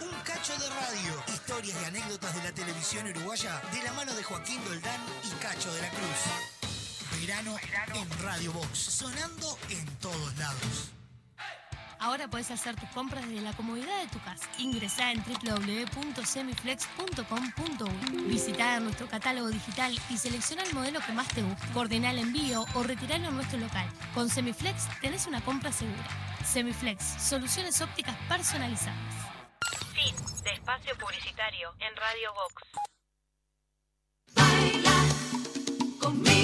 Un 0.00 0.10
cacho 0.24 0.52
de 0.58 0.68
radio, 0.68 1.22
historias 1.28 1.78
y 1.80 1.84
anécdotas 1.84 2.34
de 2.34 2.42
la 2.42 2.52
televisión 2.52 3.06
uruguaya 3.06 3.62
de 3.72 3.82
la 3.84 3.92
mano 3.92 4.12
de 4.12 4.24
Joaquín 4.24 4.60
Doldán 4.64 5.00
y 5.22 5.30
Cacho 5.40 5.72
de 5.72 5.82
la 5.82 5.90
Cruz. 5.90 7.20
Verano 7.20 7.56
en 7.94 8.22
Radio 8.24 8.52
Box, 8.52 8.76
sonando 8.76 9.56
en 9.70 9.86
todos 9.98 10.36
lados. 10.36 11.03
Ahora 11.98 12.28
puedes 12.28 12.50
hacer 12.50 12.74
tus 12.76 12.88
compras 12.90 13.26
desde 13.28 13.42
la 13.42 13.52
comodidad 13.52 14.00
de 14.00 14.06
tu 14.08 14.18
casa. 14.20 14.48
Ingresá 14.58 15.12
en 15.12 15.22
www.semiflex.com.uy. 15.24 18.22
Visita 18.26 18.80
nuestro 18.80 19.06
catálogo 19.08 19.48
digital 19.48 19.98
y 20.10 20.18
selecciona 20.18 20.62
el 20.62 20.74
modelo 20.74 21.00
que 21.00 21.12
más 21.12 21.28
te 21.28 21.42
guste. 21.42 21.66
Coordina 21.72 22.10
el 22.10 22.18
envío 22.18 22.66
o 22.74 22.82
retiralo 22.82 23.28
en 23.28 23.36
nuestro 23.36 23.58
local. 23.58 23.86
Con 24.14 24.28
Semiflex 24.28 24.88
tenés 25.00 25.26
una 25.26 25.40
compra 25.42 25.72
segura. 25.72 26.04
Semiflex, 26.44 27.02
soluciones 27.22 27.80
ópticas 27.80 28.14
personalizadas. 28.28 28.98
Fin 29.94 30.14
de 30.44 30.50
espacio 30.52 30.94
publicitario 30.98 31.72
en 31.80 31.96
Radio 31.96 32.34
Vox. 32.34 32.54
Conmigo, 36.00 36.43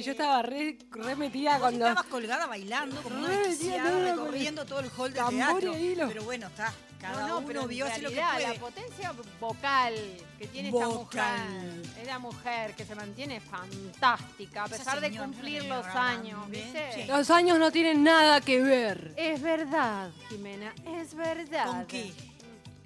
y 0.00 0.02
yo 0.02 0.12
estaba 0.12 0.42
re, 0.42 0.78
re 0.90 1.16
metida 1.16 1.58
con 1.58 1.78
los... 1.78 1.88
estabas 1.88 2.10
colgada 2.10 2.46
bailando 2.46 3.02
como 3.02 3.18
una 3.18 3.28
recorriendo 3.28 4.64
todo 4.64 4.80
el 4.80 4.90
hall 4.96 5.12
de 5.12 5.20
teatro. 5.22 5.72
Pero 6.08 6.24
bueno, 6.24 6.46
está. 6.46 6.72
Cada 7.00 7.20
No, 7.20 7.28
no, 7.28 7.38
uno 7.38 7.46
pero 7.46 7.66
vio 7.66 7.86
así 7.86 8.02
lo 8.02 8.10
que 8.10 8.16
puede. 8.16 8.48
la 8.48 8.54
potencia 8.60 9.14
vocal 9.40 9.94
que 10.38 10.46
tiene 10.48 10.68
esta 10.68 10.86
Vocal. 10.86 11.48
mujer, 11.48 11.98
esta 12.02 12.18
mujer 12.18 12.74
que 12.74 12.84
se 12.84 12.94
mantiene 12.94 13.40
fantástica 13.40 14.64
a 14.64 14.66
Esa 14.66 14.76
pesar 14.76 15.00
de 15.00 15.16
cumplir 15.16 15.64
los 15.64 15.86
años. 15.86 16.40
Sí. 16.52 17.04
Los 17.06 17.30
años 17.30 17.58
no 17.58 17.72
tienen 17.72 18.04
nada 18.04 18.42
que 18.42 18.60
ver. 18.62 19.14
Es 19.16 19.40
verdad, 19.40 20.10
Jimena, 20.28 20.74
es 20.98 21.14
verdad. 21.14 21.66
¿Con 21.66 21.86
qué? 21.86 22.12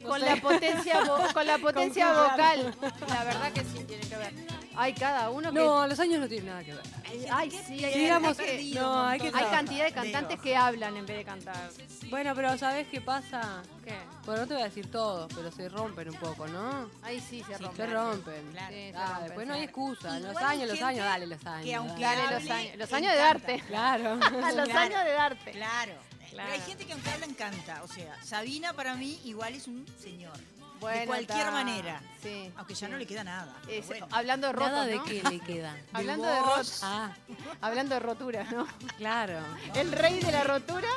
Con 0.05 0.21
la 0.21 0.37
potencia, 0.37 1.01
con 1.33 1.47
la 1.47 1.59
potencia 1.63 2.13
vocal. 2.13 2.77
La 3.09 3.25
verdad 3.25 3.53
que 3.53 3.65
sí 3.65 3.83
tiene 3.85 4.07
que 4.07 4.17
ver. 4.17 4.33
Hay 4.77 4.93
cada 4.95 5.31
uno 5.31 5.51
que 5.53 5.59
No, 5.59 5.87
los 5.87 5.99
años 6.01 6.21
no 6.21 6.29
tienen 6.29 6.47
nada 6.47 6.65
que 6.65 6.73
ver. 6.75 6.83
Ay, 7.31 7.51
sí, 7.51 7.85
hay, 7.85 7.95
Digamos 8.01 8.39
hay 8.39 8.45
que- 8.47 8.71
que- 8.73 8.75
no, 8.81 9.05
hay 9.07 9.19
que 9.21 9.27
hay 9.27 9.33
trabajar. 9.33 9.57
cantidad 9.59 9.85
de 9.85 9.93
cantantes 9.93 10.41
que 10.41 10.57
hablan 10.57 10.97
en 10.97 11.07
vez 11.07 11.17
de 11.19 11.25
cantar. 11.25 11.71
Bueno, 12.11 12.35
pero 12.35 12.59
¿sabes 12.59 12.89
qué 12.89 13.01
pasa? 13.01 13.63
¿Qué? 13.85 13.95
Bueno, 14.27 14.43
no 14.43 14.49
te 14.49 14.55
voy 14.55 14.63
a 14.63 14.67
decir 14.67 14.91
todo, 14.91 15.29
pero 15.29 15.53
se 15.53 15.69
rompen 15.69 16.09
un 16.11 16.17
poco, 16.17 16.47
¿no? 16.49 16.91
Ahí 17.03 17.21
sí 17.21 17.43
se 17.47 17.57
Se 17.57 17.87
rompen. 17.87 18.51
Claro. 18.53 18.69
Sí, 18.73 18.75
se 18.91 18.93
Ah, 18.97 19.07
rompen, 19.07 19.25
después 19.25 19.47
no 19.47 19.55
hay 19.55 19.63
excusa. 19.63 20.19
Los 20.21 20.37
años, 20.37 20.69
los 20.69 20.83
años, 20.83 21.05
dale 21.05 21.27
los 21.27 21.47
años. 21.47 21.65
que 21.65 21.75
aunque 21.75 22.03
dale. 22.03 22.23
Los 22.41 22.51
años, 22.51 22.77
los 22.77 22.93
años 22.93 23.13
de 23.13 23.19
darte. 23.19 23.61
Claro. 23.67 24.17
Los 24.57 24.69
Claro. 24.69 24.79
años 24.79 25.05
de 25.05 25.13
darte. 25.13 25.51
Claro. 25.53 25.93
Claro. 26.31 26.49
Pero 26.51 26.63
hay 26.63 26.69
gente 26.69 26.85
que 26.85 26.93
aunque 26.95 27.11
habla 27.11 27.27
encanta. 27.27 27.83
O 27.85 27.89
sea, 27.89 28.17
Sabina 28.25 28.73
para 28.73 28.95
mí 28.97 29.21
igual 29.25 29.55
es 29.55 29.69
un 29.69 29.87
señor. 30.03 30.33
De 30.87 31.07
cualquier 31.07 31.51
manera. 31.51 32.01
Sí. 32.23 32.51
Aunque 32.57 32.75
ya 32.75 32.87
sí. 32.87 32.93
no 32.93 32.99
le 32.99 33.07
queda 33.07 33.25
nada. 33.25 33.55
pero 33.67 33.79
Es- 33.81 33.87
bueno. 33.87 34.09
Hablando 34.11 34.47
de 34.47 34.53
rotos, 34.55 34.71
Nada 34.71 34.87
de 34.87 34.97
¿no? 34.97 35.05
qué 35.05 35.23
le 35.23 35.41
queda. 35.41 35.77
Hablando 35.93 36.27
de 36.27 36.41
voz. 36.41 36.49
rotos. 36.51 36.81
Ah, 36.83 37.15
Hablando 37.61 37.95
de 37.95 38.01
roturas, 38.01 38.51
¿no? 38.53 38.67
claro. 38.97 39.39
El 39.75 39.93
rey 39.93 40.21
de 40.21 40.33
la 40.33 40.45
rotura. 40.45 40.89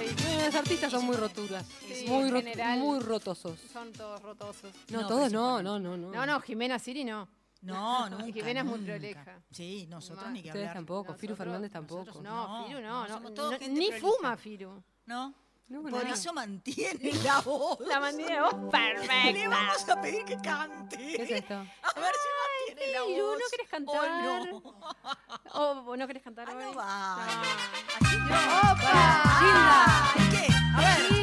Eh, 0.00 0.42
Los 0.46 0.54
artistas 0.54 0.90
son 0.90 1.04
muy 1.04 1.16
roturas. 1.16 1.66
Sí, 1.92 2.04
muy, 2.08 2.28
en 2.28 2.30
ro- 2.32 2.38
general. 2.40 2.78
muy 2.78 3.00
rotosos. 3.00 3.58
Son 3.72 3.92
todos 3.92 4.20
rotosos. 4.22 4.72
No, 4.88 5.02
No, 5.02 5.06
todos 5.08 5.32
no, 5.32 5.62
no, 5.62 5.78
no, 5.78 5.96
no. 5.96 6.10
No, 6.10 6.26
no, 6.26 6.40
Jimena 6.40 6.78
Siri 6.78 7.04
no. 7.04 7.28
No, 7.62 8.08
nunca. 8.10 8.24
Jimena 8.32 8.60
es 8.60 8.66
muy 8.66 8.78
prolija. 8.80 9.38
Sí, 9.50 9.86
nosotros 9.90 10.24
No, 10.24 10.30
ni 10.32 10.42
que 10.42 10.48
Ustedes 10.48 10.72
tampoco, 10.72 11.14
Firu 11.14 11.36
Fernández 11.36 11.70
tampoco. 11.70 12.04
nosotros 12.06 12.24
No, 12.24 12.60
No, 12.62 12.66
Firu 12.66 12.80
no, 12.80 13.06
no. 13.08 13.20
no, 13.20 13.30
no, 13.30 13.50
ni 13.50 13.88
prolija. 13.88 13.98
fuma 13.98 14.36
Firu. 14.38 14.82
No. 15.06 15.34
No, 15.70 15.82
Por 15.82 15.92
no. 16.04 16.12
eso 16.14 16.32
mantiene 16.32 17.12
la 17.22 17.40
voz. 17.40 17.78
La 17.86 18.00
mantiene 18.00 18.40
vos 18.42 18.54
Le 18.54 18.70
perfecta. 18.70 19.48
vamos 19.48 19.88
a 19.88 20.00
pedir 20.02 20.24
que 20.24 20.36
cante. 20.42 20.96
¿Qué 20.96 21.22
es 21.22 21.30
esto? 21.30 21.54
A 21.54 22.00
ver 22.00 22.12
si 22.12 22.28
mantiene 22.74 22.92
la 22.92 23.02
voz. 23.02 23.38
¿no 23.38 23.46
querés 23.50 23.66
O 23.66 23.70
cantar? 23.70 24.10
no. 24.20 25.86
¿O 25.86 25.96
no 25.96 26.06
querés 26.08 26.22
cantar 26.24 26.48
Ah, 26.50 26.54
no 26.54 26.74
va. 26.74 27.16
No. 27.24 28.06
Así 28.06 28.16
no. 28.18 28.36
¡Opa! 28.72 29.38
Gilda. 29.38 30.30
¿Qué? 30.32 30.46
A 30.76 30.80
ver. 30.80 31.19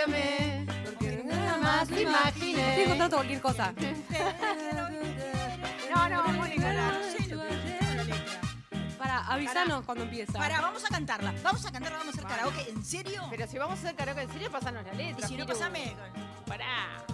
Y 0.00 0.02
amé. 0.02 0.66
Porque 0.84 1.22
nunca 1.24 1.56
más 1.58 1.90
lo 1.90 2.00
imaginé. 2.00 2.70
Estoy 2.70 2.88
contando 2.88 3.16
cualquier 3.16 3.40
cosa. 3.40 3.74
No, 5.90 6.08
no, 6.08 6.22
Mónica, 6.34 6.72
No. 6.72 6.92
Para, 8.96 9.26
avisanos 9.26 9.84
cuando 9.84 10.04
empieza. 10.04 10.32
Para, 10.38 10.60
vamos 10.60 10.84
a 10.84 10.88
cantarla. 10.88 11.34
Vamos 11.42 11.66
a 11.66 11.72
cantarla, 11.72 11.98
vamos 11.98 12.14
a 12.14 12.18
hacer 12.18 12.30
karaoke. 12.30 12.70
¿En 12.70 12.84
serio? 12.84 13.22
Pero 13.28 13.46
si 13.48 13.58
vamos 13.58 13.78
a 13.78 13.82
hacer 13.82 13.96
karaoke 13.96 14.22
en 14.22 14.32
serio, 14.32 14.50
pasanos 14.52 14.84
la 14.86 14.94
Y 14.94 14.96
letra. 14.96 15.26
si 15.26 15.36
no, 15.36 15.46
pasame. 15.46 15.96
Pará. 16.46 17.04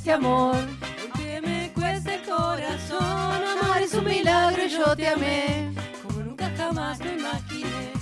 Este 0.00 0.12
amor. 0.12 0.56
Aunque 1.02 1.42
me 1.42 1.70
cueste 1.74 2.14
el 2.14 2.22
corazón, 2.22 3.38
Amar 3.62 3.82
es 3.82 3.92
un 3.92 4.04
milagro 4.06 4.64
y 4.64 4.68
yo 4.70 4.96
te 4.96 5.08
amé. 5.08 5.74
Como 6.02 6.20
nunca 6.20 6.50
jamás 6.56 6.98
lo 7.00 7.12
imaginé. 7.12 7.92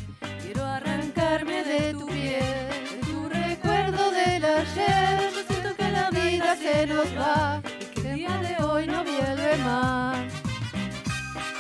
Quiero 0.41 0.65
Arrancarme 0.65 1.65
de 1.65 1.93
tu 1.95 2.07
piel, 2.07 2.69
de 2.93 3.01
tu 3.05 3.29
recuerdo 3.29 4.13
del 4.13 4.45
ayer. 4.45 5.31
Yo 5.35 5.43
siento 5.49 5.75
que 5.75 5.91
la 5.91 6.11
vida 6.11 6.55
se 6.55 6.87
nos 6.87 7.07
va 7.19 7.61
y 7.81 7.85
que 7.87 8.09
el 8.09 8.15
día 8.15 8.37
de 8.47 8.65
hoy 8.65 8.87
no 8.87 9.03
vuelve 9.03 9.57
más. 9.65 10.19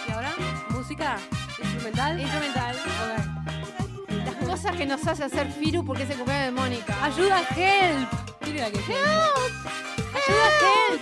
¿Y 0.06 0.12
ahora? 0.12 0.32
¿Música? 0.70 1.16
¿Instrumental? 1.60 2.20
Instrumental. 2.20 2.76
Las 4.24 4.48
cosas 4.48 4.76
que 4.76 4.86
nos 4.86 5.04
hace 5.04 5.24
hacer 5.24 5.50
Firu 5.50 5.84
porque 5.84 6.04
es 6.04 6.10
el 6.10 6.16
cumpleaños 6.18 6.54
de 6.54 6.60
Mónica. 6.60 7.04
Ayuda, 7.04 7.40
help. 7.56 8.08
Mira 8.46 8.70
que 8.70 8.78
Help. 8.78 9.97
Ayuda, 10.28 10.48
help. 10.62 11.00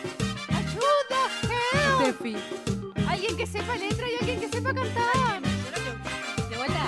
Ayuda, 0.61 1.21
help. 1.43 2.01
Steffi. 2.03 2.37
Alguien 3.09 3.37
que 3.37 3.47
sepa 3.47 3.77
letra 3.77 4.07
y 4.09 4.15
alguien 4.21 4.41
que 4.41 4.49
sepa 4.49 4.73
cantar. 4.75 5.41
¿De 6.51 6.57
vuelta? 6.57 6.85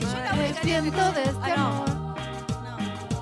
Me 0.00 0.28
arrepiento 0.28 1.12
de 1.12 1.22
este 1.24 1.50
Ah, 1.52 1.56
no. 1.56 1.66
amor. 1.66 1.88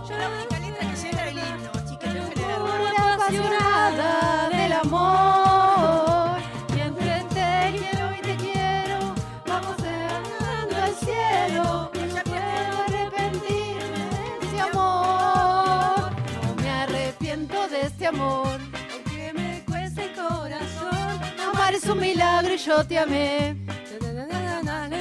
Yo 0.09 0.17
la 0.19 0.29
única 0.29 0.59
letra 0.59 0.95
que 0.95 1.09
era 1.09 1.29
el 1.31 1.39
himno, 1.39 1.73
que 1.99 2.07
no 2.07 2.85
me 2.85 2.93
la 2.93 3.15
apasionada 3.15 4.49
del 4.51 4.73
amor. 4.73 5.44
Es 21.85 21.91
un 21.91 22.01
milagro 22.01 22.55
y 22.55 22.57
yo 22.57 22.87
te 22.87 22.99
amé. 22.99 23.57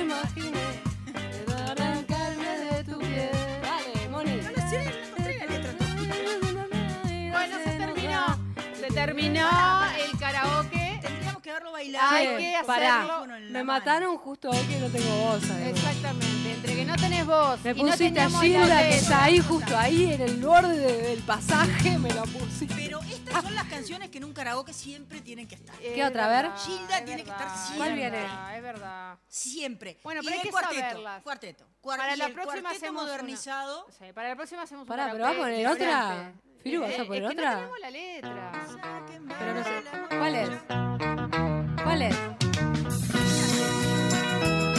Imaginé. 0.01 0.59
Quiero 1.05 1.53
arrancarme 1.71 2.57
de 2.59 2.83
tu 2.83 2.99
piel. 2.99 3.29
Dale, 3.61 4.09
Moni. 4.09 4.35
No 4.41 4.51
no 4.51 4.69
sé 4.69 4.81
la 5.17 5.25
letra. 5.25 5.71
Bueno, 7.31 7.55
se 7.63 7.71
terminó. 7.77 8.23
Se 8.79 8.87
terminó 8.87 9.39
el 9.39 9.47
karaoke. 9.47 9.72
Bailado. 11.83 12.15
Hay 12.15 12.37
que 12.37 12.57
pará. 12.65 13.01
hacerlo. 13.03 13.35
Me 13.51 13.63
mataron 13.63 14.17
justo 14.17 14.49
hoy 14.49 14.65
que 14.67 14.77
no 14.79 14.87
tengo 14.89 15.15
voz. 15.17 15.43
además. 15.49 15.69
Exactamente. 15.79 16.51
Entre 16.53 16.75
que 16.75 16.85
no 16.85 16.95
tenés 16.95 17.25
voz 17.25 17.59
Me 17.63 17.71
y 17.71 17.73
no 17.73 17.79
pusiste 17.91 18.05
a 18.05 18.07
teníamos 18.27 18.41
Gilda 18.41 18.65
la 18.67 18.81
que 18.81 18.95
está 18.95 19.23
ahí, 19.23 19.39
justo 19.39 19.77
ahí, 19.77 20.13
en 20.13 20.21
el 20.21 20.37
borde 20.41 20.77
de- 20.77 21.01
del 21.09 21.19
pasaje, 21.23 21.97
me 21.97 22.09
la 22.13 22.23
pusiste. 22.23 22.73
Pero 22.75 22.99
estas 23.01 23.43
son 23.43 23.53
las 23.55 23.65
canciones 23.65 24.09
que 24.09 24.17
en 24.19 24.23
un 24.25 24.33
karaoke 24.33 24.73
siempre 24.73 25.19
tienen 25.21 25.47
que 25.47 25.55
estar. 25.55 25.75
Es 25.81 25.93
¿Qué 25.93 26.05
otra? 26.05 26.25
A 26.25 26.29
ver. 26.29 26.43
verdad, 26.45 26.57
Gilda 26.63 26.97
es 26.99 27.05
tiene 27.05 27.23
que 27.23 27.29
estar 27.31 27.47
es 27.47 27.53
siempre. 27.53 27.77
¿Cuál 27.77 27.93
viene? 27.95 28.25
Es 28.57 28.63
verdad. 28.63 29.17
Siempre. 29.27 29.99
Bueno, 30.03 30.21
Y 30.21 30.25
pero 30.25 30.33
hay 30.35 30.39
el 30.39 30.43
que 30.45 30.51
cuarteto, 30.51 30.81
saberlas. 30.81 31.21
Cuarteto. 31.23 31.65
Cuar- 31.81 31.97
Para 31.99 32.13
y 32.15 32.17
la 32.17 32.29
próxima 32.29 32.69
hacemos 32.69 33.03
una. 33.03 33.11
modernizado. 33.11 33.87
Sí, 33.99 34.05
para 34.13 34.29
la 34.29 34.35
próxima 34.35 34.61
hacemos 34.61 34.87
Pará, 34.87 35.05
un 35.07 35.11
pero 35.13 35.23
¿vas 35.25 35.33
a 35.33 35.37
poner 35.37 35.67
otra? 35.67 36.33
Firu, 36.63 36.81
¿vas 36.81 36.97
a 36.99 37.03
poner 37.05 37.25
otra? 37.25 37.51
No 37.51 37.57
tenemos 37.57 37.79
la 37.79 37.89
letra. 37.89 38.51
Pero 39.39 39.53
no 39.53 39.63
sé. 39.63 40.17
¿Cuál 40.17 40.35
es? 40.35 40.49
¿Cuál 41.93 42.01
es? 42.01 42.15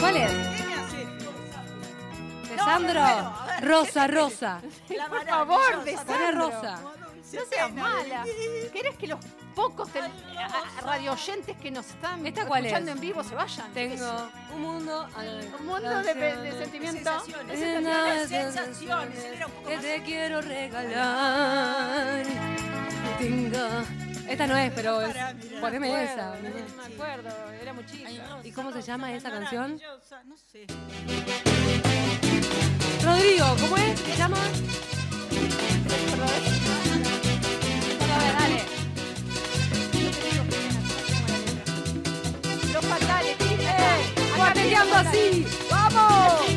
¿Cuál 0.01 0.17
es? 0.17 0.33
¿Qué 0.33 0.65
me 0.67 0.75
hace? 0.75 1.07
¿De 2.49 2.57
No, 2.57 2.65
Sandro? 2.65 2.95
no, 2.95 3.07
pero, 3.07 3.07
a 3.07 3.47
ver, 3.61 3.69
Rosa, 3.69 4.07
Rosa. 4.09 4.61
La 4.89 5.07
Por 5.11 5.25
favor, 5.25 5.85
de 5.85 5.93
Poné 5.93 6.05
Sandro. 6.19 6.51
Rosa. 6.51 6.81
No 7.33 7.41
seas 7.49 7.73
mala. 7.73 8.25
¿Querés 8.73 8.97
que 8.97 9.07
los 9.07 9.21
pocos 9.55 9.89
tel- 9.93 10.11
a- 10.37 10.45
a- 10.45 10.81
radioyentes 10.81 11.57
que 11.57 11.71
nos 11.71 11.87
están 11.87 12.27
¿Esta 12.27 12.47
cuál 12.49 12.65
escuchando 12.67 12.91
es? 12.91 12.97
en 12.97 13.01
vivo 13.01 13.23
se 13.23 13.37
vayan? 13.37 13.73
Tengo 13.73 14.29
un 14.53 14.61
mundo. 14.63 15.07
Un 15.61 15.67
mundo 15.67 15.99
de, 16.03 16.15
pe- 16.17 16.37
de 16.37 16.53
sentimiento. 16.65 16.99
Sensaciones, 16.99 17.47
de 17.61 17.65
sensaciones, 17.65 18.29
sensaciones. 18.29 18.55
sensaciones. 18.55 19.25
Él 19.25 19.35
era 19.35 19.47
un 19.47 19.53
poco 19.53 19.69
Que 19.69 19.77
más- 19.77 19.85
te 19.85 20.03
quiero 20.03 20.41
regalar. 20.43 22.25
Tengo. 23.19 23.69
Esta 24.29 24.47
no 24.47 24.57
es, 24.57 24.73
pero 24.75 25.01
es. 25.03 25.09
Pará, 25.15 25.35
mirá. 25.35 25.61
Poneme 25.61 25.91
Me 25.93 26.05
esa. 26.05 26.33
acuerdo, 26.33 26.51
Me 26.77 26.95
acuerdo, 26.95 27.31
era 27.63 27.73
muy 27.73 27.87
chica. 27.87 28.11
¿Y 28.43 28.51
cómo 28.53 28.73
se 28.73 28.83
llama 28.83 29.13
esa 29.13 29.31
canción? 29.31 29.81
No 30.27 30.37
sé. 30.37 30.67
Rodrigo, 33.05 33.47
¿cómo 33.61 33.77
es? 33.77 34.01
¿Se 34.01 34.17
llama? 34.17 34.39
A 38.01 38.19
ver, 38.19 38.35
dale. 38.39 38.63
Los 42.73 42.85
fatales, 42.85 43.37
¡Eh! 43.41 44.35
¡Guatequeando 44.37 44.95
así! 44.97 45.47
¡Vamos! 45.71 46.41
¡Eh, 46.49 46.53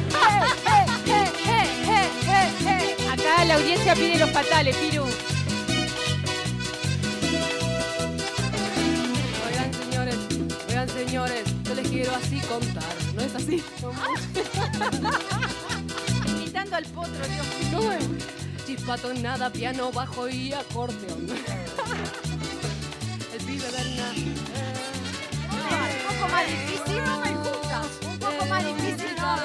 eh, 0.65 0.85
eh, 1.07 1.29
eh, 1.47 1.69
eh, 1.87 2.09
eh, 2.29 2.49
eh! 2.67 3.09
Acá 3.11 3.45
la 3.45 3.55
audiencia 3.55 3.93
pide 3.93 4.17
los 4.19 4.31
fatales, 4.31 4.75
Piru. 4.77 5.05
Oigan, 10.77 10.89
señores, 10.89 11.45
yo 11.63 11.73
les 11.73 11.87
quiero 11.87 12.13
así 12.15 12.39
contar. 12.41 12.83
¿No 13.15 13.21
es 13.21 13.33
así? 13.35 13.63
Imitando 16.27 16.75
al 16.75 16.83
potro, 16.85 17.27
Dios 17.27 17.47
mío. 17.47 17.69
¿Cómo 17.73 17.91
es? 17.93 18.05
Chispato, 18.65 19.11
nada, 19.15 19.49
piano, 19.49 19.91
bajo 19.91 20.29
y 20.29 20.53
acordeón. 20.53 21.27
El 23.33 23.43
pibe 23.45 23.65
Berna. 23.71 24.13
Un 25.49 25.57
poco 26.15 26.27
más 26.31 26.45
difícil, 26.47 27.03
no 27.05 27.19
me 27.21 27.31
gusta. 27.31 27.81
Un 28.11 28.19
poco 28.19 28.45
más 28.45 28.63
difícil, 28.65 29.15
¿no? 29.17 29.35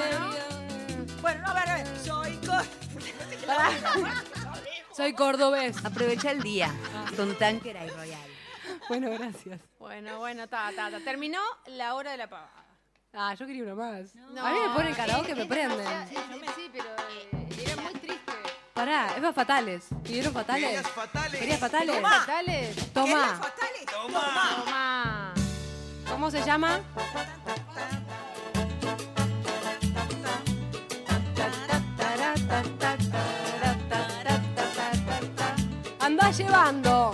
Bueno, 1.21 1.47
a 1.47 1.53
ver, 1.53 1.69
a 1.69 1.75
ver. 1.77 1.87
Soy. 2.05 2.39
Soy 4.95 5.13
cordobés. 5.13 5.83
Aprovecha 5.83 6.29
el 6.31 6.43
día 6.43 6.71
con 7.17 7.35
Tanquera 7.35 7.85
y 7.85 7.89
Royal. 7.89 8.32
Bueno, 8.89 9.09
gracias. 9.11 9.59
Bueno, 9.79 10.19
bueno, 10.19 10.47
ta, 10.47 10.71
ta, 10.75 10.89
ta. 10.91 10.99
Terminó 10.99 11.39
la 11.67 11.95
hora 11.95 12.11
de 12.11 12.17
la 12.17 12.27
pavada. 12.29 12.51
Ah, 13.13 13.33
yo 13.35 13.45
quería 13.45 13.63
uno 13.63 13.75
más. 13.75 14.15
No, 14.15 14.45
a 14.45 14.51
mí 14.51 14.59
me 14.59 14.69
ponen 14.75 14.91
es- 14.91 14.97
karaoke, 14.97 15.31
es 15.33 15.37
me 15.37 15.45
prenden. 15.45 15.79
es- 15.87 16.09
Sí, 16.55 16.69
pero 16.71 16.85
eh, 17.09 17.47
era 17.63 17.81
muy 17.81 17.93
triste. 17.93 18.31
Pará, 18.73 19.15
Eva 19.15 19.31
Fatales. 19.33 19.85
¿Pidieron 20.03 20.33
Fatales? 20.33 20.65
¿Querías 20.67 20.87
fatales? 20.91 21.39
¿Querías 21.39 21.59
Fatales? 21.59 21.95
Tomá. 21.95 22.09
Fatales. 22.19 22.93
Toma. 22.93 23.27
fatales? 23.35 23.85
Toma. 23.85 24.63
Toma. 24.65 25.33
¿Cómo 26.09 26.31
se 26.31 26.41
llama? 26.43 26.79
Anda 35.99 36.31
llevando. 36.31 37.13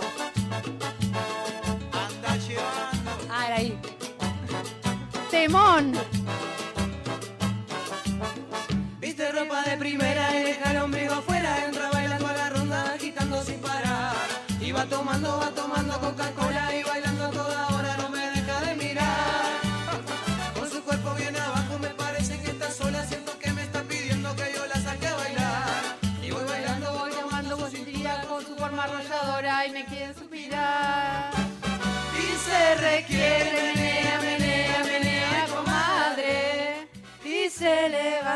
Viste 9.00 9.32
ropa 9.32 9.62
de 9.62 9.78
primera 9.78 10.38
y 10.38 10.42
deja 10.44 10.70
el 10.72 10.76
ombligo 10.82 11.14
afuera. 11.14 11.64
Entra 11.64 11.88
bailando 11.90 12.26
a 12.26 12.32
la 12.34 12.50
ronda, 12.50 12.92
agitando 12.92 13.42
sin 13.42 13.58
parar. 13.58 14.14
Y 14.60 14.70
va 14.72 14.84
tomando, 14.84 15.38
va 15.38 15.50
tomando 15.52 15.98
Coca-Cola 15.98 16.76
y 16.76 16.82
bailando 16.82 17.30
toda 17.30 17.68
hora, 17.68 17.96
no 17.96 18.10
me 18.10 18.19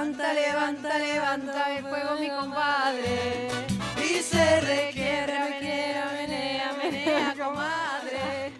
levanta, 0.02 0.32
levanta, 0.32 0.98
levanta 0.98 1.76
el 1.76 1.84
fuego, 1.84 2.16
mi 2.18 2.28
compadre. 2.28 3.48
Y 4.02 4.22
se 4.22 4.60
requiere, 4.60 5.38
menea, 5.38 6.10
menea, 6.12 6.72
menea, 6.82 7.34
comadre. 7.38 8.52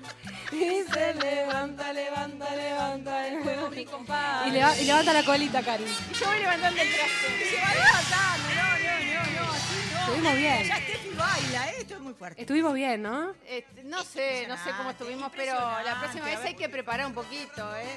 Y 0.52 0.82
se 0.92 1.14
levanta, 1.14 1.92
levanta, 1.92 2.54
levanta 2.54 3.26
el 3.26 3.42
fuego, 3.42 3.70
mi 3.70 3.84
compadre. 3.84 4.48
Y, 4.48 4.52
leva- 4.52 4.76
y 4.78 4.84
levanta 4.84 5.12
la 5.12 5.22
colita, 5.24 5.62
Cari. 5.62 5.84
Y 5.84 6.14
yo 6.14 6.26
voy 6.26 6.38
levantando 6.38 6.80
el 6.80 6.88
traste. 6.88 7.50
Se 7.50 7.60
va 7.60 7.74
levantando, 7.74 8.48
no, 8.54 8.68
no, 8.78 8.94
no, 9.10 9.46
no, 9.46 9.52
así 9.52 9.74
no. 9.92 10.00
Estuvimos 10.00 10.36
bien. 10.36 10.68
Ya 10.68 10.76
Steffi 10.76 11.08
baila, 11.16 11.68
¿eh? 11.70 11.74
Esto 11.80 11.94
es 11.94 12.00
muy 12.00 12.14
fuerte. 12.14 12.40
Estuvimos 12.42 12.74
bien, 12.74 13.02
¿no? 13.02 13.34
Este, 13.48 13.82
no 13.84 14.04
sé, 14.04 14.46
no 14.46 14.56
sé 14.56 14.70
cómo 14.76 14.90
estuvimos, 14.90 15.32
pero 15.34 15.54
la 15.84 15.98
próxima 16.00 16.26
vez 16.26 16.38
hay 16.44 16.54
que 16.54 16.68
preparar 16.68 17.06
un 17.06 17.14
poquito, 17.14 17.76
¿eh? 17.76 17.96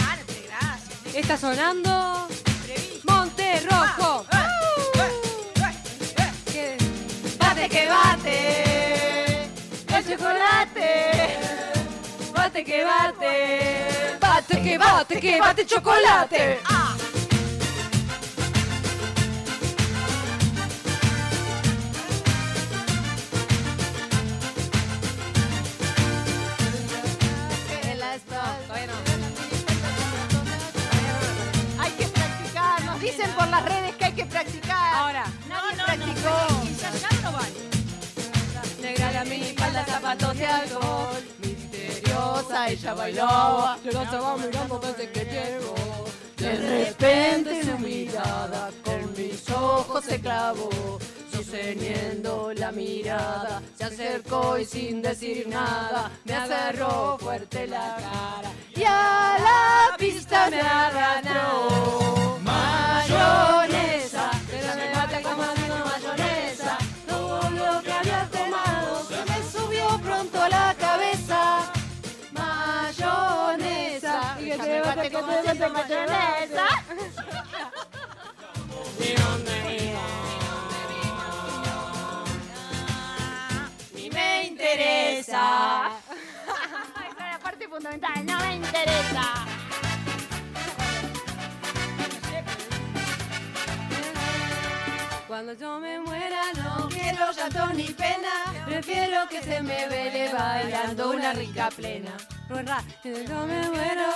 Ah, 0.00 0.16
no 0.18 0.24
te 0.26 0.40
gracias. 0.48 1.14
Está 1.14 1.36
sonando 1.36 2.26
Monte 3.04 3.60
Rojo. 3.70 4.24
Que- 6.52 6.76
Bate 7.38 7.68
que 7.68 7.86
bate. 7.88 9.50
al 9.94 10.04
chocolate. 10.04 11.38
Bate 12.34 12.64
que 12.64 12.84
bate. 12.84 14.18
Bate 14.20 14.62
que 14.62 14.78
bate, 14.78 15.20
que 15.20 15.38
bate 15.40 15.66
chocolate. 15.66 16.52
En 16.52 17.11
practicar. 34.42 34.94
Ahora. 34.94 35.24
Nadie 35.48 35.76
no, 35.76 35.84
practicó. 35.84 36.30
no, 36.50 36.62
ensayar 36.68 37.22
no 37.22 37.32
vale. 37.32 37.62
Negra 38.80 39.12
la 39.12 39.24
minifalda, 39.24 39.84
zapatos 39.84 40.36
de 40.36 40.46
alcohol. 40.46 41.22
Misteriosa, 41.38 42.68
ella 42.68 42.94
bailaba. 42.94 43.78
Yo 43.84 43.92
la 43.92 44.02
estaba 44.02 44.36
mirando 44.36 44.78
desde 44.78 45.10
que 45.10 45.24
llegó. 45.24 45.74
De 46.36 46.56
repente 46.56 47.62
su 47.64 47.78
mirada 47.78 48.70
con 48.84 49.12
mis 49.16 49.48
ojos 49.50 50.04
se 50.04 50.20
clavó. 50.20 50.98
Sosteniendo 51.32 52.52
la 52.54 52.72
mirada, 52.72 53.62
se 53.76 53.84
acercó 53.84 54.58
y 54.58 54.64
sin 54.64 55.02
decir 55.02 55.48
nada, 55.48 56.10
me 56.24 56.34
agarró 56.34 57.16
fuerte 57.18 57.66
la 57.66 57.96
cara. 57.96 58.50
Y 58.74 58.82
a 58.84 59.36
la 59.38 59.96
pista 59.96 60.50
me 60.50 60.60
arrastró. 60.60 62.38
Mayonesa, 62.42 64.11
había 68.02 68.28
tomado 68.30 69.02
se 69.04 69.24
me 69.24 69.42
subió 69.50 69.98
pronto 69.98 70.40
a 70.42 70.48
la 70.48 70.74
cabeza. 70.78 71.72
Mayonesa. 72.32 74.36
Y 74.40 74.50
que 74.50 74.58
te 74.58 74.80
bate 74.80 75.10
como 75.12 75.42
siempre 75.42 75.68
mayonesa. 75.68 76.66
Ni 83.94 84.10
me 84.10 84.46
interesa. 84.48 85.90
Esa 86.42 87.08
es 87.08 87.16
la 87.32 87.38
parte 87.40 87.68
fundamental. 87.68 88.26
No 88.26 88.38
me 88.40 88.56
interesa. 88.56 89.46
Cuando 95.32 95.54
yo 95.54 95.80
me 95.80 95.98
muera 95.98 96.42
no 96.56 96.90
quiero 96.90 97.32
llanto 97.32 97.66
ni 97.72 97.84
pena, 97.84 98.52
prefiero 98.66 99.26
que 99.30 99.40
se 99.40 99.62
me 99.62 99.88
vele 99.88 100.30
bailando 100.30 101.10
una 101.12 101.32
rica 101.32 101.70
plena. 101.74 102.10
Ruerra, 102.50 102.84
yo 103.02 103.46
me 103.46 103.66
muero. 103.70 104.08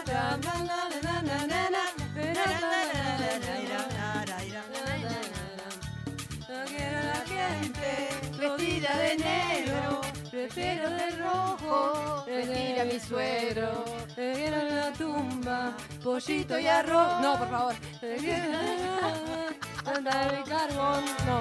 No 6.48 6.64
quiero 6.66 7.00
la 7.00 7.24
gente 7.24 8.08
vestida 8.38 8.98
de 8.98 9.16
negro, 9.16 10.02
prefiero 10.30 10.90
de 10.90 11.10
rojo, 11.12 12.24
vestir 12.26 12.78
a 12.78 12.84
mi 12.84 13.00
suegro. 13.00 13.86
Me 14.18 14.32
quiero 14.34 14.62
la 14.68 14.92
tumba, 14.92 15.72
pollito 16.04 16.58
y 16.58 16.66
arroz. 16.66 17.22
No, 17.22 17.38
por 17.38 17.48
favor. 17.48 17.74
Andar 19.86 20.34
el 20.34 20.44
carbón, 20.44 21.04
no. 21.26 21.40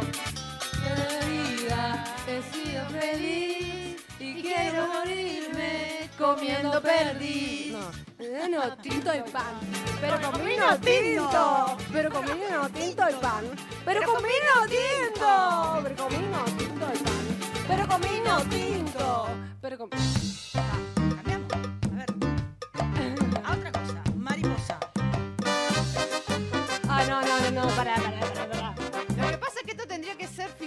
De 0.83 1.25
vida 1.29 2.03
he 2.27 2.41
sido 2.53 2.85
feliz 2.89 4.03
y 4.19 4.41
quiero 4.41 4.87
morirme 4.87 6.09
comiendo 6.17 6.79
perdiz. 6.81 7.73
No, 7.73 7.91
vino 8.19 8.77
tinto 8.77 9.15
y 9.15 9.31
pan. 9.31 9.59
Pero 9.99 10.21
con 10.21 10.45
vino 10.45 10.77
tinto. 10.79 11.77
Pero 11.91 12.11
con 12.11 12.25
vino 12.25 12.69
tinto 12.69 13.09
y 13.09 13.13
pan. 13.15 13.45
Pero 13.83 14.01
con 14.03 14.23
vino 14.23 14.53
tinto. 14.69 15.79
Pero 15.83 15.95
con 15.95 16.09
vino 16.09 16.45
tinto 16.57 16.85
y 16.93 16.97
pan. 17.03 17.65
Pero 17.67 17.87
con 17.87 18.01
vino 18.01 18.41
tinto. 18.49 19.27
Pero 19.59 19.77
con... 19.77 19.89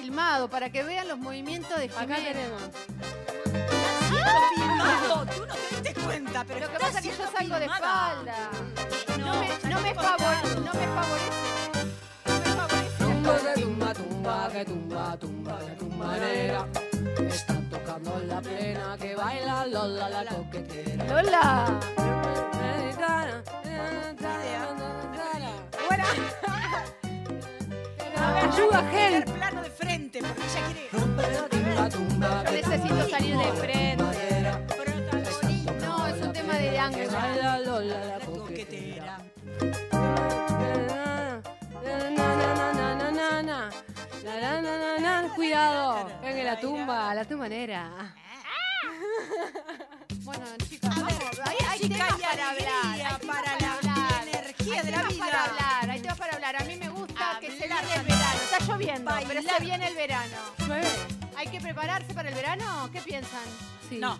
filmado 0.08 0.48
para 0.48 0.70
que 0.70 0.82
vean 0.84 1.06
los 1.06 1.18
movimientos 1.18 1.76
de 1.76 1.84
Acá 1.84 2.14
Jimena. 2.16 2.24
tenemos. 2.32 2.62
Siento 4.08 4.40
filmado. 4.54 5.26
Tú 5.36 5.46
no 5.46 5.54
te 5.54 5.68
diste 5.74 5.94
cuenta, 6.00 6.44
pero 6.48 6.60
Lo 6.60 6.72
que 6.72 6.78
pasa 6.78 6.98
es 6.98 7.04
que 7.04 7.10
yo 7.10 7.30
salgo 7.30 7.58
de 7.58 7.66
espalda. 7.66 8.50
No, 9.18 9.26
No 9.26 9.40
me, 9.40 9.48
no 9.48 9.58
me, 9.64 9.68
no 9.68 9.80
me 9.82 9.94
favorece. 9.94 10.54
No 10.54 10.72
me 10.72 10.86
favorece. 10.96 11.40
Tumba 12.98 13.36
que 13.38 13.60
tumba, 13.60 13.94
tumba 13.94 14.48
que 14.50 14.64
tumba, 14.64 15.16
tumba 15.18 15.58
que 15.58 15.72
tumbanera. 15.72 16.66
Están 17.28 17.68
tocando 17.68 18.18
la 18.26 18.40
plena 18.40 18.96
que 18.98 19.14
baila 19.14 19.66
Lola 19.66 20.08
la 20.08 20.24
coquetera. 20.24 21.04
Lola. 21.04 21.80
Bueno. 25.86 26.47
Ayuda, 28.40 28.82
Gel. 28.90 29.24
plano 29.24 29.62
de 29.62 29.70
frente, 29.70 30.20
porque 30.20 30.42
ella 30.42 30.66
quiere 30.66 30.88
Tumba, 30.90 31.88
tumba, 31.88 32.44
Yo 32.44 32.50
necesito 32.52 33.08
salir 33.08 33.36
de 33.36 33.52
frente. 33.52 34.04
No, 35.86 36.06
es 36.06 36.22
un 36.22 36.32
tema 36.32 36.54
de 36.54 36.78
ángulo. 36.78 37.10
la 37.80 38.04
La 38.06 38.20
coquetera. 38.24 39.18
Cuidado, 45.34 46.08
en 46.24 46.44
la 46.44 46.58
tumba, 46.60 47.14
la 47.14 47.24
tumbanera. 47.24 48.14
Bueno, 50.24 50.44
chicas, 50.68 50.94
vamos. 50.96 51.40
Hay, 51.44 51.56
hay 51.68 51.88
temas 51.88 52.12
para 52.20 52.50
hablar. 52.50 52.68
Hay 52.84 52.98
temas 52.98 53.18
para 53.20 53.42
para 53.42 53.60
la 53.60 53.74
hablar. 53.74 54.28
energía 54.28 54.82
de 54.82 54.90
la 54.90 55.02
vida. 55.04 55.57
Lloviendo, 58.78 59.10
pero 59.26 59.42
se 59.42 59.60
viene 59.64 59.88
el 59.88 59.94
verano. 59.94 60.36
¿Llueve? 60.66 60.86
¿Hay 61.36 61.48
que 61.48 61.60
prepararse 61.60 62.12
para 62.14 62.28
el 62.28 62.34
verano? 62.34 62.88
¿Qué 62.92 63.00
piensan? 63.00 63.40
Sí. 63.88 63.98
No. 63.98 64.18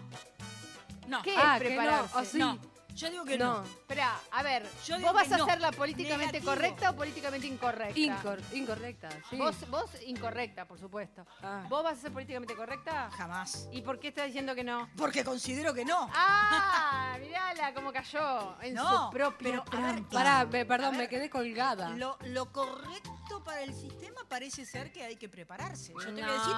No. 1.07 1.23
¿Qué 1.23 1.35
Ah, 1.37 1.57
es 1.57 1.63
que 1.63 1.71
no, 1.71 1.77
prepararse? 1.77 2.17
o 2.19 2.25
sí. 2.25 2.39
No. 2.39 2.59
Yo 2.99 3.11
digo 3.11 3.25
que 3.25 3.39
no. 3.39 3.59
No. 3.61 3.65
Espera, 3.65 4.19
a 4.33 4.43
ver, 4.43 4.69
Yo 4.85 4.97
digo 4.97 5.09
¿vos 5.09 5.15
vas 5.21 5.29
que 5.29 5.35
a 5.35 5.37
no. 5.39 5.45
hacerla 5.45 5.71
políticamente 5.73 6.41
Negativo. 6.41 6.53
correcta 6.53 6.91
o 6.91 6.97
políticamente 6.97 7.47
incorrecta? 7.47 7.99
Incor- 7.99 8.43
incorrecta, 8.53 9.09
sí. 9.31 9.37
Vos, 9.37 9.55
vos 9.71 9.91
incorrecta, 10.07 10.65
por 10.67 10.79
supuesto. 10.81 11.25
Ah. 11.43 11.65
¿Vos 11.69 11.85
vas 11.85 11.99
a 11.99 12.01
ser 12.03 12.13
políticamente 12.13 12.57
correcta? 12.57 13.09
Jamás. 13.13 13.69
¿Y 13.71 13.83
por 13.83 14.01
qué 14.01 14.09
estás 14.09 14.27
diciendo 14.27 14.55
que 14.57 14.65
no? 14.65 14.89
Porque 14.97 15.23
considero 15.25 15.73
que 15.73 15.85
no. 15.85 16.11
¡Ah! 16.13 17.17
Mirala 17.21 17.73
cómo 17.73 17.93
cayó 17.93 18.61
en 18.63 18.75
No, 18.75 19.07
su 19.07 19.11
propia 19.13 19.39
pero, 19.39 19.63
a 19.63 19.65
ver, 19.65 19.95
trampa. 19.95 20.11
Pará, 20.11 20.45
me- 20.45 20.65
perdón, 20.67 20.87
A 20.89 20.91
ver, 20.91 21.01
me 21.03 21.09
quedé 21.09 21.31
colgada. 21.31 21.91
Lo, 21.91 22.19
lo 22.25 22.53
correcto 22.53 23.45
para 23.45 23.63
el 23.63 23.73
sistema 23.75 24.23
parece 24.29 24.65
ser 24.67 24.91
que 24.93 25.05
hay 25.05 25.17
que 25.17 25.29
prepararse. 25.29 25.93
Yo 25.93 26.01
te 26.01 26.11
voy 26.13 26.23
a 26.23 26.33
decir. 26.33 26.53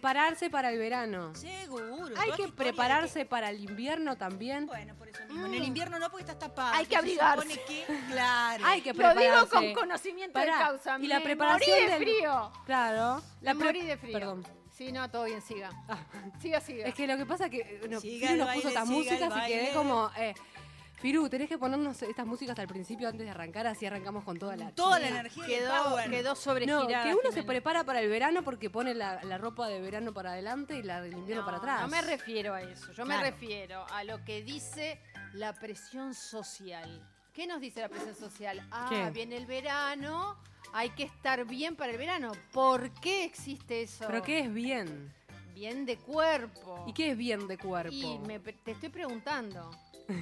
Prepararse 0.00 0.50
para 0.50 0.70
el 0.70 0.78
verano. 0.78 1.34
Seguro. 1.34 2.06
Hay 2.18 2.30
que 2.32 2.42
esta 2.44 2.54
prepararse 2.54 3.24
para 3.24 3.48
el 3.48 3.60
invierno 3.60 4.14
también. 4.18 4.66
Bueno, 4.66 4.94
por 4.94 5.08
eso 5.08 5.24
mismo. 5.24 5.46
En 5.46 5.54
el 5.54 5.64
invierno 5.64 5.98
no 5.98 6.10
porque 6.10 6.24
estás 6.24 6.38
tapada. 6.38 6.76
Hay 6.76 6.84
que 6.84 6.96
abrigarse. 6.96 7.48
Se 7.48 7.54
supone 7.54 7.66
que, 7.86 8.12
claro. 8.12 8.64
Hay 8.66 8.82
que 8.82 8.92
Lo 8.92 9.08
digo 9.08 9.14
prepararse. 9.14 9.48
con 9.50 9.72
conocimiento 9.74 10.38
de 10.38 10.46
causa. 10.48 10.98
Y 11.00 11.06
la 11.06 11.22
preparación 11.22 11.70
morí 11.78 11.86
de 11.86 11.90
del- 11.98 12.02
frío. 12.02 12.52
Claro. 12.66 13.22
La 13.40 13.54
pre- 13.54 13.64
morí 13.64 13.80
de 13.86 13.96
frío. 13.96 14.12
Perdón. 14.12 14.46
Sí, 14.70 14.92
no, 14.92 15.10
todo 15.10 15.24
bien, 15.24 15.40
siga. 15.40 15.70
Ah. 15.88 15.96
Siga, 16.42 16.60
siga. 16.60 16.84
Es 16.86 16.94
que 16.94 17.06
lo 17.06 17.16
que 17.16 17.24
pasa 17.24 17.46
es 17.46 17.50
que 17.50 17.60
eh, 17.60 17.88
no, 17.88 17.98
Siga 17.98 18.32
nos 18.36 18.54
puso 18.54 18.68
baile, 18.68 18.68
siga 18.68 18.84
músicas 18.84 19.32
el 19.32 19.42
y 19.42 19.46
quedé 19.46 19.72
como... 19.72 20.10
Eh, 20.18 20.34
Firu, 21.06 21.28
tenés 21.28 21.48
que 21.48 21.56
ponernos 21.56 22.02
estas 22.02 22.26
músicas 22.26 22.58
al 22.58 22.66
principio 22.66 23.06
antes 23.06 23.24
de 23.24 23.30
arrancar, 23.30 23.64
así 23.68 23.86
arrancamos 23.86 24.24
con 24.24 24.40
toda 24.40 24.56
la... 24.56 24.72
Toda 24.72 24.98
la 24.98 25.06
energía 25.06 25.46
quedó, 25.46 25.84
power. 25.84 26.10
quedó 26.10 26.30
No, 26.30 26.34
sobregirada. 26.34 27.04
que 27.04 27.14
uno 27.14 27.30
se 27.30 27.44
prepara 27.44 27.84
para 27.84 28.00
el 28.00 28.08
verano 28.08 28.42
porque 28.42 28.70
pone 28.70 28.92
la, 28.92 29.22
la 29.22 29.38
ropa 29.38 29.68
de 29.68 29.80
verano 29.80 30.12
para 30.12 30.32
adelante 30.32 30.76
y 30.76 30.82
la 30.82 31.00
del 31.00 31.12
invierno 31.12 31.42
No, 31.42 31.46
para 31.46 31.58
atrás. 31.58 31.82
No 31.82 31.86
me 31.86 32.02
refiero 32.02 32.54
a 32.54 32.62
eso. 32.62 32.90
Yo 32.90 33.06
me 33.06 33.20
refiero 33.20 33.86
a 33.92 34.02
lo 34.02 34.24
que 34.24 34.42
dice 34.42 35.00
la 35.34 35.52
presión 35.52 36.12
social. 36.12 37.08
¿Qué 37.32 37.46
nos 37.46 37.60
dice 37.60 37.82
la 37.82 37.88
presión 37.88 38.16
social? 38.16 38.66
Ah, 38.72 38.88
¿Qué? 38.90 39.08
viene 39.12 39.36
el 39.36 39.46
verano, 39.46 40.36
hay 40.72 40.90
que 40.90 41.04
estar 41.04 41.44
bien 41.44 41.76
para 41.76 41.92
el 41.92 41.98
verano. 41.98 42.32
¿Por 42.50 42.90
qué 42.94 43.24
existe 43.24 43.82
eso? 43.82 44.06
¿Pero 44.08 44.22
qué 44.24 44.40
es 44.40 44.52
bien? 44.52 45.14
bien 45.56 45.86
de 45.86 45.96
cuerpo. 45.96 46.84
¿Y 46.86 46.92
qué 46.92 47.12
es 47.12 47.16
bien 47.16 47.48
de 47.48 47.56
cuerpo? 47.56 47.90
Y 47.94 48.18
me 48.26 48.38
te 48.40 48.72
estoy 48.72 48.90
preguntando, 48.90 49.70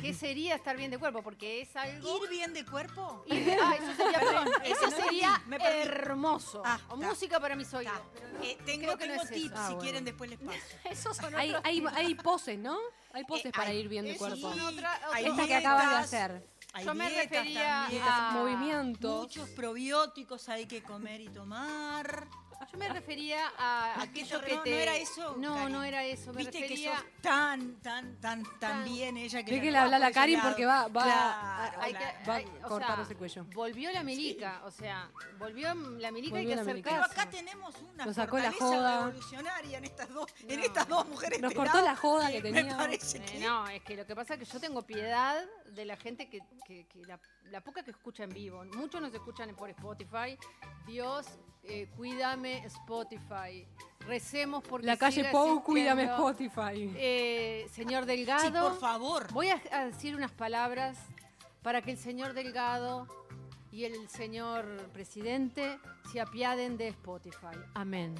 ¿qué 0.00 0.14
sería 0.14 0.54
estar 0.56 0.76
bien 0.76 0.90
de 0.90 0.98
cuerpo? 0.98 1.22
Porque 1.22 1.60
es 1.62 1.74
algo... 1.76 2.22
¿Ir 2.24 2.30
bien 2.30 2.52
de 2.54 2.64
cuerpo? 2.64 3.24
Ir 3.26 3.44
de- 3.44 3.54
ah, 3.60 3.74
eso 3.76 3.94
sería, 4.02 4.20
perdón, 4.20 4.48
eso 4.64 4.82
no 4.82 4.90
sería 4.90 5.28
entendí, 5.28 5.50
me 5.50 5.58
perdí. 5.58 5.78
hermoso. 5.88 6.62
Ah, 6.64 6.78
o 6.88 6.94
está. 6.94 7.06
música 7.08 7.40
para 7.40 7.56
mis 7.56 7.72
oídos. 7.74 7.94
Eh, 8.42 8.58
tengo 8.64 8.82
Creo 8.84 8.98
que 8.98 9.06
no 9.06 9.12
tengo 9.12 9.22
es 9.24 9.30
tips, 9.30 9.44
eso. 9.46 9.54
Ah, 9.56 9.62
si 9.66 9.72
bueno. 9.74 9.80
quieren 9.82 10.04
después 10.04 10.30
les 10.30 10.38
paso. 10.38 10.58
Esos 10.90 11.16
son 11.16 11.34
Hay, 11.34 11.50
otros 11.50 11.62
hay, 11.64 11.84
hay 11.94 12.14
poses, 12.14 12.58
¿no? 12.58 12.78
Hay 13.12 13.24
poses 13.24 13.46
Eh, 13.46 13.52
para 13.52 13.70
hay- 13.70 13.78
ir 13.78 13.88
bien 13.88 14.04
de 14.04 14.16
cuerpo. 14.16 14.52
sí, 14.52 14.60
Otra- 14.60 15.00
hay 15.12 15.26
Esta 15.26 15.46
que 15.46 15.54
acabas 15.54 15.90
de 15.90 15.96
hacer. 15.96 16.48
hay 16.72 16.84
Yo 16.84 16.94
me 16.94 17.08
dietas 17.08 17.30
refería 17.30 17.80
también, 17.82 18.02
a- 18.04 18.30
Movimientos. 18.32 19.20
Muchos 19.22 19.48
probióticos 19.50 20.48
hay 20.48 20.66
que 20.66 20.82
comer 20.82 21.20
y 21.20 21.28
tomar. 21.28 22.26
Yo 22.72 22.78
me 22.78 22.88
refería 22.88 23.52
a 23.58 23.94
No, 23.96 24.02
aquello 24.04 24.40
que 24.40 24.56
no 24.56 24.64
era 24.64 24.96
eso, 24.96 25.36
No, 25.38 25.54
Karin. 25.54 25.72
no 25.72 25.82
era 25.82 26.04
eso. 26.04 26.32
Me 26.32 26.38
Viste 26.38 26.58
que 26.58 26.62
refería... 26.68 26.96
sos 26.96 27.04
tan, 27.22 27.74
tan, 27.80 28.20
tan, 28.20 28.42
tan 28.44 28.58
Tan- 28.60 28.84
bien 28.84 29.16
ella 29.16 29.42
que 29.42 29.50
Ve 29.52 29.60
que 29.60 29.70
le 29.70 29.78
habla 29.78 29.96
a 29.96 29.98
la 29.98 30.06
ese 30.08 30.14
Karin 30.14 30.40
porque 30.40 30.66
va, 30.66 30.88
va, 30.88 31.02
Claro, 31.04 31.82
hay 31.82 31.92
que, 31.94 32.04
va 32.28 32.34
hay- 32.36 32.44
a 32.62 32.68
sea, 32.68 33.06
el 33.10 33.16
cuello. 33.16 33.44
Volvió 33.54 33.92
la 33.92 34.02
milica, 34.02 34.62
o 34.64 34.70
sea, 34.70 35.10
volvió 35.38 35.74
la 35.74 36.10
milica 36.10 36.36
hay 36.36 36.44
Volvió 36.44 36.48
que 36.50 36.56
la 36.56 36.62
hacer 36.62 36.74
milica. 36.74 36.90
Pero 36.90 37.02
caso. 37.02 37.12
acá 37.20 37.30
tenemos 37.30 37.74
una 37.82 38.06
Nos 38.06 38.16
sacó 38.16 38.38
la 38.38 38.52
joda. 38.52 38.98
revolucionaria 39.06 39.78
en 39.78 39.84
estas 39.84 40.08
dos, 40.08 40.26
en 40.48 40.60
estas 40.60 40.88
dos 40.88 41.06
mujeres. 41.08 41.40
Nos 41.40 41.52
cortó 41.54 41.80
la 41.82 41.96
joda 41.96 42.28
que 42.30 42.40
Me 42.42 42.52
tenía. 42.52 42.84
Eh, 42.90 42.98
que 42.98 43.38
no, 43.40 43.66
es 43.68 43.82
que 43.82 43.96
lo 43.96 44.06
que 44.06 44.14
pasa 44.14 44.34
es 44.34 44.40
que 44.40 44.46
yo 44.46 44.60
tengo 44.60 44.82
piedad 44.82 45.44
de 45.66 45.84
la 45.84 45.96
gente 45.96 46.28
que, 46.28 46.40
que- 46.66 46.86
que 46.86 47.04
la, 47.06 47.18
la 47.44 47.60
poca 47.60 47.82
que 47.82 47.90
escucha 47.90 48.24
en 48.24 48.30
vivo. 48.30 48.64
Muchos 48.76 49.00
nos 49.00 49.12
escuchan 49.14 49.54
por 49.54 49.68
Spotify. 49.70 50.36
Dios, 50.86 51.26
eh, 51.66 51.88
cuídame 51.96 52.64
Spotify. 52.66 53.66
Recemos 54.00 54.62
porque 54.62 54.86
La 54.86 54.96
calle 54.96 55.24
Pou, 55.30 55.62
cuídame. 55.62 56.04
Spotify. 56.04 56.92
Eh, 56.96 57.66
señor 57.72 58.04
Delgado. 58.04 58.42
Sí, 58.42 58.50
por 58.50 58.78
favor. 58.78 59.32
Voy 59.32 59.48
a, 59.48 59.60
a 59.72 59.86
decir 59.86 60.14
unas 60.14 60.30
palabras 60.32 60.98
para 61.62 61.80
que 61.80 61.92
el 61.92 61.98
señor 61.98 62.34
Delgado 62.34 63.08
y 63.72 63.84
el 63.84 64.08
señor 64.08 64.66
presidente 64.92 65.78
se 66.12 66.20
apiaden 66.20 66.76
de 66.76 66.88
Spotify. 66.88 67.56
Amén. 67.74 68.14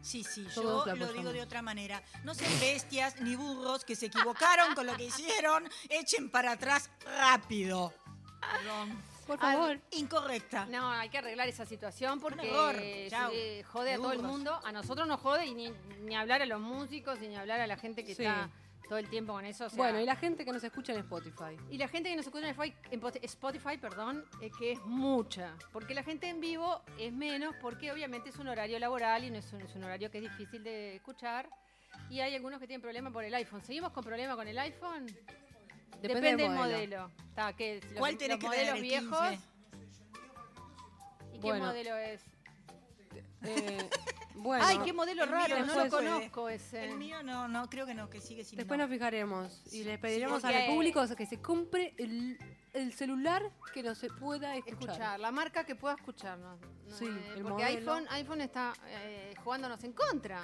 Sí, 0.00 0.24
sí, 0.24 0.46
Todos 0.54 0.86
yo 0.86 0.96
lo 0.96 1.12
digo 1.12 1.32
de 1.32 1.42
otra 1.42 1.60
manera. 1.60 2.02
No 2.24 2.34
sean 2.34 2.52
bestias 2.60 3.20
ni 3.20 3.36
burros 3.36 3.84
que 3.84 3.94
se 3.96 4.06
equivocaron 4.06 4.74
con 4.74 4.86
lo 4.86 4.96
que 4.96 5.04
hicieron. 5.04 5.68
Echen 5.88 6.30
para 6.30 6.52
atrás 6.52 6.90
rápido. 7.04 7.92
Perdón. 8.40 9.17
Por 9.28 9.38
favor. 9.38 9.78
Incorrecta. 9.92 10.66
No, 10.66 10.90
hay 10.90 11.08
que 11.10 11.18
arreglar 11.18 11.46
esa 11.48 11.64
situación 11.66 12.18
porque 12.18 12.48
error. 12.48 12.74
eh, 12.80 13.06
Chau. 13.10 13.30
jode 13.72 13.92
a 13.92 13.96
todo 13.96 14.12
el 14.12 14.22
mundo. 14.22 14.58
A 14.64 14.72
nosotros 14.72 15.06
nos 15.06 15.20
jode 15.20 15.46
y 15.46 15.54
ni, 15.54 15.70
ni 16.02 16.16
hablar 16.16 16.42
a 16.42 16.46
los 16.46 16.60
músicos, 16.60 17.20
ni 17.20 17.36
hablar 17.36 17.60
a 17.60 17.66
la 17.66 17.76
gente 17.76 18.04
que 18.04 18.14
Sí. 18.14 18.24
está 18.24 18.50
todo 18.88 18.98
el 18.98 19.10
tiempo 19.10 19.34
con 19.34 19.44
eso. 19.44 19.66
o 19.66 19.68
sea, 19.68 19.76
Bueno, 19.76 20.00
y 20.00 20.06
la 20.06 20.16
gente 20.16 20.46
que 20.46 20.50
nos 20.52 20.64
escucha 20.64 20.94
en 20.94 21.00
Spotify. 21.00 21.56
y 21.70 21.76
la 21.76 21.88
gente 21.88 22.08
que 22.08 22.16
nos 22.16 22.24
escucha 22.26 22.46
en 22.48 22.52
Spotify, 22.52 22.74
en 22.90 23.00
Pot- 23.00 23.18
Spotify, 23.22 23.76
perdón, 23.76 24.24
eh, 24.40 24.50
que 24.58 24.72
es 24.72 24.80
mucha. 24.86 25.54
Porque 25.74 25.92
la 25.92 26.02
gente 26.02 26.26
en 26.28 26.40
vivo 26.40 26.80
es 26.98 27.12
menos 27.12 27.54
porque 27.60 27.92
obviamente 27.92 28.30
es 28.30 28.36
un 28.38 28.48
horario 28.48 28.78
laboral 28.78 29.24
y 29.24 29.30
no 29.30 29.36
es 29.36 29.52
un, 29.52 29.60
es 29.60 29.74
un 29.76 29.84
horario 29.84 30.10
que 30.10 30.18
es 30.18 30.24
difícil 30.24 30.64
de 30.64 30.96
escuchar. 30.96 31.50
Y 32.08 32.20
hay 32.20 32.34
algunos 32.34 32.58
que 32.60 32.66
tienen 32.66 32.80
problemas 32.80 33.12
por 33.12 33.24
el 33.24 33.34
iPhone. 33.34 33.62
¿Seguimos 33.62 33.92
con 33.92 34.02
problemas 34.04 34.36
con 34.36 34.48
el 34.48 34.58
iPhone? 34.58 35.06
Depende 36.02 36.28
del 36.30 36.36
del 36.38 36.50
modelo. 36.50 36.76
modelo. 37.08 37.10
Está, 37.28 37.52
¿qué? 37.54 37.80
Los- 37.82 37.92
¿Cuál 37.98 38.16
tenés 38.16 38.30
los 38.36 38.38
que 38.40 38.46
modelos 38.46 38.66
tener? 38.74 38.82
viejos. 38.82 39.28
15. 39.30 39.48
¿Y 41.34 41.38
Bueno. 41.40 41.60
qué 41.64 41.66
modelo 41.66 41.96
es? 41.96 42.22
Eh, 43.42 43.90
bueno, 44.34 44.64
Ay, 44.66 44.78
qué 44.84 44.92
modelo 44.92 45.22
el 45.24 45.28
raro, 45.30 45.64
no 45.64 45.84
lo 45.84 45.90
conozco 45.90 46.48
ese. 46.48 46.84
El 46.84 46.96
mío 46.98 47.22
no, 47.22 47.46
no, 47.48 47.68
creo 47.70 47.86
que 47.86 47.94
no, 47.94 48.10
que 48.10 48.20
sigue 48.20 48.44
sin 48.44 48.56
después 48.56 48.76
no. 48.78 48.84
nos 48.84 48.92
fijaremos 48.92 49.62
y 49.72 49.84
le 49.84 49.98
pediremos 49.98 50.44
al 50.44 50.66
público 50.66 51.04
que 51.16 51.26
se 51.26 51.40
compre 51.40 51.94
el, 51.98 52.38
el 52.72 52.92
celular 52.92 53.50
que 53.72 53.82
no 53.84 53.94
se 53.94 54.08
pueda 54.08 54.56
escuchar. 54.56 54.80
escuchar, 54.90 55.20
la 55.20 55.30
marca 55.30 55.64
que 55.64 55.76
pueda 55.76 55.94
escucharnos. 55.94 56.58
No, 56.60 56.96
Sí, 56.96 57.04
eh, 57.06 57.32
el 57.36 57.42
porque 57.42 57.64
modelo. 57.64 57.66
iPhone, 57.94 58.06
iPhone 58.10 58.40
está 58.40 58.72
eh, 58.86 59.34
jugándonos 59.44 59.82
en 59.84 59.92
contra. 59.92 60.40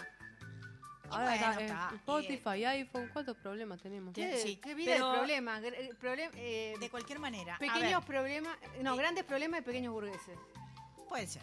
Ahora 1.11 1.25
Bueno, 1.31 1.35
está, 1.35 1.61
eh, 1.61 1.65
está, 1.67 1.91
Spotify, 1.97 2.65
iPhone, 2.65 3.11
¿cuántos 3.13 3.37
problemas 3.37 3.81
tenemos? 3.81 4.15
¿Qué, 4.15 4.39
sí, 4.39 4.57
qué 4.57 4.75
vida 4.75 4.93
pero- 4.95 5.11
de 5.13 5.19
problemas? 5.19 5.63
eh, 5.65 5.91
problem- 6.01 6.31
eh, 6.35 6.75
De 6.81 6.91
cualquier 6.91 7.19
manera. 7.19 7.59
pequeños 7.59 8.05
problemas, 8.05 8.57
no, 8.83 8.95
Eh, 8.95 8.99
grandes 8.99 9.25
problemas 9.25 9.61
de 9.61 9.63
pequeños 9.65 9.93
burgueses. 9.93 10.39
puede 11.09 11.27
ser. 11.27 11.43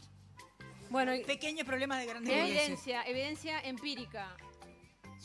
Bueno, 0.89 1.13
Pequeños 1.25 1.65
problemas 1.65 1.99
de 1.99 2.05
grandes 2.05 2.33
burgueses. 2.33 2.57
Evidencia, 2.59 3.03
evidencia 3.03 3.59
empírica. 3.61 4.35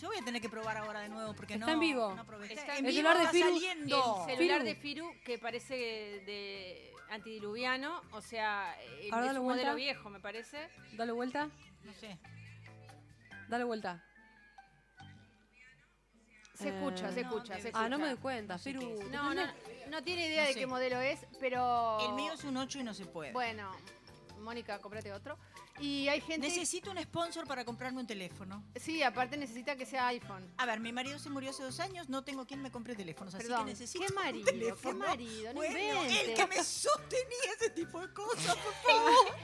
Yo 0.00 0.08
voy 0.08 0.18
a 0.18 0.22
tener 0.24 0.40
que 0.42 0.48
probar 0.50 0.76
ahora 0.76 1.00
de 1.00 1.08
nuevo 1.08 1.34
porque 1.34 1.54
Está 1.54 1.66
no. 1.66 1.72
en 1.72 1.80
vivo. 1.80 2.14
no 2.14 2.20
aproveché. 2.20 2.52
Está 2.54 2.76
en 2.76 2.84
vivo. 2.84 2.88
El 2.90 2.94
celular 2.94 3.16
de 3.16 3.22
está 3.24 3.36
Firu- 3.38 3.54
saliendo. 3.54 4.26
El 4.28 4.36
celular 4.36 4.58
Firu. 4.60 4.64
de 4.68 4.74
Firu 4.76 5.12
que 5.24 5.38
parece 5.38 5.74
de 5.74 6.92
antidiluviano, 7.10 8.02
o 8.12 8.20
sea, 8.20 8.72
Ahora 9.10 9.30
es 9.32 9.38
un 9.38 9.44
vuelta. 9.44 9.62
modelo 9.64 9.74
viejo, 9.74 10.10
me 10.10 10.20
parece. 10.20 10.68
dale 10.92 11.12
vuelta, 11.12 11.48
No 11.84 11.92
sé. 11.94 12.18
dale 13.48 13.64
vuelta. 13.64 14.04
Se 16.56 16.68
Eh, 16.68 16.76
escucha, 16.76 17.12
se 17.12 17.22
no, 17.22 17.28
escucha, 17.28 17.54
se 17.56 17.62
ser. 17.62 17.70
Ah, 17.74 17.88
no 17.88 17.98
me 17.98 18.04
escucha. 18.10 18.14
doy 18.14 18.16
cuenta, 18.22 18.58
Firu. 18.58 18.98
No, 19.10 19.34
no, 19.34 19.42
no 19.90 20.02
tiene 20.02 20.26
idea 20.26 20.42
No 20.42 20.48
de 20.48 20.52
sé. 20.54 20.58
qué 20.60 20.66
modelo 20.66 21.00
es, 21.00 21.26
pero... 21.38 21.98
El 22.08 22.14
mío 22.14 22.32
es 22.32 22.44
un 22.44 22.56
8 22.56 22.78
y 22.80 22.82
no 22.84 22.94
se 22.94 23.04
puede. 23.06 23.32
Bueno, 23.32 23.70
Mónica, 24.40 24.78
cómprate 24.80 25.12
otro. 25.12 25.38
Y 25.78 26.08
hay 26.08 26.20
gente... 26.20 26.48
Necesito 26.48 26.90
un 26.90 26.98
sponsor 27.02 27.46
para 27.46 27.64
comprarme 27.64 28.00
un 28.00 28.06
teléfono. 28.06 28.64
Sí, 28.76 29.02
aparte 29.02 29.36
necesita 29.36 29.76
que 29.76 29.86
sea 29.86 30.08
iPhone. 30.08 30.50
A 30.56 30.66
ver, 30.66 30.80
mi 30.80 30.92
marido 30.92 31.18
se 31.18 31.30
murió 31.30 31.50
hace 31.50 31.62
dos 31.62 31.80
años, 31.80 32.08
no 32.08 32.24
tengo 32.24 32.46
quien 32.46 32.62
me 32.62 32.70
compre 32.70 32.94
teléfonos, 32.94 33.34
así 33.34 33.46
Perdón, 33.46 33.66
que 33.66 33.72
necesito 33.72 34.04
¿qué 34.04 34.12
un 34.12 34.18
marido? 34.18 34.46
¿Qué 34.80 34.94
marido? 34.94 35.52
No 35.52 35.60
bueno, 35.60 35.78
inventes. 35.78 36.28
el 36.28 36.34
que 36.34 36.46
me 36.46 36.64
sostenía 36.64 37.52
ese 37.58 37.70
tipo 37.70 38.00
de 38.00 38.12
cosas, 38.12 38.56
por 38.56 38.72
favor. 38.92 39.36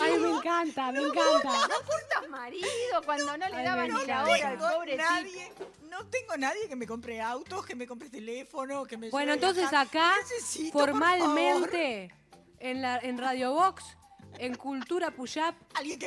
Ay, 0.00 0.18
me 0.18 0.30
encanta, 0.30 0.92
me 0.92 1.00
encanta. 1.00 1.68
No 1.68 1.78
puntas 1.78 2.28
marido 2.28 3.02
cuando 3.04 3.36
no 3.36 3.48
le 3.48 3.62
daban 3.62 3.88
ni 3.88 4.04
la 4.06 4.24
hora 4.24 4.48
al 4.48 4.58
pobre 4.58 4.96
nadie, 4.96 5.52
no 5.88 6.06
tengo 6.06 6.36
nadie 6.36 6.68
que 6.68 6.76
me 6.76 6.86
compre 6.86 7.20
autos, 7.20 7.64
que 7.64 7.74
me 7.74 7.86
compre 7.86 8.10
teléfono, 8.10 8.84
que 8.84 8.96
me 8.96 9.10
Bueno, 9.10 9.32
entonces 9.32 9.72
acá, 9.72 10.14
Necesito, 10.22 10.78
formalmente, 10.78 12.12
en, 12.58 12.82
la, 12.82 12.98
en 12.98 13.18
Radio 13.18 13.52
Box, 13.52 13.96
en 14.38 14.54
Cultura 14.54 15.10
Puyap, 15.10 15.54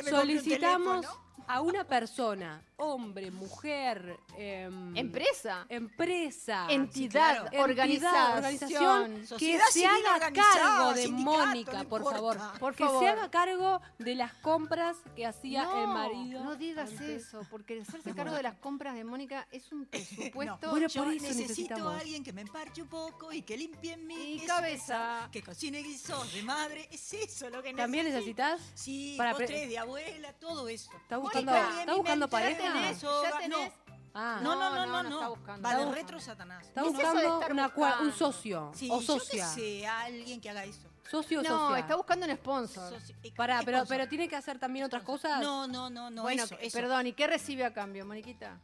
solicitamos 0.08 1.06
a 1.46 1.60
una 1.60 1.84
persona, 1.86 2.62
hombre, 2.82 3.30
mujer, 3.30 4.16
em, 4.36 4.96
Empresa. 4.96 5.66
empresa, 5.68 6.66
Entidad, 6.68 7.48
claro. 7.48 7.62
organización. 7.62 8.32
organización, 8.36 9.38
que 9.38 9.58
se 9.70 9.86
haga 9.86 10.32
cargo 10.32 10.92
de 10.94 11.08
Mónica, 11.08 11.82
no 11.82 11.88
por 11.88 12.00
importa. 12.02 12.16
favor. 12.16 12.58
Por 12.58 12.74
que 12.74 12.84
favor. 12.84 13.02
se 13.02 13.08
haga 13.08 13.30
cargo 13.30 13.80
de 13.98 14.14
las 14.14 14.34
compras 14.34 14.96
que 15.14 15.26
hacía 15.26 15.64
no, 15.64 15.82
el 15.82 15.88
marido. 15.88 16.44
No 16.44 16.56
digas 16.56 16.90
antes. 16.90 17.26
eso, 17.26 17.46
porque 17.50 17.80
hacerse 17.80 18.14
cargo 18.14 18.34
de 18.34 18.42
las 18.42 18.54
compras 18.56 18.94
de 18.94 19.04
Mónica 19.04 19.46
es 19.52 19.70
un 19.72 19.86
presupuesto. 19.90 20.70
Bueno, 20.70 20.88
Yo 20.88 21.04
por 21.04 21.12
eso 21.12 21.26
necesito 21.26 21.88
a 21.88 21.98
alguien 21.98 22.24
que 22.24 22.32
me 22.32 22.40
emparche 22.42 22.82
un 22.82 22.88
poco 22.88 23.32
y 23.32 23.42
que 23.42 23.56
limpie 23.56 23.96
mi 23.96 24.34
Y 24.34 24.40
cabeza. 24.46 25.28
que 25.30 25.42
cocine 25.42 25.82
guisos 25.82 26.32
de 26.32 26.42
madre. 26.42 26.88
Es 26.90 27.12
eso 27.12 27.48
lo 27.50 27.62
que 27.62 27.72
¿También 27.74 28.06
necesito. 28.06 28.42
necesitas? 28.42 28.72
Sí, 28.74 29.14
Para 29.16 29.34
de 29.36 29.78
abuela, 29.78 30.32
todo 30.34 30.68
eso. 30.68 30.90
¿Está 30.96 31.16
buscando, 31.18 31.54
está 31.54 31.94
buscando 31.94 32.28
pareja? 32.28 32.71
Ya 32.74 32.80
tenés, 32.80 33.00
ya 33.02 33.38
tenés. 33.38 33.72
Ah, 34.14 34.40
No, 34.42 34.54
no, 34.54 34.60
No, 34.68 34.70
no, 34.74 34.86
no, 34.86 35.02
no, 35.02 35.02
no. 35.08 35.16
está 35.16 35.28
buscando. 35.28 35.62
Va 35.62 35.70
Está 35.70 35.80
de 35.80 35.86
buscando. 35.86 35.94
retro 35.94 36.20
Satanás. 36.20 36.66
está 36.66 36.82
¿Qué 36.82 36.88
es 36.88 36.94
eso 36.94 37.02
de 37.02 37.12
buscando 37.12 37.34
estar 37.40 37.52
una 37.52 37.74
cua- 37.74 38.00
un 38.00 38.12
socio 38.12 38.70
Sí, 38.74 38.88
o 38.90 39.00
yo 39.00 39.06
socia. 39.18 39.44
que 39.54 39.60
sé, 39.60 39.86
alguien 39.86 40.40
que 40.40 40.50
haga 40.50 40.64
eso. 40.64 40.88
Socio 41.10 41.40
o 41.40 41.42
No, 41.42 41.48
socia. 41.48 41.78
está 41.80 41.96
buscando 41.96 42.26
un 42.26 42.32
sponsor. 42.36 42.92
Soci- 42.92 43.14
eh, 43.22 43.32
Pará, 43.34 43.60
pero, 43.64 43.78
sponsor. 43.78 43.96
pero 43.96 44.08
tiene 44.08 44.28
que 44.28 44.36
hacer 44.36 44.58
también 44.58 44.84
otras 44.84 45.02
cosas. 45.02 45.40
No, 45.40 45.66
no, 45.66 45.88
no, 45.88 46.10
no. 46.10 46.22
bueno, 46.22 46.44
eso, 46.44 46.56
que- 46.58 46.66
eso. 46.66 46.76
perdón, 46.78 47.06
¿y 47.06 47.12
qué 47.14 47.26
recibe 47.26 47.64
a 47.64 47.72
cambio, 47.72 48.04
Moniquita? 48.04 48.58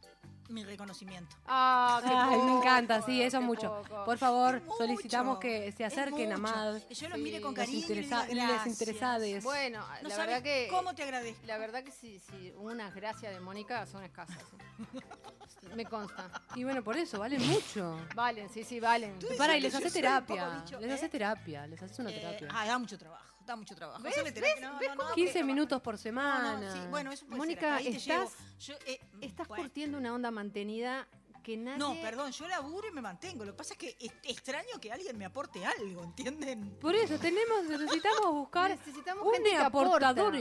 Mi 0.49 0.63
reconocimiento. 0.65 1.35
Ah, 1.45 2.01
qué 2.03 2.09
Ay, 2.11 2.41
me 2.41 2.57
encanta, 2.57 3.01
sí, 3.03 3.21
eso 3.21 3.39
mucho. 3.39 3.83
poco. 3.87 4.03
Por 4.03 4.17
favor, 4.17 4.59
mucho, 4.61 4.77
solicitamos 4.77 5.37
que 5.37 5.71
se 5.71 5.85
acerquen 5.85 6.33
a. 6.33 6.37
MAD. 6.37 6.81
Que 6.87 6.95
yo 6.95 7.07
los 7.09 7.17
Sí, 7.17 7.23
mire 7.23 7.39
con 7.39 7.51
los 7.53 7.55
cariño 7.65 7.79
interesa- 7.87 8.25
y 8.29 8.33
les 8.33 8.65
interesades. 8.65 9.43
Bueno, 9.43 9.85
No 10.01 10.09
la 10.09 10.15
sabes 10.15 10.27
verdad 10.27 10.43
que. 10.43 10.67
cómo 10.71 10.95
te 10.95 11.03
agradezco. 11.03 11.45
La 11.45 11.57
verdad 11.59 11.83
que 11.83 11.91
sí, 11.91 12.19
sí, 12.31 12.51
unas 12.57 12.95
gracias 12.95 13.31
de 13.33 13.39
Mónica 13.39 13.85
son 13.85 14.03
escasas. 14.03 14.37
¿eh? 14.37 14.99
Me 15.75 15.85
consta. 15.85 16.31
Y 16.55 16.63
bueno, 16.63 16.83
por 16.83 16.97
eso, 16.97 17.19
valen 17.19 17.45
mucho. 17.47 17.99
Valen, 18.15 18.49
sí, 18.49 18.63
sí, 18.63 18.79
valen. 18.79 19.19
Tú 19.19 19.27
Y 19.27 19.59
les 19.61 19.75
haces 19.75 19.93
terapia. 19.93 20.49
bicho, 20.65 20.79
Les 20.79 20.89
¿eh? 20.89 20.93
haces 20.95 21.11
terapia, 21.11 21.67
les 21.67 21.79
haces 21.83 21.99
una 21.99 22.09
Eh, 22.09 22.15
terapia. 22.19 22.47
ah, 22.51 22.65
da 22.65 22.79
mucho 22.79 22.97
trabajo, 22.97 23.28
da 23.49 23.55
mucho 23.55 23.75
trabajo. 23.75 24.01
¿Ves? 24.03 24.15
¿Ves? 24.23 24.33
no, 24.61 24.77
¿Ves 24.79 24.89
no, 24.89 24.95
cómo 24.95 25.09
no, 25.09 25.15
15 25.15 25.33
que- 25.33 25.43
minutos 25.43 25.81
por 25.81 25.97
semana. 25.97 26.57
no, 26.59 26.71
sí, 26.73 26.79
bueno, 26.89 27.11
eso 27.11 27.25
puede 27.25 27.37
Mónica, 27.39 27.79
ser, 27.79 27.95
estás-. 27.95 28.35
Yo, 28.59 28.75
eh, 28.85 28.99
Estás 29.21 29.47
bueno, 29.47 29.63
curtiendo 29.63 29.97
una 29.97 30.13
onda 30.13 30.29
mantenida 30.31 31.07
que 31.41 31.57
nadie... 31.57 31.77
No, 31.79 31.93
perdón, 32.01 32.31
yo 32.31 32.47
laburo 32.47 32.87
y 32.87 32.91
me 32.91 33.01
mantengo. 33.01 33.45
Lo 33.45 33.51
que 33.53 33.57
pasa 33.57 33.73
es 33.73 33.79
que 33.79 33.97
es 33.99 34.11
extraño 34.23 34.79
que 34.79 34.91
alguien 34.91 35.17
me 35.17 35.25
aporte 35.25 35.65
algo, 35.65 36.03
¿entienden? 36.03 36.77
Por 36.79 36.95
eso 36.95 37.17
tenemos, 37.19 37.63
necesitamos 37.63 38.31
buscar 38.33 38.71
Necesitamos 38.71 39.25
un 39.25 39.33
gente 39.33 39.55
aportador. 39.57 40.35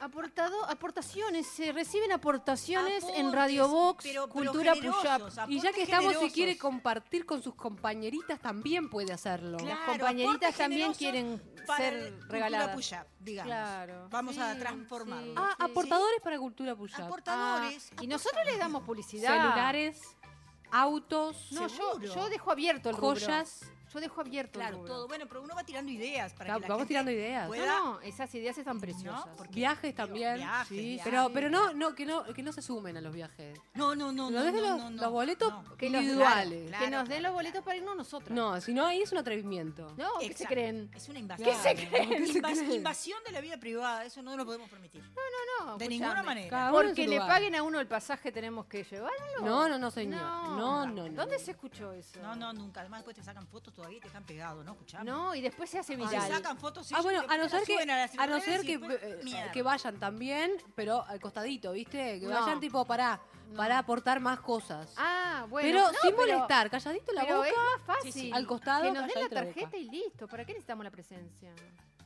Aportado, 0.00 0.64
aportaciones, 0.70 1.46
se 1.46 1.72
reciben 1.72 2.10
aportaciones 2.12 3.04
en 3.14 3.32
Radio 3.32 3.68
Box, 3.68 4.02
pero- 4.04 4.22
pero 4.28 4.32
Cultura 4.52 4.72
aportes 4.72 5.38
Y 5.48 5.60
ya 5.60 5.72
que 5.72 5.82
estamos, 5.82 6.04
si 6.06 6.14
generosos. 6.14 6.32
quiere 6.32 6.56
compartir 6.58 7.26
con 7.26 7.42
sus 7.42 7.54
compañeritas, 7.54 8.40
también 8.40 8.88
puede 8.88 9.12
hacerlo. 9.12 9.58
Claro, 9.58 9.76
Las 9.78 9.88
compañeritas 9.88 10.56
también 10.56 10.94
quieren 10.94 11.42
ser 11.76 11.94
el 11.94 12.12
Cultura 12.14 12.28
regaladas. 12.32 12.74
Push-Up, 12.74 13.06
digamos. 13.20 13.50
Claro. 13.52 14.08
Vamos 14.10 14.38
a 14.38 14.56
transformarlo. 14.58 15.26
sí, 15.26 15.34
Ah, 15.36 15.54
sí. 15.58 15.64
aportadores 15.70 16.20
para 16.22 16.38
Cultura 16.38 16.74
Push 16.74 16.94
Up. 16.98 17.02
Aportadores. 17.04 17.90
Ah, 17.96 18.02
y 18.02 18.06
nosotros 18.06 18.44
les 18.46 18.58
damos 18.58 18.82
publicidad. 18.84 19.36
Celulares, 19.36 20.00
autos, 20.72 21.48
No, 21.52 21.66
yo, 21.66 22.00
yo 22.00 22.28
dejo 22.28 22.50
abierto 22.50 22.90
el 22.90 22.96
rubro. 22.96 23.16
Yo 23.92 24.00
dejo 24.00 24.20
abierto 24.20 24.58
Claro, 24.58 24.78
todo. 24.84 25.08
Bueno, 25.08 25.26
pero 25.26 25.42
uno 25.42 25.54
va 25.54 25.64
tirando 25.64 25.90
ideas 25.90 26.32
para 26.32 26.44
Claro, 26.46 26.60
que 26.60 26.62
la 26.62 26.68
vamos 26.68 26.80
gente 26.82 26.88
tirando 26.88 27.10
ideas. 27.10 27.46
pueda- 27.48 27.66
No, 27.66 27.92
no, 27.94 28.00
esas 28.02 28.32
ideas 28.34 28.56
están 28.56 28.78
preciosas. 28.80 29.26
¿no? 29.36 29.44
Viajes 29.50 29.82
digo, 29.82 29.96
también. 29.96 30.36
viajes, 30.36 30.68
sí, 30.68 30.74
viajes. 30.94 31.02
pero, 31.04 31.30
pero 31.32 31.50
no, 31.50 31.72
no, 31.72 31.94
que 31.94 32.06
no, 32.06 32.22
que 32.24 32.42
no 32.42 32.52
se 32.52 32.62
sumen 32.62 32.96
a 32.96 33.00
los 33.00 33.12
viajes. 33.12 33.58
No, 33.74 33.94
no, 33.96 34.12
no, 34.12 34.30
No, 34.30 34.44
no, 34.44 34.50
no, 34.52 34.60
los, 34.60 34.78
no, 34.78 34.90
no, 34.90 35.02
los 35.02 35.10
boletos 35.10 35.52
no. 35.52 35.64
Individuales. 35.80 36.68
claro, 36.68 36.84
que 36.84 36.90
nos 36.90 37.08
den 37.08 37.22
los 37.24 37.32
boletos 37.32 37.64
para 37.64 37.76
irnos 37.76 37.96
nosotros. 37.96 38.30
No, 38.30 38.60
si 38.60 38.72
no, 38.74 38.86
ahí 38.86 39.02
es 39.02 39.10
un 39.12 39.18
atrevimiento. 39.18 39.92
No, 39.96 40.08
¿qué 40.20 40.32
se 40.34 40.46
creen? 40.46 40.90
Es 40.94 41.08
una 41.08 41.18
invasión. 41.18 41.48
¿Qué 41.48 41.54
se 41.56 41.74
creen? 41.88 42.08
¿Qué 42.10 42.26
se 42.26 42.38
Invas- 42.40 42.52
creen? 42.58 42.72
Invasión 42.72 43.18
de 43.24 43.32
la 43.32 43.40
vida 43.40 43.56
privada, 43.58 44.04
eso 44.04 44.22
no 44.22 44.36
lo 44.36 44.44
podemos 44.46 44.68
permitir. 44.70 45.02
No, 45.02 45.76
de 45.76 45.84
escuchame. 45.84 45.88
ninguna 45.88 46.22
manera. 46.22 46.70
Porque 46.70 47.06
le 47.08 47.18
paguen 47.18 47.54
a 47.56 47.62
uno 47.62 47.80
el 47.80 47.86
pasaje 47.86 48.30
tenemos 48.32 48.66
que 48.66 48.84
llevarlo. 48.84 49.42
No, 49.42 49.68
no, 49.68 49.78
no, 49.78 49.90
señor. 49.90 50.20
No, 50.22 50.86
no, 50.86 51.08
no. 51.08 51.08
¿Dónde 51.14 51.38
se 51.38 51.50
escuchó 51.52 51.92
eso? 51.92 52.20
No, 52.22 52.34
no, 52.36 52.52
nunca. 52.52 52.80
Además, 52.80 53.00
después 53.00 53.16
te 53.16 53.22
sacan 53.22 53.46
fotos 53.46 53.74
todavía 53.80 54.00
te 54.00 54.08
dejan 54.08 54.24
pegado, 54.24 54.62
¿no? 54.62 54.72
Escuchame. 54.72 55.04
No, 55.10 55.34
y 55.34 55.40
después 55.40 55.70
se 55.70 55.78
hace 55.78 55.94
Se 55.94 55.98
viral. 55.98 56.28
sacan 56.30 56.58
fotos 56.58 56.90
y 56.90 56.94
Ah, 56.94 57.00
bueno, 57.00 57.20
a 57.28 57.36
no 57.38 57.48
ser 57.48 57.60
las 57.60 57.66
que, 57.66 58.18
a 58.18 58.22
a 58.22 58.26
no 58.26 58.40
ser 58.40 58.60
que, 58.62 58.74
eh, 58.74 59.50
que 59.52 59.62
vayan 59.62 59.98
también, 59.98 60.52
pero 60.74 61.02
al 61.06 61.18
costadito, 61.20 61.72
¿viste? 61.72 62.20
Que 62.20 62.26
No. 62.26 62.38
vayan 62.40 62.60
tipo 62.60 62.84
para, 62.84 63.18
para 63.56 63.78
aportar 63.78 64.20
más 64.20 64.40
cosas. 64.40 64.92
Ah, 64.98 65.46
bueno. 65.48 65.66
pero 65.68 65.80
no, 65.80 65.88
sin 66.00 66.14
pero- 66.14 66.16
molestar, 66.16 66.70
calladito 66.70 67.12
la 67.12 67.22
Pero 67.22 67.36
boca. 67.38 67.48
es 67.48 67.54
más 67.56 67.96
fácil. 68.02 68.34
Al 68.34 68.46
costado, 68.46 68.82
Que 68.84 68.90
nos 68.92 69.06
den 69.06 69.14
la 69.14 69.20
boca. 69.22 69.34
tarjeta 69.36 69.76
y 69.76 69.88
listo. 69.88 70.28
¿Para 70.28 70.44
qué 70.44 70.52
necesitamos 70.52 70.84
la 70.84 70.90
presencia? 70.90 71.52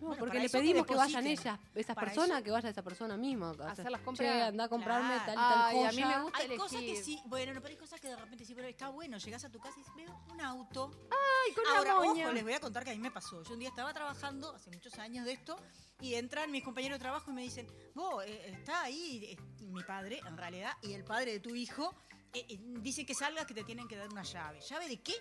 No, 0.00 0.08
Bueno, 0.08 0.20
porque 0.20 0.38
le 0.38 0.44
que 0.46 0.50
pedimos 0.58 0.86
que, 0.86 0.94
vayan 0.94 1.26
ellas, 1.26 1.58
esas 1.74 1.94
Para 1.94 2.06
personas, 2.08 2.36
eso- 2.38 2.44
que 2.44 2.50
vaya 2.50 2.68
esa 2.68 2.82
persona 2.82 3.16
misma. 3.16 3.50
o 3.50 3.54
sea, 3.54 3.70
Hacer 3.70 3.90
las 3.90 4.00
Che, 4.00 4.04
compras. 4.04 4.42
anda 4.48 4.64
a 4.64 4.68
comprarme 4.68 5.08
Claro. 5.08 5.24
tal 5.24 5.34
y 5.34 5.36
tal 5.36 5.62
Ay, 5.62 5.76
joya. 5.76 5.88
a 5.88 5.92
mí 5.92 6.04
me 6.16 6.22
gusta 6.22 6.38
Hay 6.38 6.44
elegir. 6.44 6.60
cosas 6.60 6.80
que 6.80 6.96
sí, 7.02 7.22
bueno, 7.26 7.54
no, 7.54 7.60
pero 7.60 7.72
hay 7.72 7.78
cosas 7.78 8.00
que 8.00 8.08
de 8.08 8.16
repente 8.16 8.44
sí, 8.44 8.54
pero 8.54 8.68
está 8.68 8.88
bueno. 8.90 9.18
Llegas 9.18 9.44
a 9.44 9.50
tu 9.50 9.58
casa 9.60 9.74
y 9.76 9.80
dices, 9.80 9.94
veo 9.96 10.20
un 10.32 10.40
auto. 10.40 10.90
Ay, 11.10 11.52
con 11.54 11.64
Ahora, 11.76 11.96
una 11.98 12.06
moña. 12.08 12.24
ojo, 12.26 12.34
les 12.34 12.42
voy 12.44 12.52
a 12.54 12.60
contar 12.60 12.84
que 12.84 12.90
a 12.90 12.94
mí 12.94 13.00
me 13.00 13.10
pasó. 13.10 13.42
Yo 13.44 13.52
un 13.54 13.60
día 13.60 13.68
estaba 13.68 13.92
trabajando, 13.94 14.54
hace 14.54 14.70
muchos 14.70 14.98
años 14.98 15.24
de 15.24 15.32
esto, 15.32 15.56
y 16.00 16.14
entran 16.14 16.50
mis 16.50 16.64
compañeros 16.64 16.96
de 16.98 17.00
trabajo 17.02 17.30
y 17.30 17.34
me 17.34 17.42
dicen, 17.42 17.66
vos, 17.94 18.24
eh, 18.26 18.50
está 18.50 18.82
ahí 18.82 19.24
eh, 19.24 19.36
mi 19.64 19.82
padre, 19.82 20.20
en 20.26 20.36
realidad, 20.36 20.72
y 20.82 20.92
el 20.92 21.04
padre 21.04 21.32
de 21.32 21.40
tu 21.40 21.54
hijo, 21.54 21.94
eh, 22.32 22.44
eh, 22.48 22.58
dice 22.80 23.06
que 23.06 23.14
salgas 23.14 23.46
que 23.46 23.54
te 23.54 23.64
tienen 23.64 23.86
que 23.88 23.96
dar 23.96 24.08
una 24.08 24.22
llave. 24.22 24.60
¿Llave 24.60 24.88
de 24.88 25.00
qué? 25.00 25.14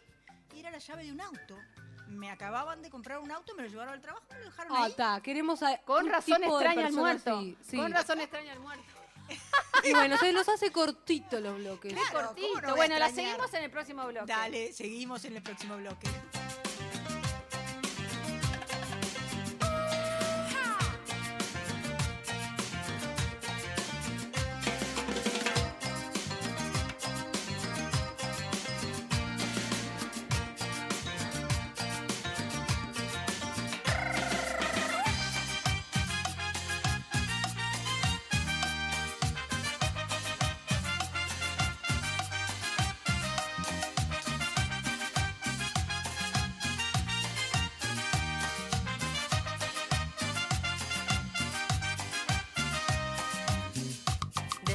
Y 0.55 0.59
era 0.59 0.69
la 0.71 0.77
llave 0.79 1.03
de 1.05 1.11
un 1.11 1.21
auto. 1.21 1.57
Me 2.13 2.29
acababan 2.31 2.81
de 2.81 2.89
comprar 2.89 3.19
un 3.19 3.31
auto, 3.31 3.53
me 3.55 3.63
lo 3.63 3.69
llevaron 3.69 3.93
al 3.93 4.01
trabajo, 4.01 4.23
me 4.29 4.39
lo 4.39 4.45
dejaron 4.45 4.75
Ah, 4.77 4.83
ahí. 4.83 4.91
está, 4.91 5.21
queremos 5.21 5.61
a 5.63 5.77
Con 5.79 6.05
un 6.05 6.11
razón 6.11 6.41
tipo 6.41 6.57
de 6.59 6.65
extraña 6.65 6.87
al 6.87 6.93
muerto. 6.93 7.41
sí. 7.67 7.77
Con 7.77 7.91
razón 7.91 8.19
extraña 8.21 8.51
al 8.53 8.59
muerto. 8.59 8.83
Y 9.85 9.91
bueno, 9.93 10.17
se 10.17 10.31
los 10.31 10.47
hace 10.47 10.71
cortito 10.71 11.39
los 11.41 11.57
bloques. 11.57 11.93
Claro, 11.93 12.27
Cortito. 12.27 12.47
¿cómo 12.47 12.61
no 12.61 12.67
voy 12.67 12.71
a 12.71 12.75
bueno, 12.75 12.99
la 12.99 13.05
extrañar? 13.07 13.31
seguimos 13.33 13.53
en 13.53 13.63
el 13.63 13.71
próximo 13.71 14.05
bloque. 14.07 14.25
Dale, 14.27 14.71
seguimos 14.73 15.25
en 15.25 15.35
el 15.37 15.43
próximo 15.43 15.75
bloque. 15.77 16.07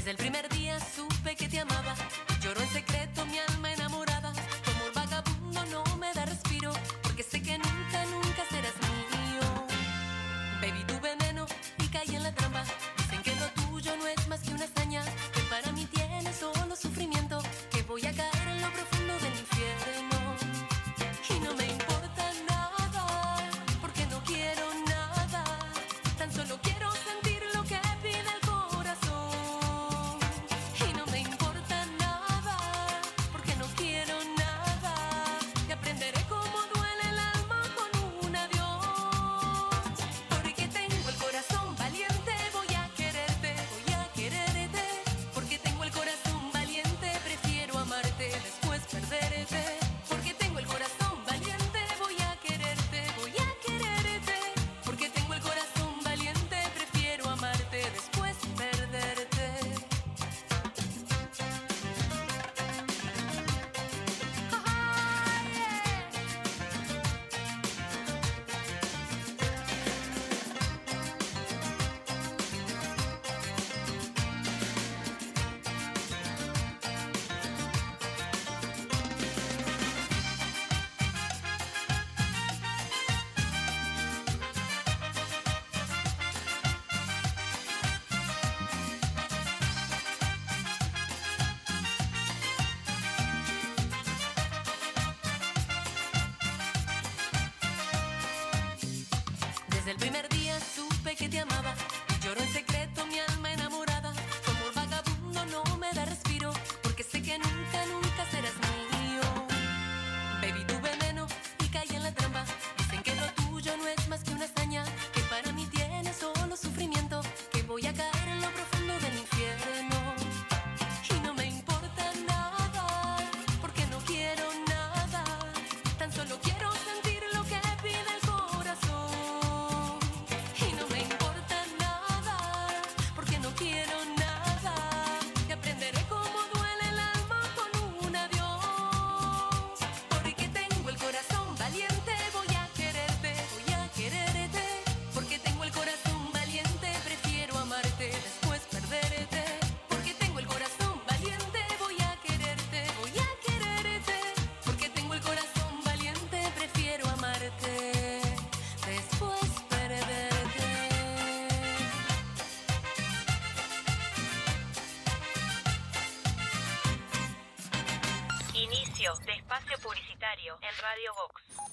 Desde 0.09 0.23
el 0.23 0.31
primer 0.31 0.48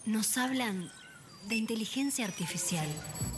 Nos 0.06 0.38
hablan 0.38 0.92
de 1.48 1.56
inteligencia 1.56 2.26
artificial. 2.26 2.88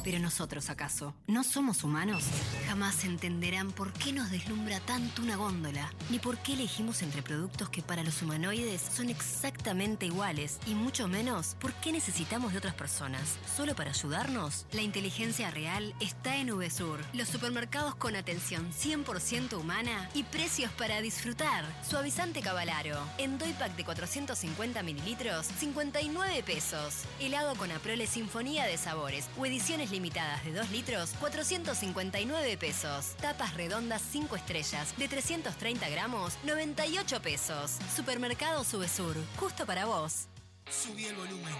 Pero 0.08 0.20
nosotros, 0.20 0.70
¿acaso? 0.70 1.14
¿No 1.28 1.44
somos 1.44 1.84
humanos? 1.84 2.24
Jamás 2.66 3.04
entenderán 3.04 3.74
por 3.74 3.92
qué 3.92 4.14
nos 4.14 4.32
deslumbra 4.32 4.80
tanto 4.80 5.22
una 5.22 5.36
góndola, 5.36 5.92
ni 6.10 6.18
por 6.18 6.38
qué 6.38 6.54
elegimos 6.54 7.02
entre 7.02 7.22
productos 7.22 7.70
que 7.70 7.82
para 7.82 8.06
los 8.06 8.22
humanoides 8.22 8.82
son 8.82 9.10
exactamente 9.10 10.06
iguales, 10.06 10.60
y 10.66 10.76
mucho 10.76 11.10
menos 11.10 11.58
por 11.60 11.74
qué 11.74 11.92
necesitamos 11.92 12.54
de 12.54 12.60
otras 12.60 12.74
personas. 12.76 13.38
¿Solo 13.58 13.76
para 13.76 13.90
ayudarnos? 13.90 14.66
La 14.72 14.82
inteligencia 14.82 15.52
real 15.52 15.94
está 16.00 16.38
en 16.38 16.56
VSUR, 16.56 17.02
los 17.12 17.28
supermercados 17.28 17.96
con 17.96 18.16
atención 18.16 18.72
100% 18.72 19.60
humana 19.60 20.10
y 20.14 20.24
precios 20.24 20.72
para 20.72 21.02
disfrutar. 21.02 21.66
Suavizante 21.86 22.40
Cavalaro, 22.40 22.98
en 23.18 23.38
Doypack 23.38 23.76
de 23.76 23.84
450 23.84 24.84
mililitros, 24.84 25.48
59 25.60 26.44
pesos. 26.44 27.04
Helado 27.20 27.58
con 27.58 27.74
Aprole 27.74 28.08
Sinfonía 28.08 28.64
de 28.64 28.78
Sabores 28.78 29.28
o 29.38 29.46
ediciones 29.46 29.92
limitadas 29.98 30.46
de 30.46 30.52
2 30.52 30.70
litros, 30.70 31.10
459 31.20 32.58
pesos. 32.58 33.16
Tapas 33.20 33.56
redondas 33.56 34.04
5 34.12 34.36
estrellas 34.36 34.96
de 34.96 35.08
330 35.08 35.90
gramos, 35.90 36.38
98 36.44 37.20
pesos. 37.24 37.78
Supermercado 37.96 38.64
Subesur, 38.64 39.16
justo 39.38 39.66
para 39.66 39.86
vos. 39.86 40.28
Subí 40.70 41.06
el 41.06 41.16
volumen. 41.16 41.52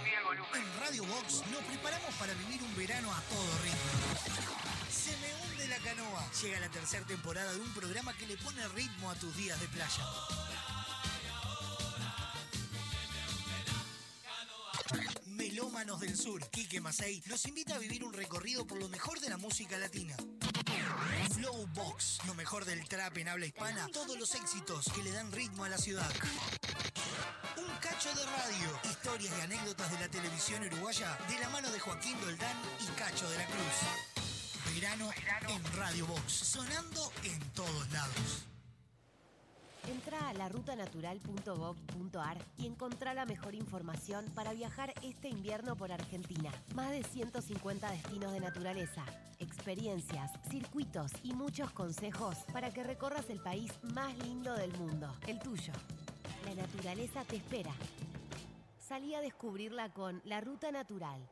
En 0.54 0.80
Radio 0.80 1.04
Box 1.04 1.42
nos 1.50 1.64
preparamos 1.64 2.14
para 2.14 2.32
vivir 2.34 2.62
un 2.62 2.76
verano 2.76 3.12
a 3.12 3.20
todo 3.22 3.48
ritmo. 3.64 3.90
Se 4.88 5.10
me 5.16 5.34
hunde 5.42 5.66
la 5.66 5.78
canoa. 5.78 6.24
Llega 6.40 6.60
la 6.60 6.68
tercera 6.68 7.04
temporada 7.06 7.52
de 7.52 7.60
un 7.60 7.74
programa 7.74 8.12
que 8.12 8.26
le 8.28 8.36
pone 8.36 8.68
ritmo 8.68 9.10
a 9.10 9.16
tus 9.16 9.36
días 9.36 9.58
de 9.60 9.66
playa. 9.66 10.04
Melómanos 15.78 16.00
del 16.00 16.18
Sur, 16.18 16.44
Quique 16.50 16.80
Masei, 16.80 17.22
nos 17.26 17.46
invita 17.46 17.76
a 17.76 17.78
vivir 17.78 18.02
un 18.02 18.12
recorrido 18.12 18.66
por 18.66 18.80
lo 18.80 18.88
mejor 18.88 19.20
de 19.20 19.28
la 19.28 19.36
música 19.36 19.78
latina. 19.78 20.16
Flow 21.34 21.68
Box, 21.68 22.18
lo 22.26 22.34
mejor 22.34 22.64
del 22.64 22.88
trap 22.88 23.16
en 23.18 23.28
habla 23.28 23.46
hispana, 23.46 23.86
todos 23.92 24.18
los 24.18 24.34
éxitos 24.34 24.86
que 24.92 25.04
le 25.04 25.12
dan 25.12 25.30
ritmo 25.30 25.62
a 25.62 25.68
la 25.68 25.78
ciudad. 25.78 26.10
Un 27.56 27.76
cacho 27.76 28.08
de 28.08 28.24
radio, 28.24 28.80
historias 28.90 29.32
y 29.38 29.40
anécdotas 29.42 29.88
de 29.92 30.00
la 30.00 30.08
televisión 30.08 30.64
uruguaya 30.64 31.16
de 31.28 31.38
la 31.38 31.48
mano 31.50 31.70
de 31.70 31.78
Joaquín 31.78 32.20
Doldán 32.22 32.56
y 32.80 32.86
Cacho 32.98 33.30
de 33.30 33.38
la 33.38 33.46
Cruz. 33.46 34.74
Verano 34.74 35.10
en 35.46 35.76
Radio 35.76 36.08
Box, 36.08 36.32
sonando 36.32 37.12
en 37.22 37.38
todos 37.52 37.88
lados. 37.92 38.57
Entra 39.88 40.28
a 40.28 40.34
larutanatural.gov.ar 40.34 42.38
y 42.58 42.66
encontrá 42.66 43.14
la 43.14 43.24
mejor 43.24 43.54
información 43.54 44.26
para 44.34 44.52
viajar 44.52 44.92
este 45.02 45.30
invierno 45.30 45.76
por 45.76 45.92
Argentina. 45.92 46.52
Más 46.74 46.90
de 46.90 47.02
150 47.02 47.90
destinos 47.90 48.32
de 48.32 48.40
naturaleza, 48.40 49.02
experiencias, 49.38 50.30
circuitos 50.50 51.12
y 51.22 51.32
muchos 51.32 51.70
consejos 51.70 52.36
para 52.52 52.70
que 52.70 52.84
recorras 52.84 53.30
el 53.30 53.40
país 53.40 53.72
más 53.94 54.14
lindo 54.18 54.54
del 54.54 54.76
mundo, 54.76 55.10
el 55.26 55.38
tuyo. 55.38 55.72
La 56.44 56.54
naturaleza 56.54 57.24
te 57.24 57.36
espera. 57.36 57.72
Salí 58.78 59.14
a 59.14 59.22
descubrirla 59.22 59.94
con 59.94 60.20
La 60.24 60.42
Ruta 60.42 60.70
Natural. 60.70 61.26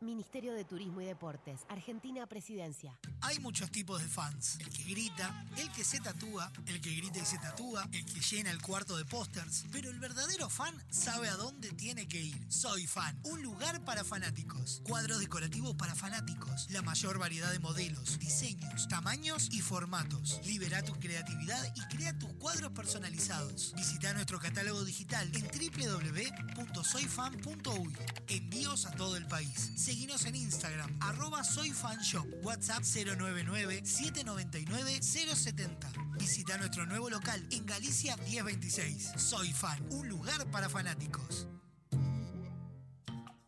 Ministerio 0.00 0.54
de 0.54 0.64
Turismo 0.64 1.00
y 1.00 1.06
Deportes, 1.06 1.66
Argentina 1.68 2.24
Presidencia. 2.26 2.96
Hay 3.22 3.38
muchos 3.38 3.70
tipos 3.70 4.00
de 4.00 4.08
fans. 4.08 4.56
El 4.60 4.70
que 4.70 4.82
grita, 4.84 5.44
el 5.56 5.70
que 5.72 5.84
se 5.84 6.00
tatúa, 6.00 6.50
el 6.66 6.80
que 6.80 6.94
grita 6.94 7.18
y 7.18 7.26
se 7.26 7.36
tatúa, 7.38 7.86
el 7.92 8.02
que 8.04 8.20
llena 8.20 8.50
el 8.50 8.62
cuarto 8.62 8.96
de 8.96 9.04
pósters. 9.04 9.64
Pero 9.70 9.90
el 9.90 9.98
verdadero 9.98 10.48
fan 10.48 10.74
sabe 10.90 11.28
a 11.28 11.36
dónde 11.36 11.70
tiene 11.72 12.08
que 12.08 12.18
ir. 12.20 12.46
Soy 12.48 12.86
fan, 12.86 13.18
un 13.24 13.42
lugar 13.42 13.84
para 13.84 14.04
fanáticos. 14.04 14.80
Cuadros 14.84 15.20
decorativos 15.20 15.74
para 15.76 15.94
fanáticos. 15.94 16.68
La 16.70 16.80
mayor 16.82 17.18
variedad 17.18 17.52
de 17.52 17.58
modelos, 17.58 18.18
diseños, 18.18 18.88
tamaños 18.88 19.48
y 19.52 19.60
formatos. 19.60 20.40
Libera 20.44 20.82
tu 20.82 20.94
creatividad 20.94 21.62
y 21.76 21.80
crea 21.94 22.18
tus 22.18 22.32
cuadros 22.34 22.72
personalizados. 22.72 23.74
Visita 23.76 24.14
nuestro 24.14 24.40
catálogo 24.40 24.84
digital 24.84 25.30
en 25.34 25.46
www.soyfan.uy. 25.46 27.96
Envíos 28.28 28.86
a 28.86 28.92
todo 28.92 29.16
el 29.16 29.26
país. 29.26 29.72
Seguinos 29.76 30.24
en 30.24 30.36
Instagram, 30.36 30.96
arroba 31.00 31.44
soyfanshop, 31.44 32.26
WhatsApp 32.42 32.82
099-799-070. 33.16 36.16
Visita 36.18 36.56
nuestro 36.58 36.84
nuevo 36.86 37.10
local 37.10 37.44
en 37.50 37.66
Galicia 37.66 38.16
1026. 38.16 39.12
Soy 39.16 39.52
Fan, 39.52 39.84
un 39.90 40.08
lugar 40.08 40.48
para 40.50 40.68
fanáticos. 40.68 41.48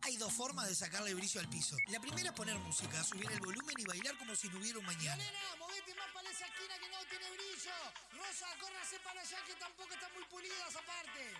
Hay 0.01 0.17
dos 0.17 0.33
formas 0.33 0.67
de 0.67 0.75
sacarle 0.75 1.13
brillo 1.13 1.39
al 1.39 1.47
piso. 1.49 1.77
La 1.87 2.01
primera 2.01 2.29
es 2.29 2.35
poner 2.35 2.57
música, 2.59 3.01
subir 3.03 3.31
el 3.31 3.39
volumen 3.39 3.75
y 3.77 3.85
bailar 3.85 4.17
como 4.17 4.35
si 4.35 4.49
no 4.49 4.57
hubiera 4.59 4.79
un 4.79 4.85
mañana. 4.85 5.23
movete 5.59 5.95
más 5.95 6.07
para 6.07 6.12
esa 6.33 6.47
esquina 6.47 6.73
que 6.79 6.89
no 6.89 6.97
tiene 7.07 7.29
brillo. 7.29 7.71
Rosa, 8.17 8.47
córrase 8.59 8.99
para 9.01 9.21
allá 9.21 9.37
que 9.45 9.53
tampoco 9.53 9.93
están 9.93 10.11
muy 10.13 10.23
pulidas 10.25 10.75
aparte. 10.75 11.31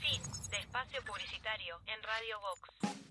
Fin 0.00 0.20
de 0.50 0.58
espacio 0.58 1.00
publicitario 1.04 1.80
en 1.86 2.02
Radio 2.02 2.40
Vox. 2.40 3.09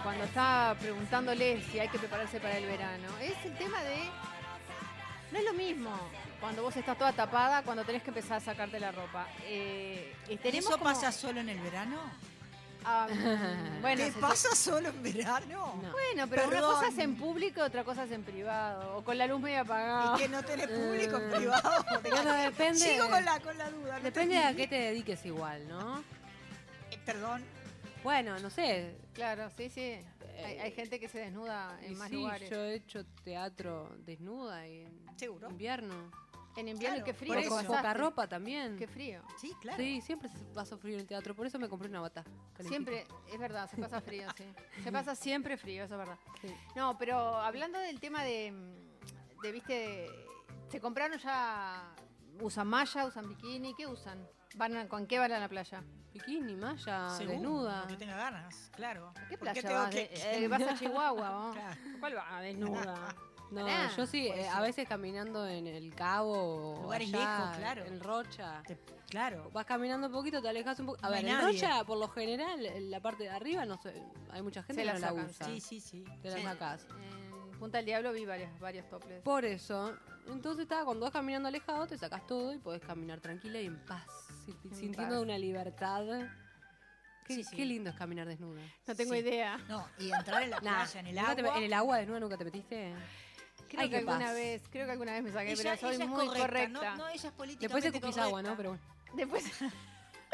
Cuando 0.00 0.24
estaba 0.24 0.74
preguntándole 0.76 1.62
si 1.70 1.78
hay 1.78 1.88
que 1.88 1.98
prepararse 1.98 2.40
para 2.40 2.56
el 2.58 2.66
verano. 2.66 3.08
Es 3.20 3.34
el 3.44 3.54
tema 3.56 3.82
de. 3.82 3.96
No 5.32 5.38
es 5.38 5.44
lo 5.44 5.52
mismo 5.54 5.90
cuando 6.40 6.62
vos 6.62 6.76
estás 6.76 6.98
toda 6.98 7.12
tapada, 7.12 7.62
cuando 7.62 7.84
tenés 7.84 8.02
que 8.02 8.10
empezar 8.10 8.38
a 8.38 8.40
sacarte 8.40 8.78
la 8.80 8.90
ropa. 8.92 9.26
Eh, 9.44 10.14
tenemos 10.42 10.66
¿Eso 10.70 10.78
como- 10.78 10.84
pasa 10.84 11.12
solo 11.12 11.40
en 11.40 11.48
el 11.48 11.58
verano? 11.60 12.00
Mm, 12.84 13.80
bueno, 13.80 14.02
¿Te 14.04 14.12
se- 14.12 14.18
pasa 14.20 14.54
solo 14.56 14.88
en 14.88 15.02
verano? 15.04 15.74
Bueno, 15.92 16.26
pero 16.28 16.42
una 16.48 16.50
Perdón. 16.56 16.74
cosa 16.74 16.88
es 16.88 16.98
en 16.98 17.14
público, 17.16 17.62
otra 17.62 17.84
cosa 17.84 18.02
es 18.04 18.10
en 18.10 18.24
privado. 18.24 18.96
O 18.98 19.04
con 19.04 19.16
la 19.16 19.26
luz 19.28 19.40
media 19.40 19.60
apagada. 19.60 20.16
¿Y 20.16 20.22
que 20.22 20.28
no 20.28 20.42
tenés 20.42 20.66
público 20.80 21.16
en 21.16 21.30
privado? 21.30 21.84
Bueno, 22.02 22.32
depende. 22.34 22.78
Sigo 22.80 23.08
con 23.08 23.24
la, 23.24 23.38
con 23.40 23.56
la 23.56 23.70
duda. 23.70 23.98
no 23.98 24.02
Depende 24.04 24.34
de 24.34 24.44
a 24.44 24.54
qué 24.54 24.66
te 24.66 24.74
dediques 24.74 25.24
igual, 25.24 25.66
¿no? 25.68 26.02
Eh, 26.90 26.98
Perdón. 27.06 27.44
Bueno, 28.02 28.38
no 28.40 28.50
sé. 28.50 28.96
Claro, 29.12 29.48
sí, 29.56 29.68
sí. 29.68 29.96
Hay, 30.44 30.58
hay 30.58 30.72
gente 30.72 30.98
que 30.98 31.08
se 31.08 31.18
desnuda 31.20 31.78
en 31.82 31.92
y 31.92 31.94
más 31.96 32.08
sí, 32.08 32.14
lugares. 32.16 32.50
yo 32.50 32.56
he 32.64 32.74
hecho 32.74 33.04
teatro 33.24 33.94
desnuda 33.98 34.66
y 34.68 34.80
en 34.82 35.06
¿Seguro? 35.16 35.50
invierno. 35.50 36.10
En 36.56 36.68
invierno, 36.68 36.96
Claro, 36.96 37.04
qué 37.06 37.14
frío. 37.14 37.34
por. 37.34 37.48
Con 37.48 37.66
poca 37.66 37.94
ropa 37.94 38.26
también. 38.28 38.76
Qué 38.76 38.86
frío. 38.86 39.22
Sí, 39.40 39.52
claro. 39.60 39.78
Sí, 39.82 40.00
siempre 40.02 40.28
se 40.28 40.38
pasó 40.52 40.76
frío 40.76 40.94
en 40.94 41.00
el 41.00 41.06
teatro, 41.06 41.34
por 41.34 41.46
eso 41.46 41.58
me 41.58 41.68
compré 41.68 41.88
una 41.88 42.00
bata. 42.00 42.24
calentita. 42.52 42.68
Siempre, 42.68 43.06
es 43.32 43.38
verdad, 43.38 43.70
se 43.70 43.76
pasa 43.78 44.00
frío, 44.02 44.28
sí. 44.36 44.44
Se 44.84 44.92
pasa 44.92 45.14
siempre 45.14 45.56
frío, 45.56 45.84
eso 45.84 45.94
es 45.94 45.98
verdad. 45.98 46.18
Sí. 46.42 46.54
No, 46.76 46.98
pero 46.98 47.16
hablando 47.38 47.78
del 47.78 48.00
tema 48.00 48.22
de, 48.24 48.52
de 49.42 49.52
viste, 49.52 50.06
se 50.68 50.78
compraron 50.80 51.18
ya, 51.18 51.94
usan 52.40 52.66
malla, 52.66 53.06
usan 53.06 53.28
bikini, 53.30 53.74
¿qué 53.74 53.86
usan? 53.86 54.26
¿Van 54.56 54.88
¿Con 54.88 55.06
qué 55.06 55.18
van 55.18 55.32
a 55.32 55.38
la 55.38 55.48
playa? 55.48 55.82
Bikini, 56.12 56.54
malla, 56.56 57.10
Según 57.10 57.34
desnuda. 57.34 57.86
que 57.88 57.96
tenga 57.96 58.16
ganas, 58.16 58.70
claro. 58.74 59.12
¿A 59.16 59.28
qué 59.28 59.38
¿Por 59.38 59.46
playa 59.46 59.62
tengo 59.62 59.74
vas? 59.74 59.90
que- 59.90 60.10
eh, 60.12 60.48
vas 60.48 60.62
a 60.62 60.74
Chihuahua? 60.78 61.52
Claro. 61.54 61.76
¿Cuál 62.00 62.16
va? 62.16 62.40
Desnuda. 62.40 63.14
No, 63.50 63.66
Pará. 63.66 63.90
yo 63.94 64.06
sí, 64.06 64.28
eh, 64.28 64.48
a 64.48 64.60
veces 64.62 64.88
caminando 64.88 65.46
en 65.46 65.66
el 65.66 65.94
Cabo, 65.94 66.72
o 66.78 66.82
Lugares 66.84 67.12
allá, 67.12 67.38
lejos, 67.38 67.56
claro. 67.58 67.84
en 67.84 68.00
Rocha. 68.00 68.62
Te- 68.66 68.78
claro. 69.10 69.50
Vas 69.52 69.66
caminando 69.66 70.06
un 70.06 70.12
poquito, 70.14 70.40
te 70.40 70.48
alejas 70.48 70.80
un 70.80 70.86
poco. 70.86 70.98
A 71.02 71.08
No 71.08 71.10
ver, 71.10 71.20
en 71.26 71.32
nadie. 71.32 71.46
Rocha, 71.60 71.84
por 71.84 71.98
lo 71.98 72.08
general, 72.08 72.64
en 72.64 72.90
la 72.90 73.00
parte 73.00 73.24
de 73.24 73.30
arriba, 73.30 73.66
no 73.66 73.76
sé, 73.82 73.92
hay 74.30 74.40
mucha 74.40 74.62
gente 74.62 74.82
Se 74.82 74.88
que 74.88 74.98
la 74.98 75.10
no 75.10 75.16
la 75.16 75.24
usa. 75.24 75.46
Sí, 75.46 75.60
sí, 75.60 75.80
sí. 75.80 76.02
Te 76.22 76.30
la 76.30 76.36
Sí. 76.38 76.42
sacás. 76.44 76.86
En 77.52 77.58
Punta 77.58 77.76
del 77.76 77.84
Diablo 77.86 78.12
vi 78.12 78.24
varios, 78.24 78.58
varios 78.58 78.88
toples. 78.88 79.20
Por 79.22 79.44
eso, 79.44 79.94
entonces 80.28 80.62
está, 80.62 80.84
cuando 80.86 81.04
vas 81.04 81.12
caminando 81.12 81.48
alejado, 81.48 81.86
te 81.86 81.98
sacas 81.98 82.26
todo 82.26 82.54
y 82.54 82.58
podés 82.58 82.80
caminar 82.80 83.20
tranquila 83.20 83.60
y 83.60 83.66
en 83.66 83.78
paz, 83.84 84.06
sintiendo 84.44 84.98
paz. 85.16 85.22
una 85.22 85.38
libertad. 85.38 86.04
Qué, 87.26 87.34
Sí, 87.36 87.44
sí. 87.44 87.56
qué 87.56 87.64
lindo 87.64 87.90
es 87.90 87.96
caminar 87.96 88.26
desnuda. 88.26 88.60
No 88.86 88.94
tengo 88.96 89.12
Sí. 89.12 89.20
idea. 89.20 89.56
No, 89.68 89.86
y 89.98 90.10
entrar 90.12 90.42
en 90.42 90.50
la 90.50 90.56
Nah, 90.62 90.84
playa, 90.84 91.00
en 91.00 91.06
el 91.06 91.14
¿nunca 91.14 91.30
agua. 91.30 91.52
te 91.52 91.58
en 91.58 91.64
el 91.64 91.72
agua 91.72 91.96
desnuda 91.98 92.20
nunca 92.20 92.36
te 92.36 92.44
metiste. 92.44 92.94
Creo 93.68 93.80
Ay, 93.82 93.88
que 93.90 93.96
alguna 93.98 94.18
paz. 94.18 94.34
vez, 94.34 94.62
creo 94.70 94.84
que 94.86 94.92
alguna 94.92 95.12
vez 95.12 95.22
me 95.22 95.32
saqué, 95.32 95.52
Ella, 95.52 95.76
pero 95.80 95.96
soy 95.96 96.06
muy 96.06 96.26
correcta. 96.26 96.40
correcta. 96.46 96.68
No, 96.90 96.96
no, 96.96 97.08
ella 97.08 97.28
es 97.28 97.34
políticamente 97.34 97.60
Después 97.60 97.82
te 97.82 97.88
escupís 97.88 98.18
agua. 98.18 98.42
¿no? 98.42 98.56
Pero 98.56 98.70
bueno. 98.70 98.84
Después, 99.14 99.44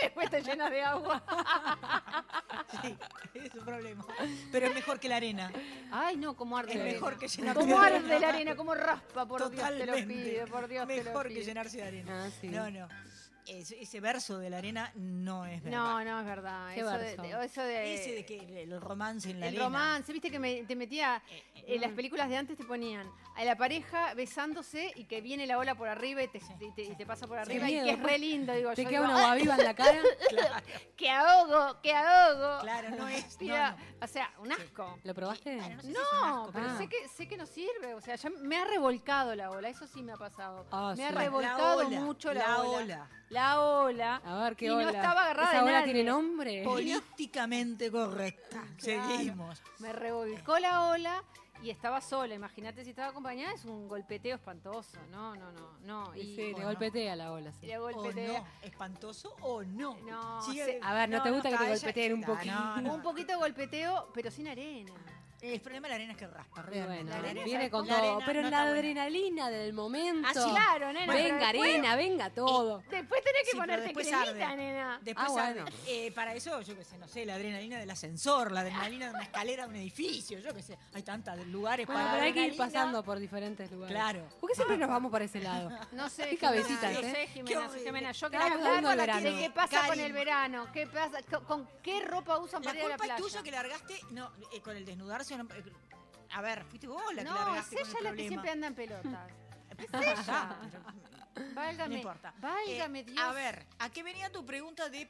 después 0.01 0.31
te 0.31 0.43
llenas 0.43 0.71
de 0.71 0.83
agua. 0.83 1.23
Sí, 2.83 2.97
es 3.35 3.55
un 3.55 3.65
problema. 3.65 4.05
Pero 4.53 4.67
es 4.67 4.75
mejor 4.75 5.01
que 5.01 5.09
la 5.09 5.17
arena. 5.17 5.51
Ay, 5.91 6.17
no, 6.17 6.37
como 6.37 6.57
arde. 6.59 6.73
Es 6.75 6.83
mejor 6.95 7.15
arena. 7.15 7.21
que 7.21 7.29
llenarse 7.29 7.61
Como 7.61 7.81
de 7.81 7.87
arde 7.87 7.97
arena. 7.97 8.19
la 8.19 8.29
arena, 8.29 8.57
como 8.57 8.75
raspa, 8.75 9.27
por 9.27 9.51
Dios 9.51 9.69
te 9.71 9.87
lo 9.87 9.95
pido, 9.95 10.47
por 10.49 10.69
Dios 10.69 10.87
te 10.87 10.97
lo 10.99 11.05
Mejor 11.05 11.29
que 11.29 11.35
pido. 11.35 11.47
llenarse 11.47 11.77
de 11.79 11.83
arena. 11.85 12.25
Ah, 12.27 12.31
sí. 12.41 12.49
No, 12.49 12.71
no. 12.71 12.89
Ese, 13.49 13.81
ese 13.81 14.01
verso 14.01 14.39
de 14.39 14.51
la 14.51 14.59
arena 14.59 14.93
no 14.95 15.47
es 15.47 15.63
verdad. 15.63 15.79
No, 15.79 16.05
no, 16.05 16.21
es 16.21 16.27
verdad. 16.27 16.75
¿Qué 16.75 16.81
Eso 16.81 16.91
de, 16.91 16.99
verso? 16.99 17.23
de- 17.23 17.45
eso 17.47 17.63
de- 17.63 17.95
Ese 17.95 18.13
de 18.13 18.27
que 18.27 18.63
el 18.63 18.81
romance 18.81 19.31
en 19.31 19.41
la 19.41 19.47
el 19.49 19.55
arena. 19.55 19.65
romance, 19.65 20.13
viste 20.13 20.31
que 20.31 20.39
me, 20.39 20.65
te 20.65 20.77
metía 20.77 21.23
en 21.55 21.79
Mm. 21.79 21.81
las 21.83 21.93
películas 21.93 22.29
de 22.29 22.37
antes 22.37 22.57
te 22.59 22.65
ponían 22.65 23.11
a 23.37 23.45
la 23.45 23.57
pareja 23.57 24.13
besándose 24.15 24.93
y 24.97 25.05
que 25.05 25.21
viene 25.21 25.47
la 25.47 25.59
ola 25.59 25.75
por 25.77 25.89
arriba 25.89 26.23
y 26.23 26.29
te, 26.29 26.39
y 26.61 26.71
te, 26.73 26.83
y 26.83 26.95
te 26.97 27.07
pasa 27.07 27.27
por 27.27 27.39
arriba 27.39 27.69
y 27.71 27.73
miedo. 27.75 27.87
que 27.87 27.93
es 27.93 28.03
re 28.03 28.19
lindo, 28.19 28.53
digo 28.53 28.75
Te 28.75 28.83
yo. 28.85 28.89
queda 28.91 29.01
digo, 29.01 29.13
una 29.13 29.23
agua 29.23 29.35
viva 29.37 29.55
en 29.57 29.65
la 29.65 29.75
cara. 29.75 29.99
Claro, 30.29 30.65
que 30.97 31.11
ahogo, 31.11 31.81
que 31.81 31.93
ahogo. 31.95 32.61
claro, 32.61 32.91
no 32.97 33.09
es. 33.09 33.39
Mira, 33.41 33.71
no, 33.73 33.77
no. 33.79 34.05
O 34.05 34.07
sea, 34.09 34.31
un 34.41 34.53
asco. 34.53 34.99
¿Lo 35.05 35.15
probaste? 35.15 35.57
No 35.57 35.81
sé 35.81 35.89
si 35.89 35.95
asco, 35.97 36.51
pero 36.53 36.67
Ah. 36.69 36.77
sé 36.79 36.89
que 36.89 37.09
sé 37.09 37.27
que 37.29 37.37
no 37.37 37.47
sirve, 37.47 37.95
o 37.95 38.01
sea, 38.01 38.17
ya 38.17 38.29
me 38.31 38.57
ha 38.57 38.65
revolcado 38.67 39.35
la 39.35 39.51
ola, 39.51 39.69
eso 39.69 39.87
sí 39.87 40.03
me 40.03 40.13
ha 40.13 40.17
pasado. 40.17 40.67
Ah, 40.71 40.95
me 40.97 41.07
ha 41.07 41.11
revolcado 41.13 41.83
La 41.83 41.87
ola, 41.89 42.01
mucho 42.01 42.33
la, 42.35 42.41
la 42.47 42.63
ola. 42.63 42.77
ola. 42.79 43.09
La 43.39 43.61
ola. 43.61 44.16
A 44.24 44.43
ver, 44.43 44.57
¿qué 44.57 44.66
y 44.66 44.68
ola? 44.70 44.84
no 44.84 44.91
estaba 44.91 45.22
agarrada 45.22 45.49
¿Esa 45.51 45.57
de 45.59 45.62
ola 45.68 45.80
nadie. 45.80 45.93
tiene 45.95 46.11
nombre? 46.11 46.62
Políticamente 46.64 47.91
correcta. 47.91 48.64
Claro. 48.78 49.09
Seguimos. 49.09 49.62
Me 49.78 49.93
revolcó 49.93 50.59
la 50.59 50.89
ola 50.89 51.22
y 51.62 51.70
estaba 51.70 52.01
sola. 52.01 52.34
Imagínate 52.34 52.82
si 52.84 52.91
estaba 52.91 53.09
acompañada, 53.09 53.53
es 53.55 53.64
un 53.64 53.89
golpeteo 53.89 54.34
espantoso. 54.36 54.99
No, 55.11 55.36
no, 55.36 55.53
no, 55.53 55.78
no. 55.82 56.16
Y 56.16 56.34
sí, 56.34 56.53
no. 56.57 56.64
golpetea 56.64 57.14
la 57.16 57.32
ola. 57.32 57.53
sí. 57.53 57.72
¿O 57.74 57.80
golpetea. 57.93 58.41
no? 58.41 58.47
¿Espantoso 58.62 59.36
o 59.43 59.62
no? 59.62 59.97
No, 60.07 60.43
se- 60.43 60.80
A 60.82 60.95
ver, 60.95 61.09
¿no 61.09 61.22
te 61.22 61.30
gusta 61.30 61.51
que 61.51 61.57
te 61.59 61.68
golpeteen 61.68 62.14
un 62.14 62.22
poquito? 62.22 62.55
no, 62.55 62.80
no. 62.80 62.95
Un 62.95 63.03
poquito 63.03 63.32
de 63.32 63.39
golpeteo, 63.39 64.11
pero 64.14 64.30
sin 64.32 64.49
arena. 64.49 64.93
El 65.41 65.61
problema 65.61 65.86
de 65.86 65.91
la 65.91 65.95
arena 65.95 66.12
es 66.12 66.18
que 66.18 66.26
raspa, 66.26 66.62
realmente. 66.62 67.05
bueno, 67.05 67.11
La 67.11 67.16
arena 67.30 67.45
viene 67.45 67.64
es 67.66 67.70
con 67.70 67.86
la 67.86 67.95
todo. 67.97 68.11
arena 68.14 68.26
pero 68.26 68.43
no 68.43 68.51
la 68.51 68.59
buena. 68.64 68.72
adrenalina 68.72 69.51
del 69.51 69.72
momento. 69.72 70.28
Claro, 70.51 70.93
nena. 70.93 71.12
Venga, 71.14 71.53
después- 71.53 71.70
arena, 71.74 71.97
venga 71.97 72.30
todo. 72.30 72.82
Después 72.91 73.22
tenés 73.22 73.43
que 73.45 73.51
Sí, 73.53 73.57
ponerte 73.57 73.84
después 73.84 74.09
cremita, 74.09 74.49
arde. 74.49 74.57
nena. 74.57 74.99
Después, 75.01 75.26
Ah, 75.28 75.32
bueno. 75.32 75.62
arde. 75.66 75.72
Eh, 75.86 76.11
para 76.12 76.34
eso, 76.34 76.61
yo 76.62 76.74
qué 76.76 76.84
sé, 76.84 76.99
no 76.99 77.07
sé, 77.07 77.24
la 77.24 77.34
adrenalina 77.36 77.78
del 77.78 77.89
ascensor, 77.89 78.51
la 78.51 78.61
adrenalina 78.61 79.07
de 79.07 79.11
una 79.14 79.22
escalera 79.22 79.62
de 79.64 79.68
un 79.70 79.76
edificio, 79.76 80.41
yo 80.41 80.53
qué 80.53 80.62
sé. 80.62 80.76
Hay 80.95 81.03
tantos 81.05 81.36
lugares 81.47 81.86
Bueno, 81.86 82.01
para 82.03 82.12
pero 82.14 82.24
hay 82.24 82.32
que 82.32 82.47
ir 82.47 82.57
pasando 82.57 83.05
por 83.05 83.20
diferentes 83.20 83.70
lugares. 83.70 83.95
Claro. 83.97 84.28
¿Por 84.41 84.51
qué 84.51 84.57
siempre 84.57 84.76
nos 84.76 84.89
vamos 84.89 85.12
para 85.12 85.24
ese 85.24 85.41
lado? 85.41 85.70
No 85.93 86.09
sé, 86.09 86.30
Qué 86.30 86.36
cabecitas, 86.39 86.93
no 86.93 86.99
¿eh? 87.01 87.12
sé, 87.12 87.26
Jimena. 87.28 87.68
Jimena. 87.78 88.12
Yo 88.12 88.26
hablando 88.26 88.91
hablar 88.91 89.22
de 89.22 89.36
qué 89.39 89.51
pasa 89.51 89.86
con 89.86 90.01
el 90.01 90.12
verano, 90.12 90.66
qué 90.72 90.86
pasa, 90.89 91.18
con, 91.47 91.68
qué 91.82 92.01
ropa 92.01 92.39
usan 92.39 92.62
La 92.62 92.70
para 92.70 92.78
ir 92.80 92.84
a 92.84 92.89
la 92.89 92.95
culpa 92.97 93.05
playa. 93.05 93.16
es 93.16 93.32
tuya 93.32 93.43
que 93.45 93.51
largaste, 93.53 94.01
no, 94.11 94.30
eh, 94.53 94.61
con 94.61 94.76
el 94.76 94.84
desnudarse. 94.84 95.28
No, 95.37 95.49
a 96.31 96.43
ver, 96.43 96.64
fuiste 96.64 96.87
vos 96.87 97.03
la 97.14 97.22
que 97.22 97.29
no, 97.29 97.57
es 97.57 97.72
ella 97.72 98.01
la 98.03 98.12
que 98.12 98.29
siempre 98.29 98.51
anda 98.51 98.66
en 98.66 98.74
pelotas. 98.74 99.31
Es 99.79 99.95
ella. 99.95 100.57
Válgame, 101.55 101.89
No 101.91 101.97
importa. 101.99 102.35
válgame 102.41 103.01
Eh, 103.01 103.05
Dios. 103.05 103.18
A 103.20 103.33
ver, 103.33 103.64
¿a 103.79 103.91
qué 103.91 104.03
venía 104.03 104.29
tu 104.33 104.45
pregunta 104.45 104.89
de 104.89 105.09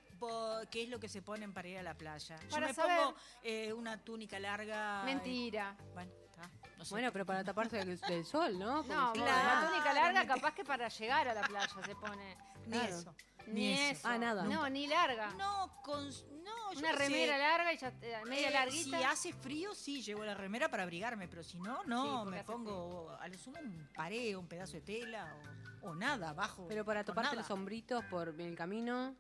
qué 0.71 0.83
es 0.83 0.89
lo 0.91 1.01
que 1.01 1.09
se 1.09 1.23
ponen 1.23 1.55
para 1.55 1.69
ir 1.69 1.79
a 1.79 1.83
la 1.83 1.95
playa? 1.95 2.37
Yo 2.51 2.61
me 2.61 2.75
saber. 2.75 2.99
pongo 2.99 3.17
eh, 3.43 3.73
una 3.73 3.97
túnica 3.97 4.39
larga. 4.39 5.03
Mentira. 5.05 5.75
bueno, 5.95 6.13
está. 6.27 6.51
No 6.77 6.85
sé. 6.85 6.91
Bueno, 6.91 7.11
pero 7.13 7.25
para 7.25 7.43
taparse 7.45 7.79
del, 7.79 7.99
del 7.99 8.27
sol, 8.27 8.59
¿no? 8.59 8.83
Porque 8.83 8.93
No, 8.95 9.13
claro. 9.15 9.61
la 9.63 9.69
túnica 9.71 9.93
larga 9.95 10.27
capaz 10.27 10.55
que 10.55 10.65
para 10.65 10.89
llegar 10.89 11.29
a 11.29 11.35
la 11.35 11.43
playa 11.43 11.69
se 11.87 11.95
pone. 11.97 12.37
ni 12.67 12.73
claro. 12.79 12.99
eso. 12.99 13.15
Ni, 13.53 13.73
eso. 13.73 14.07
Ah, 14.09 14.19
nada. 14.19 14.45
No, 14.45 14.69
ni 14.69 14.87
larga. 14.87 15.31
No, 15.35 15.81
con. 15.83 16.09
No, 16.09 16.73
yo 16.73 16.79
Una 16.81 16.91
qué 16.91 16.97
remera 16.97 17.33
sé. 17.35 17.39
larga 17.39 17.73
y 17.73 17.79
ya, 17.79 17.89
eh, 18.03 18.21
media 18.27 18.49
Eh, 18.49 18.53
larguita. 18.53 18.99
Si 18.99 19.05
hace 19.05 19.33
frío, 19.33 19.75
sí, 19.75 20.03
llevo 20.03 20.25
la 20.25 20.35
remera 20.35 20.69
para 20.71 20.83
abrigarme, 20.83 21.29
pero 21.29 21.43
si 21.43 21.59
no, 21.61 21.83
Sí, 21.83 21.89
no, 21.89 22.19
porque 22.21 22.31
me 22.31 22.37
hace 22.39 22.47
pongo 22.47 23.11
a 23.19 23.29
lo 23.29 23.39
sumo 23.39 23.59
un 23.61 23.89
pareo, 23.95 24.41
un 24.41 24.47
pedazo 24.49 24.73
de 24.75 24.81
tela 24.83 25.35
o, 25.83 25.89
o 25.91 25.95
nada, 25.95 26.31
abajo. 26.31 26.67
Pero 26.69 26.85
para 26.85 27.05
toparte 27.05 27.37
los 27.37 27.47
sombritos 27.47 28.05
por 28.07 28.29
el 28.41 28.55
camino, 28.57 29.15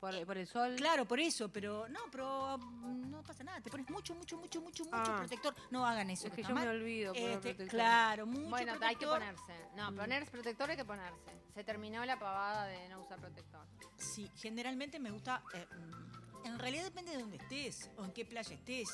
por, 0.00 0.26
por 0.26 0.38
el 0.38 0.46
sol. 0.46 0.76
Claro, 0.76 1.04
por 1.06 1.18
eso, 1.20 1.48
pero 1.48 1.88
no, 1.88 2.00
pero 2.10 2.58
mm, 2.58 3.10
no 3.10 3.22
pasa 3.22 3.42
nada. 3.44 3.60
Te 3.60 3.70
pones 3.70 3.88
mucho, 3.90 4.14
mucho, 4.14 4.36
mucho, 4.36 4.60
mucho, 4.60 4.84
mucho 4.84 4.96
Ah. 4.96 5.16
protector. 5.18 5.54
No 5.70 5.86
hagan 5.86 6.10
eso. 6.10 6.28
Es 6.28 6.32
que 6.34 6.42
yo 6.42 6.54
me 6.54 6.68
olvido. 6.68 7.12
poner 7.12 7.30
Este, 7.30 7.40
protector. 7.54 7.68
claro, 7.68 8.26
mucho 8.26 8.48
Bueno, 8.48 8.74
hay 8.80 8.96
que 8.96 9.06
ponerse. 9.06 9.54
No, 9.76 9.90
Mm. 9.90 9.96
poner 9.96 10.30
protector 10.30 10.70
hay 10.70 10.76
que 10.76 10.84
ponerse. 10.84 11.32
Se 11.54 11.64
terminó 11.64 12.04
la 12.04 12.18
pavada 12.18 12.64
de 12.66 12.88
no 12.88 13.00
usar 13.02 13.18
protector. 13.18 13.66
Sí, 13.96 14.30
generalmente 14.36 14.98
me 15.00 15.10
gusta. 15.10 15.42
eh, 15.54 15.66
mm, 15.74 16.46
en 16.46 16.58
realidad 16.58 16.84
depende 16.84 17.12
de 17.12 17.18
dónde 17.18 17.36
estés 17.36 17.90
o 17.96 18.04
en 18.04 18.12
qué 18.12 18.24
playa 18.24 18.54
estés. 18.54 18.88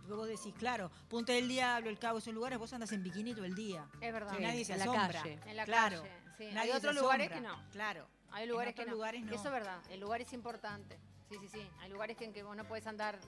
Porque 0.00 0.14
vos 0.14 0.28
decís, 0.28 0.54
claro, 0.58 0.90
Punta 1.08 1.32
del 1.32 1.48
Diablo, 1.48 1.88
El 1.90 1.98
Cabo, 1.98 2.18
esos 2.18 2.32
lugares, 2.34 2.58
vos 2.58 2.72
andas 2.72 2.90
en 2.92 3.02
bikini 3.02 3.32
todo 3.34 3.44
el 3.44 3.54
día. 3.54 3.86
Es 4.00 4.12
verdad. 4.12 4.32
Que 4.36 4.40
nadie 4.42 4.64
se 4.64 4.72
en 4.72 4.78
la 4.80 4.84
asombra. 4.84 5.22
calle. 5.22 5.40
En 5.46 5.56
la 5.56 5.64
claro. 5.64 6.02
calle. 6.02 6.12
Sí. 6.38 6.44
Nadie 6.52 6.72
Hay 6.72 6.78
otros 6.78 6.94
lugares 6.94 7.30
que 7.30 7.40
no. 7.40 7.56
Claro. 7.70 8.06
Hay 8.32 8.46
lugares 8.46 8.72
en 8.72 8.76
que 8.76 8.86
no. 8.86 8.92
lugares 8.92 9.22
no. 9.24 9.32
Eso 9.34 9.44
es 9.44 9.52
verdad. 9.52 9.80
El 9.90 10.00
lugar 10.00 10.20
es 10.20 10.32
importante. 10.32 10.98
Sí, 11.28 11.36
sí, 11.40 11.48
sí. 11.48 11.70
Hay 11.80 11.90
lugares 11.90 12.16
que 12.16 12.24
en 12.24 12.32
que 12.32 12.42
vos 12.42 12.56
no 12.56 12.64
puedes 12.64 12.86
andar 12.86 13.18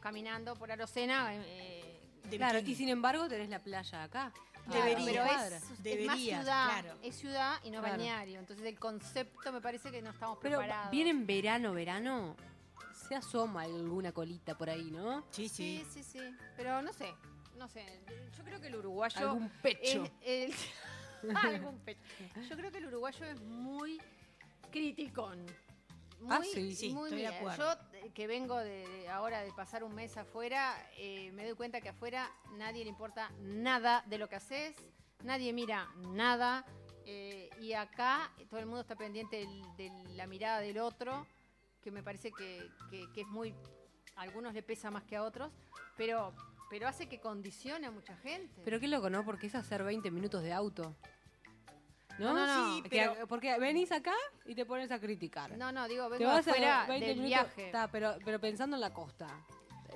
caminando 0.00 0.54
por 0.56 0.70
Arocena. 0.70 1.30
eh, 1.34 2.00
De 2.24 2.36
Claro, 2.36 2.58
bikini. 2.58 2.72
y 2.72 2.74
sin 2.76 2.88
embargo 2.88 3.28
tenés 3.28 3.48
la 3.48 3.60
playa 3.62 4.02
acá. 4.02 4.32
Claro, 4.66 4.84
Debería. 4.84 5.24
pero 5.24 5.46
es, 5.46 5.62
es 5.62 5.70
más 5.70 5.82
Deberías, 5.82 6.18
ciudad, 6.18 6.42
claro. 6.80 6.98
es 7.02 7.14
ciudad 7.16 7.58
y 7.62 7.70
no 7.70 7.78
Claro. 7.80 7.92
balneario. 7.96 8.40
Entonces 8.40 8.66
el 8.66 8.78
concepto 8.80 9.52
me 9.52 9.60
parece 9.60 9.92
que 9.92 10.02
no 10.02 10.10
estamos 10.10 10.38
Pero 10.42 10.58
preparados. 10.58 10.90
viene 10.90 11.10
en 11.10 11.24
verano, 11.24 11.72
verano, 11.72 12.34
se 13.08 13.14
asoma 13.14 13.62
alguna 13.62 14.10
colita 14.10 14.58
por 14.58 14.68
ahí, 14.68 14.90
¿no? 14.90 15.24
Sí, 15.30 15.48
sí. 15.48 15.84
Sí, 15.92 16.02
sí, 16.02 16.18
sí. 16.18 16.36
Pero 16.56 16.82
no 16.82 16.92
sé, 16.92 17.14
no 17.56 17.68
sé. 17.68 17.84
Yo 18.36 18.42
creo 18.42 18.60
que 18.60 18.66
el 18.66 18.74
uruguayo 18.76 19.30
Algún 19.30 19.48
pecho. 19.62 20.02
es 20.20 20.52
el- 21.22 21.32
algún 21.36 21.78
pecho. 21.78 22.00
Yo 22.50 22.56
creo 22.56 22.72
que 22.72 22.78
el 22.78 22.86
uruguayo 22.86 23.24
es 23.24 23.40
muy 23.42 24.00
criticón. 24.80 25.44
Muy, 26.20 26.28
Ah, 26.36 26.40
sí. 26.42 26.74
Sí, 26.74 26.90
muy 26.94 27.04
estoy 27.10 27.22
de 27.22 27.28
acuerdo. 27.28 27.74
Yo 28.04 28.12
que 28.14 28.26
vengo 28.26 28.56
de, 28.58 28.86
de 28.88 29.08
ahora 29.08 29.42
de 29.42 29.52
pasar 29.52 29.84
un 29.84 29.94
mes 29.94 30.16
afuera, 30.16 30.74
eh, 30.96 31.30
me 31.32 31.44
doy 31.44 31.54
cuenta 31.54 31.80
que 31.80 31.88
afuera 31.90 32.30
nadie 32.56 32.84
le 32.84 32.90
importa 32.90 33.30
nada 33.40 34.02
de 34.06 34.18
lo 34.18 34.28
que 34.28 34.36
haces, 34.36 34.74
nadie 35.24 35.52
mira 35.52 35.88
nada. 36.12 36.64
eh, 37.08 37.48
y 37.60 37.72
acá 37.72 38.32
todo 38.50 38.58
el 38.58 38.66
mundo 38.66 38.80
está 38.80 38.96
pendiente 38.96 39.36
del- 39.36 39.62
de 39.76 39.92
la 40.16 40.26
mirada 40.26 40.58
del 40.58 40.78
otro, 40.78 41.24
que 41.80 41.92
me 41.92 42.02
parece 42.02 42.32
que, 42.32 42.68
que- 42.90 43.06
que 43.14 43.20
es 43.20 43.26
muy. 43.28 43.54
A 44.16 44.22
algunos 44.22 44.52
le 44.54 44.62
pesa 44.64 44.90
más 44.90 45.04
que 45.04 45.14
a 45.14 45.22
otros, 45.22 45.52
pero, 45.96 46.34
pero 46.68 46.88
hace 46.88 47.08
que 47.08 47.20
condicione 47.20 47.86
a 47.86 47.92
mucha 47.92 48.16
gente. 48.16 48.60
Pero 48.64 48.80
qué 48.80 48.88
loco, 48.88 49.08
¿no? 49.08 49.24
Porque 49.24 49.46
es 49.46 49.54
hacer 49.54 49.84
20 49.84 50.10
minutos 50.10 50.42
de 50.42 50.52
auto. 50.52 50.96
¿No? 52.18 52.32
No, 52.32 52.46
no, 52.46 52.76
no. 52.76 52.82
Que- 52.84 52.88
pero- 52.88 53.26
porque 53.28 53.58
venís 53.58 53.92
acá 53.92 54.14
y 54.44 54.54
te 54.54 54.64
pones 54.64 54.90
a 54.90 54.98
criticar. 54.98 55.56
No, 55.56 55.70
no, 55.72 55.86
digo, 55.88 56.04
Te 56.10 56.18
vengo 56.18 56.26
vas 56.32 56.46
a 56.46 56.50
afuera 56.50 56.86
20 56.88 57.06
del 57.06 57.16
minutos, 57.20 57.28
viaje. 57.54 57.66
está, 57.66 57.88
pero, 57.90 58.16
pero 58.24 58.40
pensando 58.40 58.76
en 58.76 58.80
la 58.80 58.92
costa. 58.92 59.26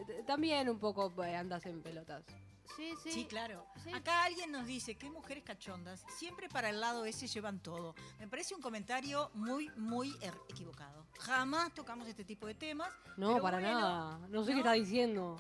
Eh, 0.09 0.23
También 0.27 0.69
un 0.69 0.79
poco 0.79 1.13
eh, 1.25 1.35
andas 1.37 1.65
en 1.67 1.83
pelotas. 1.83 2.25
Sí, 2.77 2.95
sí. 3.03 3.11
Sí, 3.11 3.25
claro. 3.27 3.67
Sí. 3.83 3.93
Acá 3.93 4.23
alguien 4.23 4.53
nos 4.53 4.65
dice, 4.65 4.95
qué 4.97 5.11
mujeres 5.11 5.43
cachondas, 5.43 6.05
siempre 6.17 6.49
para 6.49 6.71
el 6.71 6.79
lado 6.81 7.05
ese 7.05 7.27
llevan 7.27 7.59
todo. 7.61 7.95
Me 8.21 8.29
parece 8.29 8.55
un 8.55 8.63
comentario 8.63 9.29
muy, 9.35 9.69
muy 9.77 10.13
er- 10.21 10.41
equivocado. 10.49 11.05
Jamás 11.19 11.75
tocamos 11.75 12.07
este 12.07 12.25
tipo 12.25 12.47
de 12.47 12.55
temas. 12.55 12.89
No, 13.17 13.31
pero 13.33 13.43
para 13.43 13.59
bueno, 13.59 13.81
nada. 13.81 14.19
No 14.29 14.45
sé 14.45 14.53
qué 14.53 14.59
está 14.59 14.73
diciendo. 14.73 15.37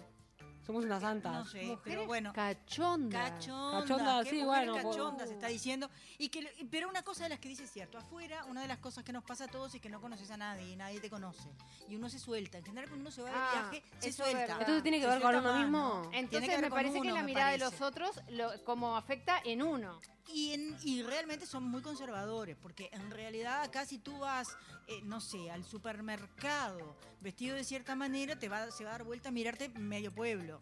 Somos 0.71 0.85
unas 0.85 1.01
santas. 1.03 1.33
No 1.33 1.45
sé, 1.45 1.62
Mujeres 1.64 1.81
pero 1.85 2.07
bueno. 2.07 2.33
cachondas. 2.33 3.33
Cachondas, 3.33 3.83
Cachondas, 3.83 4.29
sí, 4.29 4.41
bueno, 4.45 4.73
por- 4.75 4.83
cachondas 4.95 5.31
está 5.31 5.49
diciendo. 5.49 5.91
Y 6.16 6.29
que, 6.29 6.49
pero 6.71 6.89
una 6.89 7.03
cosa 7.03 7.25
de 7.25 7.31
las 7.31 7.41
que 7.41 7.49
dice 7.49 7.64
es 7.64 7.73
cierto, 7.73 7.99
afuera 7.99 8.45
una 8.45 8.62
de 8.62 8.68
las 8.68 8.79
cosas 8.79 9.03
que 9.03 9.12
nos 9.12 9.25
pasa 9.25 9.47
a 9.47 9.49
todos 9.49 9.75
es 9.75 9.81
que 9.81 9.89
no 9.91 10.01
conoces 10.01 10.31
a 10.31 10.37
nadie 10.37 10.71
y 10.71 10.77
nadie 10.77 11.01
te 11.01 11.11
conoce. 11.11 11.49
Y 11.89 11.97
uno 11.97 12.09
se 12.09 12.21
suelta. 12.21 12.59
En 12.59 12.64
general 12.64 12.89
cuando 12.89 13.03
uno 13.03 13.11
se 13.11 13.23
va 13.23 13.31
de 13.31 13.35
Ah, 13.37 13.68
viaje, 13.71 13.83
se 13.99 14.12
suelta. 14.12 14.39
verdad. 14.39 14.57
Entonces 14.61 14.83
tiene 14.85 14.99
que 14.99 15.05
Se 15.07 15.11
ver 15.11 15.21
con 15.23 15.35
uno 15.35 15.43
más, 15.43 15.61
mismo. 15.61 16.11
Entonces 16.12 16.61
me 16.61 16.71
parece 16.71 17.01
que 17.01 17.11
la 17.11 17.23
mirada 17.25 17.51
de 17.51 17.59
los 17.59 17.81
otros 17.81 18.21
lo, 18.29 18.62
como 18.64 18.97
afecta 18.97 19.41
en 19.45 19.62
uno. 19.62 20.01
Y, 20.33 20.53
en- 20.53 20.77
y 20.85 21.03
realmente 21.03 21.45
son 21.47 21.64
muy 21.64 21.83
conservadores, 21.83 22.57
porque 22.62 22.89
en 22.93 23.11
realidad 23.11 23.62
acá 23.64 23.85
si 23.85 23.99
tú 23.99 24.16
vas, 24.21 24.57
eh, 24.87 25.01
no 25.03 25.21
sé, 25.21 25.51
al 25.51 25.64
supermercado 25.64 26.95
vestido 27.21 27.57
de 27.57 27.64
cierta 27.64 27.97
manera, 27.97 28.39
te 28.39 28.49
va, 28.49 28.71
se 28.71 28.85
va 28.85 28.91
a 28.91 28.93
dar 28.93 29.05
vuelta 29.05 29.31
a 29.31 29.33
mirarte 29.33 29.68
medio 29.71 30.12
pueblo. 30.14 30.60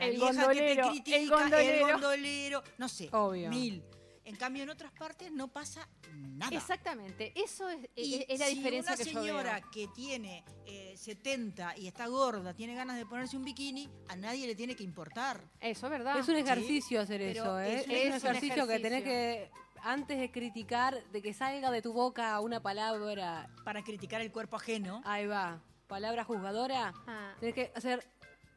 La 0.00 0.06
El 0.06 0.16
vieja 0.16 0.30
que 0.32 0.36
gondolero, 0.40 0.74
te 0.74 0.80
el 0.80 0.88
critica, 1.02 1.16
el 1.16 1.28
gondolero. 1.30 1.86
gondolero, 1.88 2.62
no 2.78 2.88
sé, 2.88 3.08
Obvio. 3.12 3.50
mil. 3.50 3.84
En 4.24 4.36
cambio, 4.36 4.62
en 4.62 4.70
otras 4.70 4.92
partes 4.92 5.32
no 5.32 5.48
pasa 5.48 5.88
nada. 6.14 6.54
Exactamente, 6.56 7.32
eso 7.34 7.68
es, 7.68 7.88
Y 7.96 8.14
es- 8.14 8.26
es 8.28 8.38
la 8.38 8.46
si 8.46 8.54
diferencia 8.56 8.94
una 8.94 9.04
que 9.04 9.10
yo 9.12 9.20
señora 9.22 9.54
veo. 9.60 9.70
que 9.72 9.88
tiene 9.88 10.44
eh, 10.66 10.94
70 10.96 11.76
y 11.76 11.86
está 11.88 12.06
gorda, 12.06 12.54
tiene 12.54 12.74
ganas 12.74 12.96
de 12.96 13.06
ponerse 13.06 13.36
un 13.36 13.44
bikini, 13.44 13.88
a 14.08 14.14
nadie 14.16 14.46
le 14.46 14.54
tiene 14.54 14.76
que 14.76 14.84
importar. 14.84 15.42
Eso 15.60 15.86
es 15.86 15.90
verdad. 15.90 16.18
Es 16.18 16.28
un 16.28 16.36
ejercicio 16.36 17.00
hacer 17.00 17.20
pero 17.20 17.42
eso, 17.42 17.60
¿eh? 17.60 17.74
es 17.74 17.80
Es, 17.80 17.86
un- 17.86 17.90
un 17.92 17.96
es 17.96 18.06
un 18.22 18.28
ejercicio 18.30 18.66
que 18.68 18.78
tenés 18.78 19.02
que, 19.02 19.50
antes 19.82 20.18
de 20.20 20.30
criticar, 20.30 21.02
de 21.10 21.22
que 21.22 21.32
salga 21.34 21.70
de 21.72 21.82
tu 21.82 21.92
boca 21.92 22.38
una 22.40 22.60
palabra, 22.62 23.50
Para 23.64 23.82
criticar 23.82 24.20
el 24.20 24.30
cuerpo 24.30 24.56
ajeno. 24.56 25.02
ahí 25.04 25.26
va, 25.26 25.60
palabra 25.88 26.22
juzgadora, 26.22 26.92
Ah, 27.08 27.34
tenés 27.40 27.54
que 27.56 27.72
hacer 27.74 28.06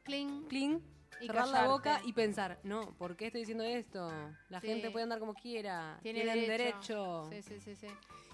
cling. 0.04 0.46
clean, 0.48 0.82
Y 1.24 1.28
cerrar 1.28 1.48
la 1.48 1.52
callarte. 1.54 1.72
boca 1.72 2.02
y 2.06 2.14
pensar, 2.14 2.60
no, 2.64 2.92
¿por 2.98 3.16
qué 3.16 3.28
estoy 3.28 3.42
diciendo 3.42 3.64
esto? 3.64 4.12
La 4.50 4.60
Sí. 4.62 4.68
gente 4.68 4.92
puede 4.92 5.04
andar 5.04 5.20
como 5.20 5.34
quiera, 5.34 6.00
Tiene 6.02 6.22
tienen 6.22 6.48
derecho. 6.48 7.28
derecho. 7.30 7.48
Sí, 7.48 7.60
sí, 7.60 7.76
sí, 7.76 7.76
sí. 7.76 7.88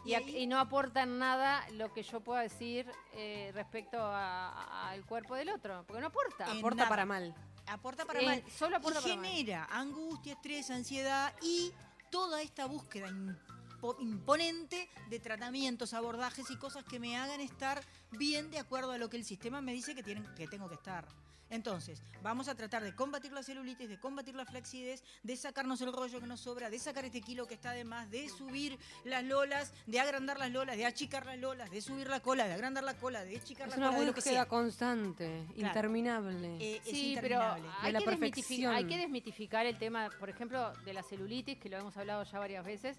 Y 0.06 0.16
Y, 0.16 0.38
y 0.44 0.48
no 0.48 0.60
aportan 0.60 1.20
nada 1.20 1.66
lo 1.74 1.92
que 1.94 2.04
yo 2.04 2.22
pueda 2.22 2.42
decir 2.42 2.90
eh, 3.14 3.52
respecto 3.54 3.98
a- 4.02 4.90
al 4.90 5.06
cuerpo 5.06 5.36
del 5.36 5.50
otro, 5.50 5.84
porque 5.86 6.00
no 6.02 6.08
aporta. 6.08 6.50
En 6.52 6.60
Aporta 6.60 6.78
nada. 6.78 6.90
para 6.90 7.06
mal. 7.06 7.36
Aporta 7.68 8.06
para 8.06 8.22
Eh, 8.22 8.26
mal. 8.26 8.44
solo 8.50 8.78
aporta 8.78 9.00
y 9.00 9.04
para 9.04 9.16
mal. 9.18 9.26
genera 9.26 9.66
angustia, 9.70 10.34
estrés, 10.34 10.70
ansiedad 10.72 11.34
y 11.42 11.72
toda 12.10 12.42
esta 12.42 12.66
búsqueda 12.66 13.10
impo- 13.10 13.96
imponente 14.00 14.90
de 15.10 15.20
tratamientos, 15.20 15.94
abordajes 15.94 16.50
y 16.50 16.56
cosas 16.58 16.84
que 16.86 17.00
me 17.00 17.18
hagan 17.18 17.42
estar 17.42 17.82
bien 18.12 18.50
de 18.52 18.58
acuerdo 18.60 18.92
a 18.92 18.98
lo 18.98 19.10
que 19.10 19.18
el 19.18 19.26
sistema 19.26 19.62
me 19.62 19.74
dice 19.74 19.94
que, 19.94 20.02
tienen, 20.02 20.26
que 20.36 20.48
tengo 20.48 20.68
que 20.70 20.76
estar. 20.76 21.08
Entonces, 21.50 22.02
vamos 22.22 22.48
a 22.48 22.56
tratar 22.56 22.84
de 22.84 22.96
combatir 22.96 23.32
la 23.32 23.44
celulitis, 23.44 23.90
de 23.90 24.00
combatir 24.00 24.36
la 24.36 24.46
flacidez, 24.46 25.04
de 25.24 25.36
sacarnos 25.36 25.82
el 25.82 25.92
rollo 25.92 26.20
que 26.20 26.28
nos 26.28 26.42
sobra, 26.42 26.70
de 26.70 26.78
sacar 26.80 27.06
este 27.06 27.22
kilo 27.22 27.48
que 27.48 27.56
está 27.56 27.72
de 27.72 27.84
más, 27.84 28.10
de 28.12 28.30
subir 28.30 28.78
las 29.04 29.24
lolas, 29.24 29.74
de 29.88 30.00
agrandar 30.00 30.38
las 30.38 30.52
lolas, 30.52 30.78
de 30.78 30.86
achicar 30.86 31.26
las 31.26 31.40
lolas, 31.40 31.72
de 31.72 31.82
subir 31.82 32.08
la 32.08 32.20
cola, 32.20 32.48
de 32.48 32.54
agrandar 32.54 32.84
la 32.84 32.94
cola, 32.96 33.24
de 33.24 33.38
achicar 33.38 33.68
Es 33.68 33.78
la 33.78 33.78
una 33.78 33.88
cola, 33.88 34.00
de 34.00 34.06
lo 34.06 34.14
que 34.14 34.22
búsqueda 34.22 34.46
constante, 34.46 35.46
interminable. 35.56 36.58
Eh, 36.60 36.82
es 36.86 36.90
Sí, 36.90 37.18
pero 37.20 37.40
la 37.40 38.00
que, 38.00 38.68
hay 38.68 38.86
que 38.86 38.98
desmitificar 38.98 39.66
el 39.66 39.78
tema, 39.78 40.10
por 40.20 40.30
ejemplo, 40.30 40.74
de 40.86 40.94
la 40.94 41.04
celulitis, 41.04 41.58
que 41.58 41.70
lo 41.70 41.78
hemos 41.78 41.98
hablado 41.98 42.24
ya 42.24 42.40
varias 42.40 42.66
veces, 42.66 42.98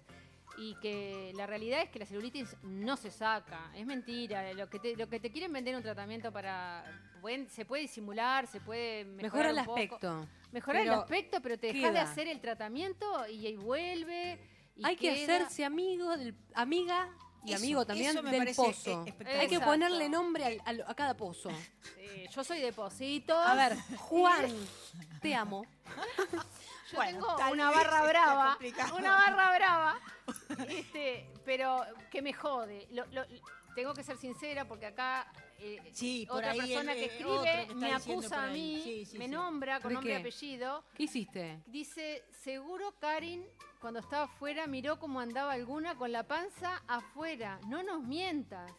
y 0.57 0.75
que 0.75 1.31
la 1.35 1.47
realidad 1.47 1.81
es 1.81 1.89
que 1.89 1.99
la 1.99 2.05
celulitis 2.05 2.55
no 2.63 2.97
se 2.97 3.09
saca, 3.11 3.71
es 3.75 3.85
mentira. 3.85 4.51
Lo 4.53 4.69
que 4.69 4.79
te, 4.79 4.95
lo 4.95 5.07
que 5.09 5.19
te 5.19 5.31
quieren 5.31 5.51
vender 5.53 5.75
un 5.75 5.81
tratamiento 5.83 6.31
para... 6.31 6.83
pueden- 7.21 7.49
se 7.49 7.65
puede 7.65 7.83
disimular, 7.83 8.47
se 8.47 8.59
puede 8.59 9.05
Mejora 9.05 9.23
mejorar 9.23 9.51
el 9.51 9.57
un 9.59 9.65
poco. 9.65 9.73
aspecto. 9.79 10.27
Mejorar 10.51 10.81
el 10.83 10.89
aspecto, 10.91 11.41
pero 11.41 11.57
te 11.57 11.73
dejas 11.73 11.93
de 11.93 11.99
hacer 11.99 12.27
el 12.27 12.41
tratamiento 12.41 13.27
y, 13.27 13.45
ahí 13.47 13.55
vuelve. 13.55 14.39
y 14.75 14.85
Hay 14.85 14.95
que 14.97 15.11
hacerse 15.11 15.63
amigo 15.63 16.17
del 16.17 16.35
amiga 16.53 17.09
y 17.45 17.53
Eso, 17.53 17.63
amigo 17.63 17.85
también 17.85 18.13
del 18.23 18.53
pozo. 18.55 19.05
Hay 19.39 19.47
que 19.47 19.59
ponerle 19.59 20.09
nombre 20.09 20.45
al- 20.45 20.61
al- 20.65 20.85
a 20.87 20.93
cada 20.93 21.15
pozo. 21.15 21.49
Yo 22.35 22.43
soy 22.43 22.59
de 22.61 22.71
Positos. 22.73 23.35
A 23.37 23.55
ver, 23.55 23.77
Juan, 23.97 24.45
te 25.21 25.33
amo. 25.33 25.65
Yo 26.91 26.97
Bueno, 26.97 27.35
tengo 27.37 27.51
una 27.53 27.71
barra 27.71 28.01
brava, 28.03 28.57
una 28.97 29.15
barra 29.15 29.55
brava, 29.55 29.99
este, 30.67 31.29
pero 31.45 31.83
que 32.11 32.21
me 32.21 32.33
jode. 32.33 32.87
Lo- 32.91 33.05
lo- 33.07 33.25
tengo 33.75 33.93
que 33.93 34.03
ser 34.03 34.17
sincera 34.17 34.67
porque 34.67 34.87
acá 34.87 35.31
eh, 35.57 35.79
Sí, 35.93 36.25
por 36.27 36.37
otra 36.39 36.51
ahí 36.51 36.59
persona 36.59 36.91
el- 36.93 36.97
que 36.97 37.05
eh, 37.05 37.07
escribe 37.07 37.67
que 37.67 37.75
me 37.75 37.93
acusa 37.93 38.43
a 38.43 38.47
mí, 38.47 38.81
Sí, 38.83 39.05
sí, 39.05 39.17
me 39.17 39.25
sí. 39.25 39.31
nombra 39.31 39.79
con 39.79 39.89
¿De 39.89 39.93
nombre 39.95 40.13
y 40.13 40.15
apellido. 40.17 40.83
¿Qué 40.95 41.03
hiciste? 41.03 41.61
Dice, 41.67 42.25
seguro 42.43 42.93
Karin 42.99 43.45
cuando 43.79 43.99
estaba 43.99 44.23
afuera 44.25 44.67
miró 44.67 44.99
cómo 44.99 45.19
andaba 45.21 45.53
alguna 45.53 45.95
con 45.95 46.11
la 46.11 46.23
panza 46.23 46.81
afuera. 46.87 47.59
No 47.67 47.81
nos 47.83 48.03
mientas. 48.03 48.71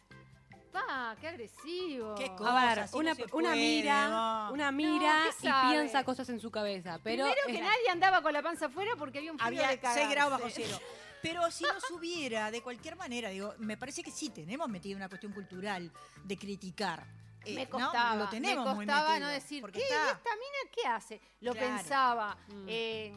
Pa, 0.73 1.15
qué 1.21 1.27
agresivo. 1.27 2.15
Qué 2.15 2.25
A 2.25 2.35
Cosas, 2.35 2.91
ver, 2.91 2.99
una, 2.99 3.09
no 3.11 3.15
se 3.15 3.23
una 3.23 3.29
puede, 3.49 3.55
mira, 3.55 4.09
no. 4.09 4.51
una 4.53 4.71
mira 4.71 5.23
¿qué 5.39 5.45
y 5.45 5.49
sabe? 5.49 5.73
piensa 5.73 6.03
cosas 6.03 6.27
en 6.29 6.39
su 6.39 6.49
cabeza. 6.51 6.99
Pero 7.03 7.25
Primero 7.25 7.41
que 7.47 7.61
nadie 7.61 7.89
andaba 7.91 8.21
con 8.21 8.33
la 8.33 8.41
panza 8.41 8.65
afuera 8.65 8.91
porque 8.97 9.19
había 9.19 9.31
un 9.31 9.37
frío 9.39 9.47
Había 9.63 9.67
de 9.69 9.79
6 9.81 10.09
grados 10.09 10.31
bajo 10.31 10.49
cero. 10.49 10.77
Pero 11.21 11.49
si 11.51 11.63
no 11.63 11.79
subiera, 11.87 12.51
de 12.51 12.61
cualquier 12.61 12.97
manera, 12.97 13.29
digo, 13.29 13.53
me 13.59 13.77
parece 13.77 14.03
que 14.03 14.11
sí 14.11 14.29
tenemos 14.29 14.67
metido 14.67 14.97
una 14.97 15.07
cuestión 15.07 15.31
cultural 15.31 15.89
de 16.23 16.37
criticar. 16.37 17.05
Eh, 17.45 17.55
me 17.55 17.63
¿no? 17.65 17.69
costaba, 17.71 18.15
Lo 18.15 18.29
tenemos 18.29 18.65
me 18.65 18.73
muy 18.75 18.85
metido, 18.85 19.19
no 19.19 19.27
decir, 19.29 19.63
¿qué? 19.71 19.79
está- 19.83 19.95
¿Y 19.95 20.11
esta 20.11 20.29
mina 20.35 20.71
qué 20.73 20.87
hace? 20.87 21.21
Lo 21.41 21.53
Claro. 21.53 21.67
pensaba. 21.67 22.37
Mm. 22.47 22.65
eh, 22.67 23.13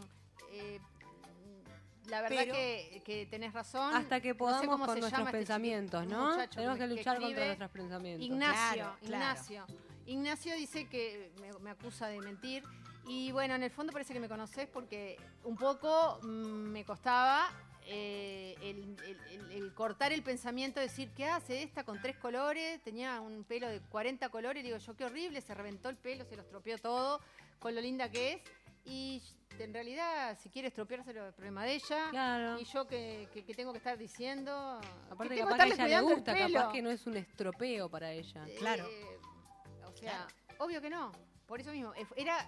eh, 0.53 0.81
la 2.09 2.23
verdad 2.23 2.37
Pero- 2.39 2.55
que, 2.55 3.03
que 3.05 3.27
tenés 3.27 3.53
razón. 3.53 3.95
hasta 3.95 4.21
que 4.21 4.29
No 4.29 4.35
sé 4.35 4.39
podamos 4.39 4.81
con 4.87 4.99
nuestros 5.01 5.21
este 5.21 5.33
pensamientos, 5.33 6.07
¿no? 6.07 6.37
Tenemos 6.49 6.79
que 6.79 6.87
luchar 6.87 7.21
contra 7.21 7.47
nuestros 7.47 7.71
pensamientos. 7.71 8.25
Ignacio, 8.27 8.75
Claro, 8.75 8.97
claro. 9.01 9.25
Ignacio. 9.25 9.67
Ignacio 10.07 10.55
dice 10.57 10.87
que 10.89 11.33
me, 11.41 11.53
me 11.61 11.71
acusa 11.71 12.07
de 12.09 12.21
mentir. 12.21 12.63
Y 13.09 13.31
bueno, 13.33 13.55
en 13.55 13.63
el 13.63 13.71
fondo 13.71 13.93
parece 13.93 14.13
que 14.13 14.21
me 14.21 14.29
conoces 14.29 14.67
porque 14.69 15.17
un 15.45 15.57
poco 15.57 16.19
mm, 16.23 16.27
me 16.27 16.85
costaba 16.85 17.49
eh, 17.89 18.57
el, 18.63 18.97
el- 19.05 19.21
el- 19.31 19.53
el 19.53 19.73
cortar 19.75 20.13
el 20.13 20.23
pensamiento, 20.25 20.81
decir, 20.81 21.11
¿qué 21.17 21.27
hace 21.27 21.63
esta 21.63 21.85
con 21.85 22.01
tres 22.03 22.17
colores? 22.17 22.81
Tenía 22.83 23.21
un 23.21 23.45
pelo 23.45 23.69
de 23.69 23.81
40 23.81 24.29
colores. 24.29 24.65
Digo, 24.65 24.77
yo 24.79 24.97
qué 24.97 25.05
horrible, 25.05 25.41
se 25.41 25.55
reventó 25.55 25.89
el 25.89 25.97
pelo, 25.97 26.25
se 26.25 26.35
lo 26.35 26.43
estropeó 26.43 26.79
todo, 26.79 27.21
con 27.61 27.75
lo 27.77 27.81
linda 27.81 28.11
que 28.11 28.33
es. 28.35 28.41
Y 28.87 29.23
en 29.59 29.75
realidad, 29.75 30.39
si 30.41 30.49
quiere 30.49 30.69
estropeárselo, 30.69 31.27
es 31.29 31.35
problema 31.35 31.65
de 31.65 31.75
ella. 31.75 32.09
Claro. 32.11 32.59
Y 32.61 32.65
yo 32.65 32.87
que, 32.87 33.29
que- 33.33 33.45
que 33.45 33.55
tengo 33.55 33.73
que 33.73 33.79
estar 33.79 33.99
diciendo. 33.99 34.81
Aparte 35.11 35.35
que 35.35 35.41
capaz 35.43 35.65
que 35.65 35.73
ella 35.75 35.87
le 35.87 35.95
el 35.97 36.03
gusta, 36.03 36.35
capaz 36.37 36.73
que 36.73 36.83
no 36.83 36.91
es 36.91 37.07
un 37.07 37.17
estropeo 37.17 37.89
para 37.91 38.13
ella. 38.13 38.45
Claro. 38.59 38.87
Eh, 38.89 39.19
o 39.85 39.93
sea, 39.97 40.27
obvio 40.59 40.81
que 40.81 40.91
no. 40.91 41.13
Por 41.47 41.61
eso 41.61 41.71
mismo, 41.71 41.93
era, 42.17 42.45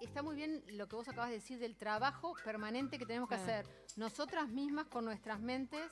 está 0.00 0.22
muy 0.22 0.34
bien 0.34 0.64
lo 0.68 0.88
que 0.88 0.96
vos 0.96 1.06
acabas 1.06 1.28
de 1.28 1.34
decir 1.36 1.58
del 1.58 1.76
trabajo 1.76 2.32
permanente 2.44 2.98
que 2.98 3.04
tenemos 3.04 3.28
que 3.28 3.34
hacer 3.34 3.66
nosotras 3.96 4.48
mismas 4.48 4.86
con 4.86 5.04
nuestras 5.04 5.38
mentes, 5.38 5.82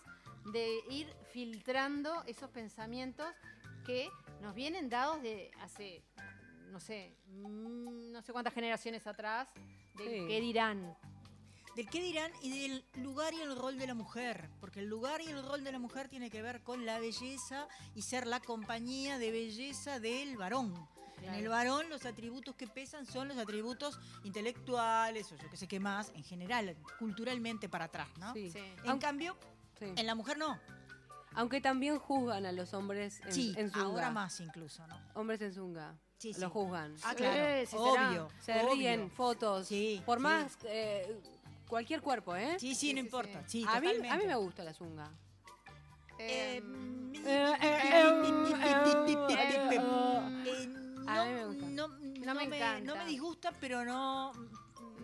de 0.53 0.79
ir 0.89 1.07
filtrando 1.33 2.23
esos 2.27 2.49
pensamientos 2.51 3.27
que 3.85 4.09
nos 4.41 4.55
vienen 4.55 4.89
dados 4.89 5.21
de 5.23 5.51
hace, 5.61 6.03
no 6.67 6.81
sé, 6.81 7.17
mm, 7.27 8.13
no 8.13 8.23
sé 8.23 8.33
cuántas 8.33 8.55
generaciones 8.55 9.07
atrás, 9.07 9.49
de 9.95 10.05
Sí. 10.05 10.27
qué 10.29 10.41
dirán. 10.41 10.97
del 11.75 11.91
qué 11.91 12.01
dirán 12.01 12.33
y 12.41 12.59
del 12.69 12.85
lugar 13.03 13.35
y 13.35 13.41
el 13.43 13.55
rol 13.55 13.77
de 13.79 13.87
la 13.87 13.93
mujer. 13.93 14.49
Porque 14.61 14.81
el 14.81 14.87
lugar 14.87 15.21
y 15.21 15.27
el 15.27 15.43
rol 15.47 15.63
de 15.63 15.73
la 15.73 15.79
mujer 15.79 16.09
tiene 16.09 16.31
que 16.31 16.41
ver 16.41 16.63
con 16.63 16.87
la 16.87 16.99
belleza 16.99 17.69
y 17.95 18.01
ser 18.01 18.27
la 18.27 18.41
compañía 18.41 19.19
de 19.19 19.31
belleza 19.31 20.01
del 20.01 20.39
varón. 20.39 20.73
En 21.21 21.35
el 21.35 21.49
varón 21.51 21.91
los 21.91 22.07
atributos 22.07 22.55
que 22.57 22.67
pesan 22.67 23.05
son 23.05 23.29
los 23.29 23.37
atributos 23.37 23.99
intelectuales 24.25 25.31
o 25.33 25.37
yo 25.37 25.51
que 25.51 25.57
sé 25.59 25.69
qué 25.69 25.79
más, 25.79 26.11
en 26.15 26.25
general, 26.25 26.75
culturalmente 26.99 27.69
para 27.69 27.87
atrás, 27.87 28.09
¿no? 28.19 28.33
Sí. 28.33 28.51
En 28.55 28.89
Aunque- 28.91 29.05
cambio, 29.07 29.37
Sí. 29.79 29.85
en 29.97 30.07
la 30.07 30.15
mujer 30.15 30.39
no. 30.39 30.59
Aunque 31.37 31.61
también 31.61 31.99
juzgan 31.99 32.45
a 32.47 32.53
los 32.53 32.75
hombres 32.75 33.21
en, 33.27 33.33
Sí, 33.33 33.55
en 33.57 33.71
zunga. 33.71 33.85
ahora 33.85 34.11
más 34.11 34.41
incluso, 34.41 34.87
¿no? 34.87 34.99
Hombres 35.15 35.41
en 35.43 35.53
zunga. 35.55 35.95
Sí, 36.19 36.33
sí. 36.33 36.41
Lo 36.41 36.51
juzgan. 36.51 36.95
Ah, 37.05 37.15
claro, 37.15 37.37
Eh, 37.37 37.67
sí 37.67 37.77
obvio. 37.79 38.29
Se 38.41 38.53
obvio. 38.61 38.73
ríen, 38.75 39.11
fotos. 39.11 39.69
Sí, 39.69 40.03
Por 40.07 40.19
sí. 40.19 40.23
más. 40.25 40.57
eh, 40.65 41.21
cualquier 41.69 42.01
cuerpo, 42.01 42.35
¿eh? 42.35 42.57
Sí, 42.59 42.75
sí, 42.75 42.93
no 42.95 43.01
importa. 43.01 43.43
Sí, 43.47 43.65
a, 43.69 43.81
mí, 43.81 43.89
a 44.09 44.17
mí 44.17 44.25
me 44.27 44.35
gusta 44.37 44.65
la 44.65 44.73
zunga. 44.73 45.11
Eh, 46.19 46.57
Em, 46.57 47.13
eh, 47.15 47.55
A 51.07 51.25
mí 51.25 51.33
me 51.35 51.45
gusta. 51.47 51.67
No, 51.67 51.89
No 51.89 52.35
me 52.35 52.47
me, 52.49 52.57
encanta. 52.57 52.81
no 52.81 52.97
me 52.97 53.05
disgusta, 53.07 53.53
pero 53.61 53.85
no. 53.85 54.33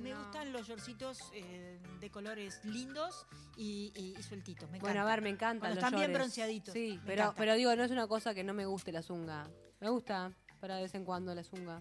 Me 0.03 0.11
No. 0.11 0.19
gustan 0.19 0.53
los 0.53 0.67
shortcitos 0.67 1.19
eh, 1.35 1.79
de 2.03 2.11
colores 2.11 2.61
lindos 2.65 3.27
y, 3.57 3.93
y- 3.97 4.17
y 4.19 4.23
sueltitos. 4.25 4.69
Me 4.71 4.81
Bueno, 4.81 5.01
a 5.01 5.03
encanta. 5.05 5.11
ver, 5.15 5.23
me 5.23 5.31
encantan 5.31 5.59
Cuando 5.61 5.75
los 5.77 5.85
están 5.85 5.93
bien 6.01 6.11
llores. 6.11 6.19
bronceaditos. 6.19 6.75
Sí, 6.75 6.99
me 7.01 7.07
pero, 7.07 7.23
encanta. 7.23 7.39
pero 7.39 7.55
digo, 7.55 7.77
no 7.77 7.85
es 7.85 7.91
una 7.93 8.09
cosa 8.09 8.35
que 8.35 8.43
no 8.43 8.53
me 8.53 8.67
guste 8.67 8.91
la 8.91 9.03
zunga. 9.03 9.49
Me 9.81 9.89
gusta 9.89 10.33
para 10.61 10.77
de 10.77 10.83
vez 10.83 10.95
en 10.97 11.05
cuando 11.05 11.33
la 11.35 11.45
zunga. 11.45 11.81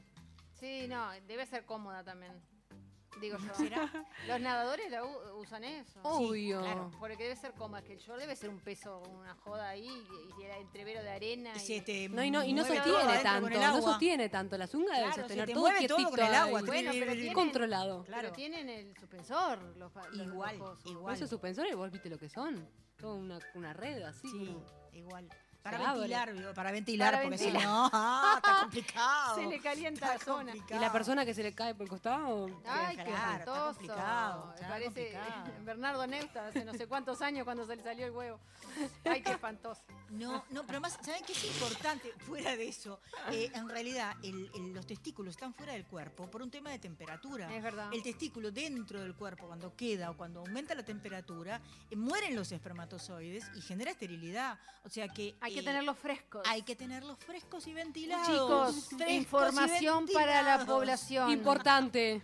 Sí, 0.59 0.85
no, 0.87 1.09
debe 1.27 1.45
ser 1.47 1.65
cómoda 1.65 2.03
también. 2.03 2.33
Digo 3.19 3.37
yo. 3.37 3.53
¿Será? 3.53 3.91
Los 4.27 4.39
nadadores 4.39 4.89
la 4.89 5.03
u- 5.03 5.37
usan 5.39 5.63
eso. 5.63 5.99
Obvio. 6.03 6.61
claro. 6.61 6.91
Porque 6.99 7.23
debe 7.23 7.35
ser 7.35 7.53
cómoda, 7.53 7.81
que 7.83 7.93
el 7.93 7.99
short 7.99 8.19
debe 8.19 8.35
ser 8.35 8.49
un 8.49 8.59
peso, 8.59 8.99
una 9.01 9.35
joda 9.35 9.69
ahí, 9.69 9.85
y, 9.87 10.41
y 10.41 10.45
el 10.45 10.51
entrevero 10.61 11.03
de 11.03 11.09
arena. 11.09 11.53
Se 11.59 11.75
y- 11.75 11.81
te 11.81 12.09
No, 12.09 12.23
y 12.23 12.31
no, 12.31 12.43
y 12.43 12.53
no 12.53 12.63
sostiene 12.65 13.19
tanto, 13.21 13.49
no 13.49 13.81
sostiene 13.81 14.29
tanto. 14.29 14.57
La 14.57 14.65
zunga 14.67 14.97
debe 14.97 15.13
se 15.13 15.19
sostener 15.19 15.45
te 15.45 15.53
todo 15.53 15.61
mueve 15.63 15.87
todo 15.87 15.97
quietito 15.97 16.17
con 16.17 16.25
el 16.27 16.33
agua, 16.35 16.61
Bueno, 16.65 16.91
pero 16.93 17.11
tienen- 17.13 17.33
controlado. 17.33 18.03
Pero 18.03 18.17
Claro. 18.19 18.33
tienen 18.33 18.69
el 18.69 18.95
suspensor, 18.97 19.61
los, 19.77 19.93
los- 19.93 20.15
los 20.15 20.27
Igual, 20.27 20.57
cosos. 20.57 20.85
igual. 20.91 21.15
Esos 21.15 21.29
suspensores, 21.29 21.75
vos 21.75 21.91
viste 21.91 22.09
lo 22.09 22.17
que 22.17 22.29
son. 22.29 22.67
Toda 22.97 23.15
una, 23.15 23.39
una 23.55 23.73
red 23.73 24.01
así. 24.03 24.27
Sí, 24.29 24.45
como- 24.47 24.65
igual. 24.93 25.29
Para 25.61 25.77
Se 25.77 25.83
ventilar, 25.99 26.53
para 26.55 26.71
ventilar, 26.71 27.11
Para 27.13 27.23
porque 27.23 27.37
ventilar. 27.37 27.61
si 27.61 27.67
no, 27.67 27.89
ah, 27.93 28.33
está 28.37 28.59
complicado. 28.61 29.35
Se 29.35 29.45
le 29.45 29.59
calienta 29.61 30.07
la 30.13 30.19
zona. 30.19 30.51
complicado. 30.53 30.75
Y 30.81 30.83
la 30.85 30.91
persona 30.91 31.23
que 31.25 31.33
se 31.35 31.43
le 31.43 31.53
cae 31.53 31.75
por 31.75 31.83
el 31.83 31.89
costado. 31.89 32.61
Ay, 32.65 32.97
qué 32.97 33.03
Claro, 33.03 33.11
está 33.13 33.37
espantoso. 33.37 33.65
complicado, 33.77 34.53
Me 34.59 34.67
parece 34.67 34.85
complicado. 35.13 35.51
Bernardo 35.65 36.07
Neusta 36.07 36.47
hace 36.47 36.65
no 36.65 36.73
sé 36.73 36.87
cuántos 36.87 37.21
años 37.21 37.43
cuando 37.43 37.67
se 37.67 37.75
le 37.75 37.83
salió 37.83 38.05
el 38.07 38.11
huevo. 38.11 38.39
Ay, 39.05 39.21
qué 39.21 39.31
espantoso. 39.31 39.81
No, 40.09 40.43
no, 40.49 40.65
pero 40.65 40.81
más, 40.81 40.97
¿saben 41.03 41.23
qué 41.25 41.33
es 41.33 41.43
importante? 41.45 42.11
Fuera 42.19 42.55
de 42.55 42.67
eso, 42.67 42.99
eh, 43.31 43.51
en 43.53 43.69
realidad 43.69 44.15
el- 44.23 44.49
el- 44.55 44.73
los 44.73 44.87
testículos 44.87 45.35
están 45.35 45.53
fuera 45.53 45.73
del 45.73 45.85
cuerpo 45.85 46.29
por 46.29 46.41
un 46.41 46.49
tema 46.49 46.71
de 46.71 46.79
temperatura. 46.79 47.53
Es 47.55 47.61
verdad. 47.63 47.89
El 47.93 48.01
testículo 48.01 48.51
dentro 48.51 48.99
del 48.99 49.13
cuerpo, 49.15 49.45
cuando 49.47 49.75
queda 49.75 50.09
o 50.09 50.17
cuando 50.17 50.39
aumenta 50.39 50.73
la 50.73 50.83
temperatura, 50.83 51.61
eh, 51.89 51.95
mueren 51.95 52.35
los 52.35 52.51
espermatozoides 52.51 53.45
y 53.55 53.61
genera 53.61 53.91
esterilidad. 53.91 54.57
O 54.83 54.89
sea 54.89 55.07
que. 55.07 55.35
Hay 55.39 55.50
que 55.53 55.59
eh, 55.59 55.63
tenerlos 55.63 55.97
frescos. 55.97 56.41
Hay 56.47 56.61
que 56.63 56.75
tenerlos 56.75 57.17
frescos 57.19 57.67
y 57.67 57.73
ventilados. 57.73 58.27
Chicos, 58.27 58.85
Frescos 58.89 59.07
y 59.09 59.13
información 59.15 60.05
para 60.13 60.41
la 60.41 60.65
población. 60.65 61.29
Importante. 61.31 62.21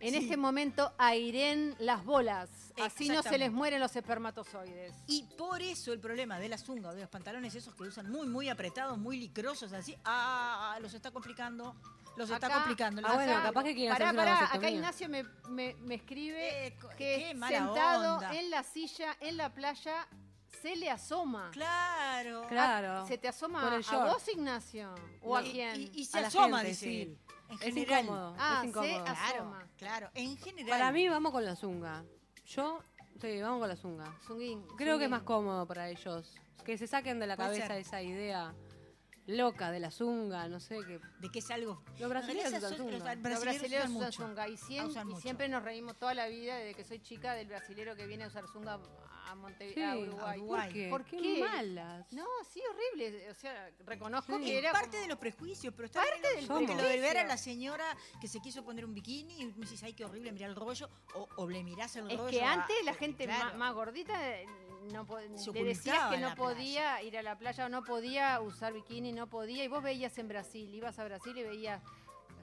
En 0.00 0.10
Sí. 0.14 0.16
este 0.16 0.36
momento 0.36 0.92
airen 0.98 1.76
las 1.78 2.04
bolas. 2.04 2.50
Así 2.82 3.08
no 3.08 3.22
se 3.22 3.38
les 3.38 3.52
mueren 3.52 3.78
los 3.78 3.94
espermatozoides. 3.94 4.92
Y 5.06 5.22
por 5.38 5.62
eso 5.62 5.92
el 5.92 6.00
problema 6.00 6.40
de 6.40 6.48
la 6.48 6.58
zunga 6.58 6.88
o 6.90 6.94
de 6.94 7.02
los 7.02 7.08
pantalones 7.10 7.54
esos 7.54 7.72
que 7.76 7.84
usan 7.84 8.10
muy, 8.10 8.26
muy 8.26 8.48
apretados, 8.48 8.98
muy 8.98 9.16
licrosos, 9.16 9.72
así, 9.72 9.94
ah, 10.04 10.76
los 10.82 10.92
está 10.94 11.12
complicando. 11.12 11.76
Los 12.16 12.28
está 12.30 12.50
complicando. 12.50 13.00
Ah, 13.04 13.14
bueno, 13.14 13.32
capaz 13.42 13.62
que 13.62 13.74
quieren 13.74 13.92
Pará, 13.96 14.12
pará, 14.12 14.52
acá 14.52 14.68
Ignacio 14.68 15.08
me, 15.08 15.24
me- 15.48 15.74
me 15.76 15.94
escribe 15.94 16.66
Eh, 16.66 16.76
que 16.98 17.34
sentado 17.48 18.16
onda. 18.16 18.34
en 18.34 18.50
la 18.50 18.62
silla, 18.64 19.16
en 19.20 19.36
la 19.36 19.54
playa, 19.54 20.06
se 20.62 20.76
le 20.76 20.90
asoma. 20.90 21.50
Claro. 21.52 22.46
Claro. 22.48 23.06
¿Se 23.06 23.18
te 23.18 23.28
asoma 23.28 23.60
Por 23.62 23.72
el 23.74 23.80
a 23.80 23.82
short. 23.82 24.12
vos, 24.12 24.28
Ignacio? 24.28 24.94
¿O 25.22 25.36
a 25.36 25.42
Y- 25.42 25.50
quién? 25.50 25.80
Y, 25.80 25.90
y 25.94 26.04
se 26.04 26.18
A 26.18 26.20
la 26.22 26.28
asoma, 26.28 26.58
gente, 26.58 26.68
dice 26.70 26.84
sí. 26.86 27.02
él. 27.02 27.18
En 27.48 27.54
Es 27.56 27.74
general. 27.74 28.04
incómodo. 28.04 28.36
Ah, 28.38 28.52
es 28.54 28.60
se 28.60 28.66
incómodo. 28.68 29.04
Claro, 29.04 29.38
asoma. 29.38 29.68
claro. 29.76 30.10
En 30.14 30.36
general. 30.38 30.70
Para 30.70 30.92
mí 30.92 31.08
vamos 31.08 31.32
con 31.32 31.44
la 31.44 31.56
zunga. 31.56 32.04
Yo, 32.46 32.80
sí, 33.20 33.40
vamos 33.42 33.60
con 33.60 33.68
la 33.68 33.76
zunga. 33.76 34.18
Zunguín, 34.26 34.62
Creo 34.62 34.76
que 34.76 34.82
es 34.82 34.88
zunguín. 34.92 35.10
más 35.10 35.22
cómodo 35.22 35.66
para 35.66 35.88
ellos. 35.90 36.34
Que 36.64 36.78
se 36.78 36.86
saquen 36.86 37.18
de 37.18 37.26
la 37.26 37.36
Puede 37.36 37.48
cabeza 37.48 37.66
ser. 37.68 37.76
esa 37.78 38.02
idea 38.02 38.54
loca 39.32 39.70
de 39.70 39.80
la 39.80 39.90
zunga, 39.90 40.46
no 40.48 40.60
sé, 40.60 40.76
que 40.86 41.00
De 41.20 41.28
que 41.30 41.38
es 41.40 41.50
algo. 41.50 41.82
los 41.98 42.08
brasileños 42.08 42.48
usan 42.48 42.60
son- 42.62 42.76
zunga. 42.76 42.90
los 42.92 43.02
Los 43.02 43.02
brasileños 43.22 43.40
brasileños 43.42 43.84
usan 43.84 43.96
usan 43.96 44.04
mucho. 44.06 44.22
zunga 44.26 44.48
y, 44.48 44.56
siem- 44.56 44.86
Usan 44.86 45.06
y 45.08 45.10
mucho. 45.10 45.20
siempre 45.22 45.48
nos 45.48 45.62
reímos 45.62 45.96
toda 45.98 46.14
la 46.14 46.28
vida 46.28 46.56
desde 46.56 46.74
que 46.74 46.84
soy 46.84 47.00
chica 47.00 47.34
del 47.34 47.48
brasilero 47.48 47.96
que 47.96 48.06
viene 48.06 48.24
a 48.24 48.28
usar 48.28 48.44
zunga 48.52 48.74
a, 49.26 49.34
Monte 49.34 49.72
Sí, 49.72 49.82
a 49.82 49.96
Uruguay. 49.96 50.38
Uruguay. 50.40 50.66
¿Por 50.68 50.72
qué? 50.74 50.88
¿Por 50.90 51.04
qué 51.04 51.16
qué? 51.22 51.40
malas? 51.40 52.12
No, 52.12 52.26
sí, 52.52 52.60
horrible. 52.70 53.30
O 53.30 53.34
sea, 53.34 53.70
reconozco 53.86 54.36
Sí. 54.38 54.44
que 54.44 54.52
Es 54.52 54.58
era 54.58 54.72
parte 54.72 54.88
como- 54.90 55.02
de 55.02 55.08
los 55.08 55.18
prejuicios, 55.18 55.72
pero 55.74 55.86
está 55.86 56.00
Parte 56.00 56.20
bien, 56.20 56.34
del 56.36 56.46
porque 56.48 56.74
lo 56.74 56.82
de 56.82 57.00
ver 57.00 57.16
a 57.16 57.24
la 57.24 57.38
señora 57.38 57.96
que 58.20 58.28
se 58.28 58.40
quiso 58.40 58.62
poner 58.62 58.84
un 58.84 58.92
bikini 58.92 59.40
y 59.40 59.46
me 59.46 59.52
dices, 59.54 59.82
ay, 59.84 59.94
qué 59.94 60.04
horrible, 60.04 60.32
mirar 60.32 60.50
el 60.50 60.56
rollo, 60.56 60.90
o, 61.14 61.26
o 61.36 61.48
le 61.48 61.62
mirás 61.64 61.96
el 61.96 62.10
Es 62.10 62.18
rollo. 62.18 62.30
que 62.30 62.42
a- 62.44 62.52
antes 62.52 62.76
la 62.84 62.92
gente 62.92 63.24
claro. 63.24 63.56
más, 63.56 63.72
gordita 63.72 64.12
no 64.90 65.06
le 65.52 65.64
decías 65.64 66.10
que 66.10 66.18
no 66.18 66.34
podía 66.34 67.02
ir 67.02 67.16
a 67.18 67.22
la 67.22 67.38
playa 67.38 67.66
o 67.66 67.68
no 67.68 67.82
podía 67.84 68.40
usar 68.40 68.72
bikini, 68.72 69.12
no 69.12 69.26
podía. 69.28 69.64
Y 69.64 69.68
vos 69.68 69.82
veías 69.82 70.16
en 70.18 70.28
Brasil, 70.28 70.74
ibas 70.74 70.98
a 70.98 71.04
Brasil 71.04 71.36
y 71.36 71.42
veías 71.42 71.82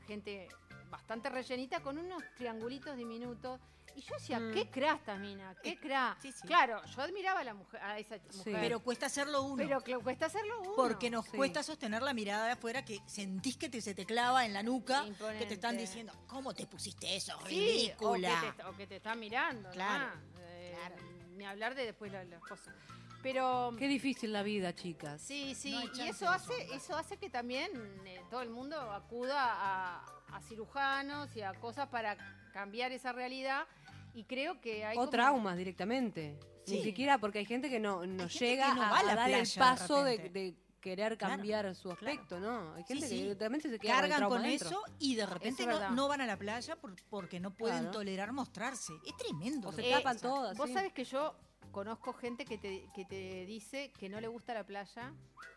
gente 0.08 0.48
bastante 0.90 1.30
rellenita 1.30 1.82
con 1.82 1.98
unos 1.98 2.24
triangulitos 2.36 2.96
diminutos. 2.98 3.60
Y 3.96 4.02
yo 4.02 4.14
decía, 4.16 4.40
Mm. 4.40 4.54
qué 4.54 4.70
cra 4.70 4.94
esta 4.94 5.16
mina, 5.18 5.56
qué 5.62 5.78
cra. 5.78 6.16
sí, 6.22 6.32
sí. 6.32 6.48
Claro, 6.48 6.82
yo 6.86 7.02
admiraba 7.02 7.42
a, 7.42 7.44
la 7.44 7.54
mujer, 7.54 7.82
a 7.82 7.98
esa 8.00 8.18
mujer. 8.34 8.58
Pero 8.62 8.80
cuesta 8.82 9.08
hacerlo 9.08 9.42
uno. 9.42 9.58
Pero 9.58 10.02
cuesta 10.02 10.28
hacerlo 10.28 10.62
uno. 10.62 10.74
porque 10.76 11.10
nos 11.10 11.26
cuesta 11.28 11.64
sostener 11.64 12.02
la 12.04 12.14
mirada 12.14 12.46
de 12.46 12.52
afuera 12.52 12.86
que 12.86 13.02
sentís 13.08 13.58
que 13.58 13.68
te, 13.68 13.82
se 13.82 13.94
te 13.96 14.06
clava 14.06 14.46
en 14.46 14.54
la 14.54 14.64
nuca, 14.64 15.06
que 15.38 15.46
te 15.46 15.56
están 15.56 15.76
diciendo, 15.78 16.14
¿cómo 16.28 16.54
te 16.54 16.66
pusiste 16.68 17.16
eso? 17.16 17.36
O 17.38 17.46
Ridícula. 17.46 18.42
que, 18.42 18.52
te, 18.64 18.64
o 18.70 18.78
que 18.78 18.88
te 18.88 18.96
está 18.98 19.16
mirando. 19.16 19.70
Claro, 19.72 20.06
nomás. 20.16 20.40
Eh, 20.40 20.76
claro. 20.78 20.96
Ni 21.40 21.46
hablar 21.46 21.74
de 21.74 21.86
después 21.86 22.12
las, 22.12 22.28
cosas. 22.42 22.76
Pero 23.24 23.74
Qué 23.80 23.88
difícil 23.88 24.34
la 24.34 24.44
vida, 24.44 24.76
chicas. 24.76 25.22
Sí, 25.22 25.56
sí, 25.56 25.72
No 25.72 26.04
y 26.04 26.10
eso 26.10 26.30
hace, 26.30 26.54
eso. 26.74 26.98
hace 26.98 27.16
que 27.16 27.30
también 27.30 27.72
eh, 28.06 28.22
todo 28.30 28.42
el 28.42 28.50
mundo 28.50 28.78
acuda 28.92 29.38
a, 29.40 30.06
a 30.34 30.42
cirujanos 30.42 31.34
y 31.38 31.42
a 31.42 31.54
cosas 31.54 31.88
para 31.88 32.18
cambiar 32.52 32.92
esa 32.92 33.14
realidad. 33.14 33.66
Y 34.14 34.26
creo 34.26 34.60
que 34.60 34.84
hay 34.84 34.98
O 34.98 35.00
como- 35.02 35.12
traumas 35.12 35.56
directamente. 35.56 36.38
Ni 36.68 36.84
siquiera 36.84 37.18
porque 37.18 37.40
hay 37.40 37.46
gente 37.46 37.70
que 37.70 37.80
no, 37.80 38.06
no 38.06 38.28
llega 38.28 38.68
que 38.68 38.76
no 38.76 38.84
a, 38.84 38.90
dar 38.90 39.06
el 39.06 39.16
playa 39.16 39.44
paso 39.58 40.04
de 40.04 40.56
querer 40.80 41.18
Claro, 41.18 41.36
cambiar 41.36 41.76
su 41.76 41.90
claro. 41.90 42.00
aspecto, 42.00 42.40
¿no? 42.40 42.74
Hay 42.76 42.84
gente 42.84 42.96
Sí, 43.08 43.10
que 43.10 43.16
sí. 43.18 43.22
directamente 43.24 43.70
se 43.70 43.80
queda 43.80 43.96
con 43.96 44.04
el 44.06 44.10
Cargan 44.12 44.30
con 44.30 44.46
eso 44.46 44.84
y 45.00 45.16
de 45.16 45.26
repente 45.26 45.66
no, 45.92 46.08
van 46.08 46.22
a 46.22 46.26
la 46.26 46.38
playa 46.38 46.76
por- 46.76 46.96
porque 47.10 47.40
no 47.40 47.54
pueden 47.54 47.80
Claro. 47.80 47.92
tolerar 47.92 48.32
mostrarse. 48.32 48.94
Es 49.06 49.16
tremendo. 49.18 49.70
O 49.70 49.72
se 49.72 49.82
que 49.84 49.92
tapan 49.92 50.20
todas. 50.20 50.58
Vos 50.58 50.68
sí. 50.68 50.74
sabés 50.74 50.94
que 50.94 51.04
yo 51.04 51.36
conozco 51.72 52.14
gente 52.14 52.46
que 52.46 52.58
te, 52.58 52.88
que 52.96 53.06
te 53.06 53.46
dice 53.46 53.92
que 54.00 54.10
no 54.10 54.20
le 54.20 54.28
gusta 54.28 54.54
la 54.54 54.66
playa 54.66 55.14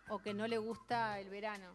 o 0.08 0.18
que 0.18 0.34
no 0.34 0.46
le 0.46 0.58
gusta 0.58 1.18
el 1.20 1.28
verano. 1.30 1.72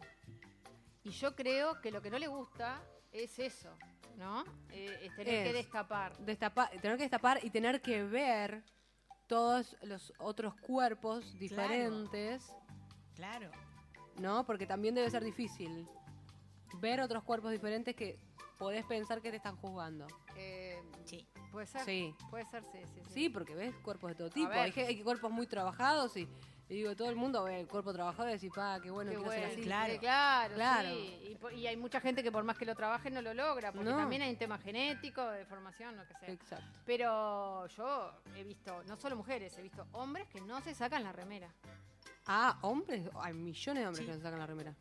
Y 1.02 1.10
yo 1.10 1.34
creo 1.34 1.80
que 1.80 1.90
lo 1.90 2.02
que 2.02 2.10
no 2.10 2.18
le 2.18 2.26
gusta 2.28 2.82
es 3.12 3.38
eso, 3.38 3.70
¿no? 4.16 4.44
Eh, 4.70 4.98
es 5.04 5.16
tener 5.16 5.44
que 5.44 5.48
Es. 5.48 5.54
destapar. 5.54 6.16
Destapa- 6.18 6.68
tener 6.80 6.96
que 6.98 7.04
destapar 7.04 7.40
y 7.42 7.50
tener 7.50 7.80
que 7.80 8.04
ver 8.04 8.62
todos 9.26 9.76
los 9.82 10.12
otros 10.18 10.54
cuerpos 10.60 11.38
diferentes, 11.38 12.46
Claro. 13.18 13.50
¿no? 14.20 14.44
Porque 14.46 14.64
también 14.64 14.94
debe 14.94 15.10
ser 15.10 15.24
difícil 15.24 15.88
ver 16.80 17.00
otros 17.00 17.24
cuerpos 17.24 17.50
diferentes 17.50 17.96
que 17.96 18.16
podés 18.58 18.84
pensar 18.84 19.20
que 19.20 19.30
te 19.30 19.36
están 19.36 19.56
juzgando. 19.56 20.06
Eh, 20.36 20.80
Sí. 21.04 21.26
puede 21.50 21.66
ser. 21.66 21.80
Sí. 21.84 22.14
Puede 22.30 22.44
ser, 22.46 22.62
sí, 22.70 22.78
sí. 22.94 23.00
sí. 23.04 23.10
Sí, 23.12 23.28
porque 23.28 23.54
ves 23.56 23.74
cuerpos 23.82 24.10
de 24.10 24.14
todo 24.14 24.30
tipo. 24.30 24.50
Hay, 24.52 24.70
hay 24.72 25.02
cuerpos 25.02 25.30
muy 25.32 25.46
trabajados 25.48 26.16
y, 26.16 26.28
y 26.68 26.74
digo, 26.74 26.94
todo 26.94 27.10
el 27.10 27.16
mundo 27.16 27.42
ve 27.44 27.60
el 27.60 27.66
cuerpo 27.66 27.92
trabajado 27.92 28.28
y 28.28 28.32
decís, 28.34 28.52
pa, 28.54 28.78
qué 28.80 28.90
bueno, 28.90 29.10
Qué 29.10 29.16
quiero 29.16 29.32
ser 29.32 29.40
bueno, 29.40 29.52
así. 29.54 29.62
claro. 29.62 29.92
sí, 29.94 29.98
claro, 29.98 30.54
Claro. 30.54 30.88
sí. 30.90 31.36
Y, 31.56 31.66
hay 31.66 31.76
mucha 31.76 32.00
gente 32.00 32.22
que 32.22 32.30
por 32.30 32.44
más 32.44 32.56
que 32.58 32.66
lo 32.66 32.74
trabaje 32.76 33.10
no 33.10 33.20
lo 33.22 33.34
logra, 33.34 33.72
porque 33.72 33.88
No. 33.90 33.96
también 33.96 34.22
hay 34.22 34.30
un 34.30 34.38
tema 34.38 34.58
genético, 34.58 35.24
de 35.30 35.44
formación, 35.46 35.96
lo 35.96 36.06
que 36.06 36.14
sea. 36.14 36.28
Exacto. 36.30 36.78
Pero 36.84 37.66
yo 37.68 38.12
he 38.36 38.44
visto, 38.44 38.82
no 38.84 38.96
solo 38.96 39.16
mujeres, 39.16 39.56
he 39.58 39.62
visto 39.62 39.86
hombres 39.92 40.28
que 40.28 40.40
no 40.40 40.60
se 40.60 40.74
sacan 40.74 41.02
la 41.04 41.12
remera. 41.12 41.52
Ah, 42.28 42.58
hombres, 42.62 43.08
hay 43.22 43.32
millones 43.32 43.82
de 43.82 43.86
hombres 43.88 43.98
Sí. 43.98 44.04
que 44.04 44.10
no 44.12 44.16
se 44.18 44.22
sacan 44.22 44.38
la 44.38 44.46
remera. 44.46 44.74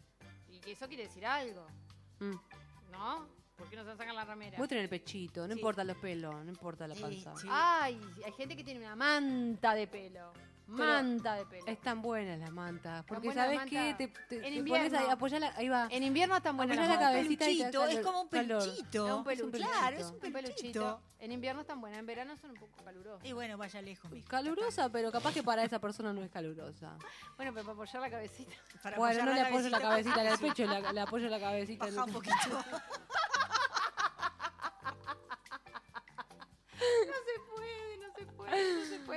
Y 0.49 0.59
que 0.59 0.73
eso 0.73 0.87
quiere 0.87 1.03
decir 1.03 1.25
algo, 1.25 1.65
Mm. 2.19 2.35
¿no? 2.91 3.25
¿Por 3.55 3.69
qué 3.69 3.75
no 3.75 3.83
se 3.85 3.95
sacan 3.95 4.15
la 4.15 4.25
remera? 4.25 4.57
Muestren 4.57 4.81
el 4.83 4.89
pechito, 4.89 5.47
no 5.47 5.53
Sí. 5.53 5.59
importa 5.59 5.83
los 5.83 5.97
pelos, 5.97 6.35
no 6.43 6.49
importa 6.51 6.87
la 6.87 6.93
panza. 6.95 7.33
Ay, 7.49 7.99
hay 8.23 8.31
gente 8.33 8.55
que 8.55 8.63
tiene 8.63 8.81
una 8.81 8.95
manta 8.95 9.73
de 9.73 9.87
pelo. 9.87 10.31
Manta 10.67 11.35
de 11.35 11.45
pelo. 11.45 11.65
Están 11.67 12.01
buenas 12.01 12.39
las 12.39 12.51
mantas. 12.51 13.03
Porque 13.05 13.27
buena 13.27 13.47
la 13.47 13.53
¿sabes 13.55 13.69
qué? 13.69 13.75
manta. 13.79 13.97
Te, 13.97 14.07
te- 14.07 14.35
En 14.35 14.41
te 14.41 14.47
invierno. 14.59 14.85
pones 14.89 14.93
ahí, 15.01 15.09
apoyá 15.11 15.39
la, 15.39 15.53
ahí 15.55 15.69
va. 15.69 15.87
En 15.89 16.03
invierno 16.03 16.35
están 16.37 16.57
buenas 16.57 16.77
Apoyá 16.77 16.89
las 16.89 16.99
la 16.99 17.05
mantas. 17.17 17.37
Peluchito, 17.37 17.85
es 17.85 17.95
calor- 17.95 18.03
como 18.03 18.21
un 18.21 18.27
peluchito. 18.29 19.07
Es 19.07 19.13
un 19.13 19.23
peluchito. 19.23 19.57
Claro, 19.57 19.97
es 19.97 20.05
un 20.05 20.19
peluchito. 20.19 20.33
peluchito. 20.57 21.01
En 21.19 21.31
invierno 21.31 21.61
están 21.61 21.81
buenas, 21.81 21.99
en 21.99 22.05
verano 22.05 22.37
son 22.37 22.51
un 22.51 22.57
poco 22.57 22.83
calurosas. 22.83 23.25
Y 23.25 23.33
bueno, 23.33 23.57
vaya 23.57 23.81
lejos, 23.81 24.11
mijo. 24.11 24.27
Calurosa, 24.27 24.89
pero 24.89 25.11
capaz 25.11 25.33
que 25.33 25.41
para 25.41 25.63
esa 25.63 25.79
persona 25.79 26.13
no 26.13 26.21
es 26.21 26.29
calurosa. 26.29 26.95
Bueno, 27.37 27.53
pero 27.53 27.63
para 27.65 27.73
apoyar 27.73 28.01
la 28.01 28.09
cabecita. 28.11 28.51
Para 28.83 28.97
bueno, 28.97 29.13
apoyar 29.21 29.27
no 29.27 29.33
le 29.33 29.41
apoyo 29.49 29.69
la 29.69 29.81
cabecita. 29.81 30.21
en 30.21 30.27
el 30.33 30.37
pecho, 30.39 30.65
le, 30.67 30.93
le 30.93 30.99
apoyo 31.01 31.27
la 31.29 31.39
cabecita 31.39 31.87
en 31.87 31.93
el 31.93 31.99
un 32.01 32.11
poquito. 32.11 32.35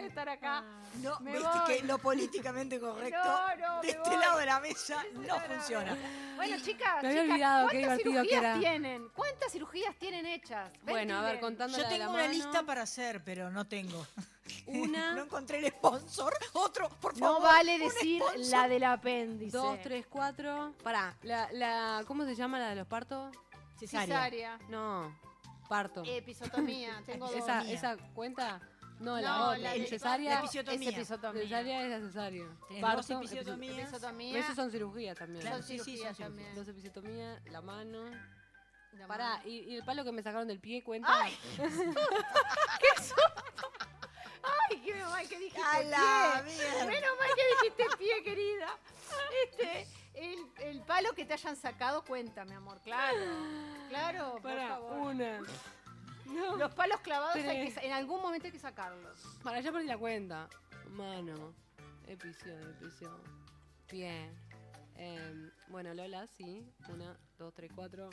Estar 0.04 0.28
acá. 0.28 0.64
No, 1.02 1.18
Me 1.20 1.32
viste 1.32 1.48
voy. 1.48 1.66
que 1.78 1.82
lo 1.84 1.98
políticamente 1.98 2.78
correcto 2.80 3.18
No, 3.24 3.56
no, 3.56 3.82
de 3.82 3.88
este 3.90 4.08
voy. 4.10 4.18
lado 4.18 4.38
de 4.38 4.46
la 4.46 4.60
mesa 4.60 5.02
no 5.14 5.40
funciona. 5.40 5.96
Bueno, 6.36 6.56
chicas, 6.62 7.02
Me 7.02 7.08
había 7.08 7.22
chicas, 7.22 7.30
olvidado, 7.32 7.68
qué 7.68 7.78
¿cuántas 7.80 7.98
que 7.98 8.02
cirugías 8.10 8.32
era. 8.42 8.58
tienen? 8.58 9.08
¿Cuántas 9.14 9.52
cirugías 9.52 9.96
tienen 9.98 10.26
hechas? 10.26 10.70
Bueno, 10.82 11.18
a 11.18 11.22
ver, 11.22 11.40
contando 11.40 11.76
Yo 11.76 11.82
de 11.84 11.88
tengo 11.88 12.04
la 12.04 12.10
una 12.10 12.22
mano. 12.22 12.32
lista 12.34 12.62
para 12.62 12.82
hacer, 12.82 13.22
pero 13.24 13.50
no 13.50 13.66
tengo. 13.66 14.06
Una. 14.66 15.14
no 15.14 15.22
encontré 15.24 15.58
el 15.58 15.66
sponsor. 15.68 16.34
Otro, 16.54 16.88
por 16.88 17.16
favor. 17.16 17.40
No 17.40 17.46
vale 17.46 17.78
decir 17.78 18.22
sponsor. 18.22 18.46
la 18.50 18.68
del 18.68 18.84
apéndice. 18.84 19.56
Dos, 19.56 19.80
tres, 19.82 20.06
cuatro. 20.08 20.74
Pará, 20.82 21.16
la, 21.22 21.48
la, 21.52 22.02
¿cómo 22.06 22.24
se 22.24 22.34
llama 22.34 22.58
la 22.58 22.70
de 22.70 22.76
los 22.76 22.86
partos? 22.86 23.34
Cesárea. 23.78 24.58
No, 24.68 25.14
parto. 25.68 26.02
Episotomía. 26.06 27.02
Tengo 27.06 27.26
dos. 27.30 27.36
¿Esa, 27.36 27.60
¿Esa 27.70 27.96
cuenta? 28.14 28.60
No, 29.00 29.18
la 29.20 29.28
No, 29.28 29.44
otra. 29.46 29.58
la 29.58 29.74
¿El 29.74 29.82
de- 29.82 29.88
cesárea? 29.88 30.34
la 30.34 30.38
episiotomía. 30.40 30.88
Es 30.90 30.94
episiotomía. 30.96 31.42
Cesárea 31.42 31.82
es 31.84 31.90
la 31.90 32.06
cesárea. 32.08 32.46
Tenés 32.68 32.82
Parto, 32.82 32.96
dos 32.98 33.10
episiotomías. 33.10 33.78
Episiotomía. 33.78 34.38
Esos 34.38 34.54
son 34.56 34.70
cirugías 34.70 35.18
también. 35.18 35.42
Son 35.42 35.62
sí, 35.62 35.78
sí, 35.78 35.84
cirugías 35.84 36.16
son 36.16 36.26
también. 36.26 36.54
Dos 36.54 36.68
episiotomías, 36.68 37.42
la 37.46 37.60
mano. 37.62 38.10
La 38.92 39.06
Pará, 39.06 39.36
mano. 39.38 39.48
¿y, 39.48 39.58
y 39.72 39.76
el 39.76 39.84
palo 39.84 40.04
que 40.04 40.12
me 40.12 40.22
sacaron 40.22 40.46
del 40.48 40.60
pie 40.60 40.82
cuenta? 40.84 41.08
¡Ay! 41.10 41.36
¡Qué 41.58 43.02
susto! 43.02 43.22
¡Ay, 44.42 44.80
qué 44.84 44.94
mal 45.04 45.28
que 45.28 45.38
dijiste 45.38 45.62
A 45.62 45.82
la 45.82 46.42
pie! 46.44 46.54
mierda. 46.54 46.86
Menos 46.86 47.10
mal 47.18 47.28
que 47.34 47.42
dijiste 47.68 47.96
pie, 47.98 48.22
querida. 48.22 48.68
Este, 49.44 49.86
el, 50.14 50.38
el 50.58 50.80
palo 50.82 51.12
que 51.14 51.24
te 51.24 51.34
hayan 51.34 51.56
sacado 51.56 52.02
cuenta, 52.04 52.44
mi 52.44 52.54
amor, 52.54 52.80
claro. 52.82 53.16
Claro, 53.88 54.32
por 54.32 54.42
Pará, 54.42 54.68
favor. 54.68 54.92
una. 54.98 55.40
No. 56.30 56.56
Los 56.56 56.74
palos 56.74 57.00
clavados 57.00 57.36
hay 57.36 57.72
que 57.72 57.86
en 57.86 57.92
algún 57.92 58.20
momento 58.22 58.46
hay 58.46 58.52
que 58.52 58.58
sacarlos. 58.58 59.18
Para, 59.42 59.60
ya 59.60 59.72
perdí 59.72 59.86
la 59.86 59.98
cuenta. 59.98 60.48
Mano. 60.90 61.54
Epición, 62.06 62.60
epición. 62.80 63.16
Pie. 63.88 64.30
Em, 64.96 65.50
bueno, 65.68 65.94
Lola, 65.94 66.26
sí. 66.26 66.64
Una, 66.88 67.16
dos, 67.38 67.54
tres, 67.54 67.70
cuatro. 67.74 68.10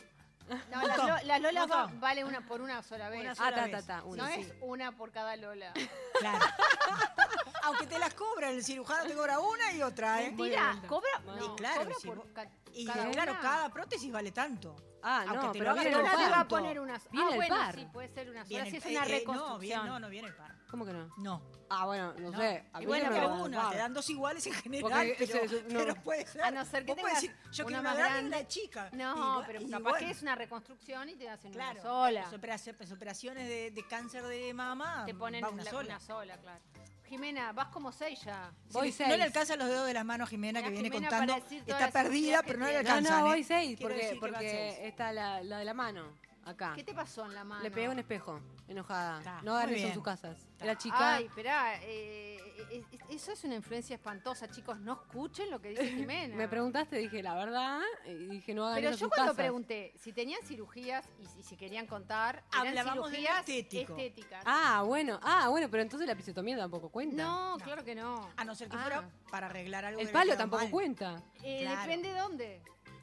No, 0.72 0.82
las, 0.88 0.98
lo- 0.98 1.28
las 1.28 1.42
lolas 1.42 1.70
va- 1.70 1.92
vale 1.96 2.24
una 2.24 2.40
por 2.46 2.62
una 2.62 2.82
sola 2.82 3.10
vez. 3.10 3.20
Una 3.22 3.32
Ah, 3.32 3.36
sola 3.36 3.56
ta, 3.56 3.64
vez. 3.66 3.72
ta, 3.72 3.82
ta. 4.00 4.04
Una, 4.06 4.24
no 4.30 4.34
sí. 4.34 4.42
es 4.42 4.54
una 4.62 4.92
por 4.96 5.12
cada 5.12 5.36
lola. 5.36 5.74
Claro. 6.20 6.40
Aunque 7.64 7.86
te 7.86 8.00
las 8.00 8.14
cobra, 8.14 8.50
el 8.50 8.64
cirujano 8.64 9.10
te 9.10 9.14
cobra 9.14 9.40
una 9.40 9.74
y 9.74 9.82
otra, 9.82 10.22
¿eh? 10.22 10.28
Mentira, 10.32 10.82
cobra, 10.88 11.10
Mano. 11.26 11.48
no, 11.48 11.54
Y 11.54 11.58
claro, 11.58 11.92
cobra 12.02 12.16
por 12.16 12.28
Y 12.74 12.86
cada 12.86 13.12
claro, 13.12 13.38
cada 13.42 13.70
prótesis 13.70 14.10
vale 14.12 14.32
tanto. 14.32 14.76
Ah, 15.04 15.22
Aunque 15.28 15.36
no, 15.36 15.52
te 15.52 15.60
pero 15.60 15.64
lo 15.66 15.72
hagas 15.72 15.84
viene 15.86 15.98
el 16.00 16.04
la 16.06 16.30
va 16.30 16.40
a 16.42 16.48
poner 16.48 16.80
una 16.80 17.00
sola. 17.00 17.12
Viene 17.12 17.28
ah, 17.28 17.32
el 17.32 17.36
bueno, 17.38 17.56
par. 17.56 17.76
sí, 17.76 17.88
puede 17.94 18.08
ser 18.10 18.30
una 18.30 18.40
sola. 18.46 18.50
Viene 18.50 18.70
Si 18.72 18.76
el- 18.78 18.84
es 18.84 18.90
una 18.90 19.06
eh, 19.06 19.08
eh, 19.08 19.20
reconstrucción. 19.20 19.54
no, 19.54 19.60
viene, 19.60 19.84
no, 19.86 20.00
no 20.00 20.10
viene 20.10 20.28
el 20.28 20.36
par. 20.36 20.56
¿Cómo 20.70 20.86
que 20.86 20.92
no? 20.94 21.10
No. 21.18 21.42
Ah, 21.70 21.86
bueno, 21.86 22.14
no, 22.18 22.32
No. 22.32 22.38
sé. 22.38 22.66
A 22.74 22.80
mí 22.80 22.86
bueno, 22.88 23.06
no 23.06 23.10
me 23.12 23.16
pero 23.18 23.30
va 23.30 23.38
a 23.38 23.44
una, 23.44 23.58
dar. 23.58 23.72
te 23.72 23.78
dan 23.78 23.94
dos 23.94 24.10
iguales 24.10 24.48
en 24.48 24.54
general, 24.54 24.92
Porque 24.92 25.16
pero, 25.18 25.40
ese 25.44 25.64
no. 25.70 25.80
pero 25.80 25.96
puede 26.04 26.26
ser. 26.28 26.44
A 26.44 26.52
no 26.52 26.66
ser 26.66 26.86
que 26.86 26.94
Vos 26.94 27.02
podés 27.02 27.20
tengas 27.22 27.38
decir, 27.38 27.52
yo 27.54 27.66
una 27.68 27.82
más 27.82 27.98
grande 27.98 28.18
y 28.18 28.22
grande. 28.22 28.38
una 28.38 28.48
chica. 28.48 28.90
No, 28.94 29.42
Y- 29.42 29.46
pero 29.46 29.62
y 29.62 29.70
capaz 29.70 29.90
bueno, 29.92 29.98
que 30.08 30.12
es 30.12 30.22
una 30.22 30.36
reconstrucción 30.36 31.10
y 31.10 31.16
te 31.16 31.30
hacen 31.30 31.52
Claro, 31.54 31.74
una 31.74 31.82
sola. 31.84 32.22
las 32.22 32.34
operaciones, 32.34 32.82
las 32.82 32.92
operaciones 32.92 33.48
de, 33.48 33.72
de 33.72 33.88
cáncer 33.88 34.24
de 34.24 34.54
mama 34.54 35.04
Te 35.06 35.14
ponen 35.16 35.44
va 35.44 35.50
una 35.50 35.64
la- 35.64 35.72
sola. 35.72 35.88
una 35.88 36.00
sola, 36.02 36.38
claro. 36.38 36.60
Jimena, 37.08 37.52
vas 37.54 37.68
como 37.70 37.92
seis 37.92 38.22
ya. 38.24 38.52
Voy 38.72 38.92
Sí, 38.92 39.04
No 39.04 39.08
seis. 39.10 39.18
le 39.18 39.24
alcanzan 39.24 39.60
los 39.60 39.68
dedos 39.70 39.88
de 39.88 39.94
las 39.94 40.06
manos 40.06 40.28
a 40.28 40.30
Jimena, 40.30 40.62
que 40.62 40.70
Mira, 40.70 40.82
viene 40.82 40.96
Jimena, 40.96 41.10
contando. 41.18 41.46
Está 41.68 41.92
perdida, 41.92 42.42
que 42.42 42.48
pero 42.48 42.60
no 42.60 42.66
le. 42.66 42.74
No, 42.74 42.80
alcanzan. 42.80 43.20
no, 43.20 43.26
¿eh? 43.28 43.30
voy 43.30 43.44
seis, 43.44 43.78
Quiero 43.78 43.94
porque, 43.94 44.10
que 44.10 44.16
porque 44.18 44.50
seis. 44.76 44.88
está 44.90 45.12
la, 45.14 45.42
la 45.44 45.60
de 45.60 45.66
la 45.66 45.74
mano, 45.74 46.14
acá. 46.48 46.74
¿Qué 46.76 46.84
te 46.84 46.94
pasó 46.94 47.26
en 47.26 47.34
la 47.36 47.44
mano? 47.44 47.62
Le 47.64 47.72
pegué 47.72 47.90
un 47.90 48.00
espejo, 48.00 48.40
enojada. 48.68 49.20
Está, 49.20 49.42
no 49.44 49.56
hagan 49.56 49.70
muy 49.70 49.76
eso 49.76 49.84
en 49.84 49.88
bien. 49.90 49.94
sus 49.96 50.04
casas. 50.04 50.48
Era 50.60 50.78
chica. 50.78 51.16
Ay, 51.16 51.26
esperá, 51.26 51.76
eh, 51.84 52.38
eh, 52.72 52.84
eso 53.10 53.32
es 53.32 53.44
una 53.44 53.56
influencia 53.56 53.96
espantosa, 53.96 54.50
chicos. 54.50 54.80
No 54.80 54.94
escuchen 54.94 55.50
lo 55.52 55.62
que 55.62 55.70
dice 55.70 55.84
Jimena. 56.10 56.36
Me 56.36 56.48
preguntaste, 56.48 56.98
dije 56.98 57.22
la 57.22 57.36
verdad, 57.36 57.80
y 58.06 58.14
dije 58.28 58.54
no 58.54 58.66
hagan 58.66 58.76
Pero 58.78 58.90
eso 58.90 58.96
en 58.96 59.00
yo 59.00 59.06
sus 59.06 59.14
cuando 59.16 59.32
casas. 59.34 59.44
pregunté 59.46 59.94
si 59.98 60.14
tenían 60.14 60.42
cirugías 60.44 61.06
y, 61.38 61.44
si 61.44 61.56
querían 61.56 61.86
contar, 61.88 62.44
eran 62.54 62.68
Hablábamos 62.68 63.12
de 63.12 63.18
lo 63.20 63.24
cirugías 63.28 63.40
estético. 63.40 63.94
estéticas. 63.98 64.44
Ah, 64.46 64.84
bueno, 64.86 65.20
ah, 65.24 65.48
bueno, 65.50 65.68
pero 65.70 65.84
entonces 65.84 66.06
la 66.08 66.14
episiotomía 66.14 66.58
tampoco 66.58 66.90
cuenta. 66.90 67.24
no, 67.24 67.58
claro 67.64 67.84
que 67.84 67.96
no. 67.96 68.30
A 68.38 68.44
no 68.44 68.56
ser 68.56 68.70
que 68.70 68.78
Ah. 68.78 68.82
fuera 68.82 69.10
para 69.30 69.48
arreglar 69.48 69.86
algo. 69.86 70.00
El 70.00 70.08
le 70.08 70.14
palo 70.14 70.32
quedó 70.32 70.38
tampoco 70.38 70.64
mal. 70.64 70.72
cuenta. 70.72 71.22
Eh, 71.44 71.60
Claro. 71.62 71.82
Depende 71.82 72.14
de 72.14 72.20
dónde. 72.20 72.62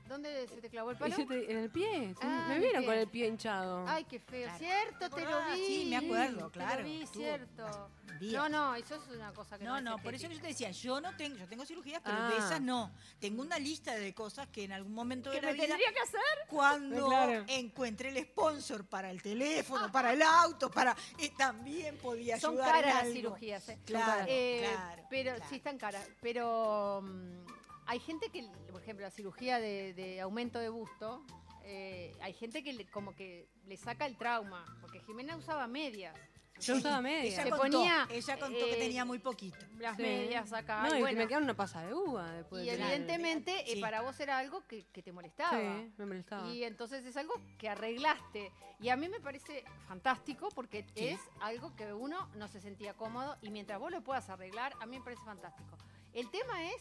¿Dónde 0.09 0.47
se 0.49 0.61
te 0.61 0.69
clavó 0.69 0.91
el 0.91 0.97
palo? 0.99 1.17
te- 1.17 1.51
en 1.51 1.59
el 1.59 1.71
pie. 1.71 2.15
Ah, 2.21 2.45
me 2.49 2.57
el 2.57 2.61
vieron 2.63 2.85
con 2.85 2.95
el 2.95 3.09
pie 3.09 3.27
hinchado. 3.29 3.85
Ay, 3.89 4.05
qué 4.05 4.21
feo. 4.21 4.45
Claro. 4.45 4.59
Cierto, 4.59 5.11
te 5.11 5.25
lo 5.25 5.37
Ah, 5.39 5.53
vi. 5.55 5.65
sí, 5.67 5.87
me 5.87 5.97
acuerdo, 5.97 6.47
Te 6.51 6.59
claro, 6.59 6.83
lo 6.83 6.89
vi, 6.89 7.03
estuvo 7.03 7.23
cierto. 7.23 7.91
días. 8.21 8.35
No, 8.35 8.49
no, 8.49 8.75
eso 8.77 8.95
es 8.97 9.09
una 9.17 9.33
cosa 9.33 9.59
que 9.59 9.65
no, 9.65 9.71
No, 9.73 9.79
es 9.79 9.85
no, 9.85 9.99
por 10.03 10.15
eso 10.15 10.29
que 10.29 10.35
yo 10.37 10.41
te 10.41 10.47
decía, 10.49 10.71
yo 10.71 11.01
no 11.01 11.17
tengo, 11.17 11.37
yo 11.39 11.49
tengo 11.49 11.65
cirugías, 11.65 12.01
pero 12.05 12.17
de 12.29 12.35
Ah. 12.35 12.39
esas 12.39 12.61
no. 12.61 12.93
Tengo 13.19 13.43
una 13.43 13.59
lista 13.59 13.95
de 13.95 14.15
cosas 14.15 14.47
que 14.49 14.65
en 14.65 14.73
algún 14.73 14.93
momento 14.95 15.31
¿Qué 15.31 15.37
de 15.37 15.43
la 15.43 15.49
me 15.49 15.55
vida, 15.55 15.67
tendría 15.69 15.93
que 15.93 16.01
hacer? 16.01 16.21
cuando 16.49 17.09
Claro. 17.09 17.45
encuentré 17.49 18.11
el 18.11 18.23
sponsor 18.25 18.85
para 18.87 19.11
el 19.11 19.23
teléfono, 19.23 19.91
para 19.91 20.13
el 20.13 20.23
auto, 20.23 20.71
para 20.71 20.95
eh, 21.19 21.33
también 21.37 21.97
podía 21.97 22.39
Son 22.39 22.53
ayudar 22.53 22.69
en 22.69 22.73
caras 22.83 22.95
las 22.95 23.03
algo. 23.05 23.15
cirugías. 23.15 23.69
eh. 23.71 23.79
Claro, 23.87 24.25
Eh, 24.29 24.61
claro. 24.71 25.03
Pero 25.11 25.31
claro. 25.35 25.47
sí 25.51 25.57
están 25.57 25.79
caras. 25.79 26.07
Pero 26.21 27.01
mm, 27.03 27.47
hay 27.87 28.01
gente 28.01 28.29
que, 28.31 28.49
por 28.71 28.83
ejemplo, 28.83 29.05
la 29.05 29.11
cirugía 29.11 29.59
de, 29.59 29.95
de 29.95 30.21
aumento 30.21 30.59
de 30.59 30.69
busto, 30.69 31.25
eh, 31.65 32.13
hay 32.21 32.33
gente 32.35 32.63
que 32.63 32.73
le- 32.73 32.87
como 32.91 33.15
que 33.15 33.49
le 33.67 33.77
saca 33.77 34.07
el 34.07 34.17
trauma, 34.17 34.65
porque 34.81 35.01
Jimena 35.01 35.37
usaba 35.37 35.67
medias. 35.67 36.15
Yo 36.61 36.77
usaba 36.77 37.01
media. 37.01 37.25
Ella 37.33 37.43
Se 37.43 37.51
contó, 37.51 37.79
ponía, 37.79 38.07
ella 38.11 38.39
contó 38.39 38.59
que 38.67 38.75
eh, 38.75 38.79
tenía 38.79 39.05
muy 39.05 39.19
poquito. 39.19 39.59
Las 39.79 39.97
Sí. 39.97 40.03
medias 40.03 40.53
acá. 40.53 40.83
No, 40.89 40.97
y 40.97 41.01
bueno, 41.01 41.19
me 41.19 41.27
quedaron 41.27 41.45
una 41.45 41.55
pasa 41.57 41.85
de 41.85 41.93
uva 41.93 42.31
después 42.31 42.63
y 42.63 42.67
de 42.69 42.75
evidentemente 42.75 43.73
eh, 43.73 43.75
Sí. 43.75 43.81
para 43.81 44.03
vos 44.03 44.19
era 44.21 44.39
algo 44.39 44.65
que, 44.69 44.87
que 44.93 45.03
te 45.03 45.11
molestaba. 45.11 45.51
Sí, 45.59 45.93
me 45.99 46.07
molestaba. 46.07 46.49
Y 46.55 46.63
entonces 46.63 47.05
es 47.05 47.17
algo 47.17 47.35
que 47.59 47.69
arreglaste. 47.69 48.53
Y 48.79 48.89
a 48.91 48.97
mí 48.97 49.09
me 49.09 49.19
parece 49.19 49.65
fantástico 49.89 50.49
porque 50.55 50.87
Sí. 50.95 51.09
es 51.09 51.21
algo 51.41 51.75
que 51.75 51.93
uno 51.93 52.29
no 52.37 52.47
se 52.47 52.61
sentía 52.61 52.95
cómodo 52.95 53.37
y 53.43 53.51
mientras 53.51 53.81
vos 53.81 53.91
lo 53.91 54.03
puedas 54.03 54.29
arreglar, 54.31 54.75
a 54.81 54.87
mí 54.87 54.97
me 54.99 55.05
parece 55.05 55.23
fantástico. 55.25 55.77
El 56.13 56.31
tema 56.31 56.71
es, 56.71 56.81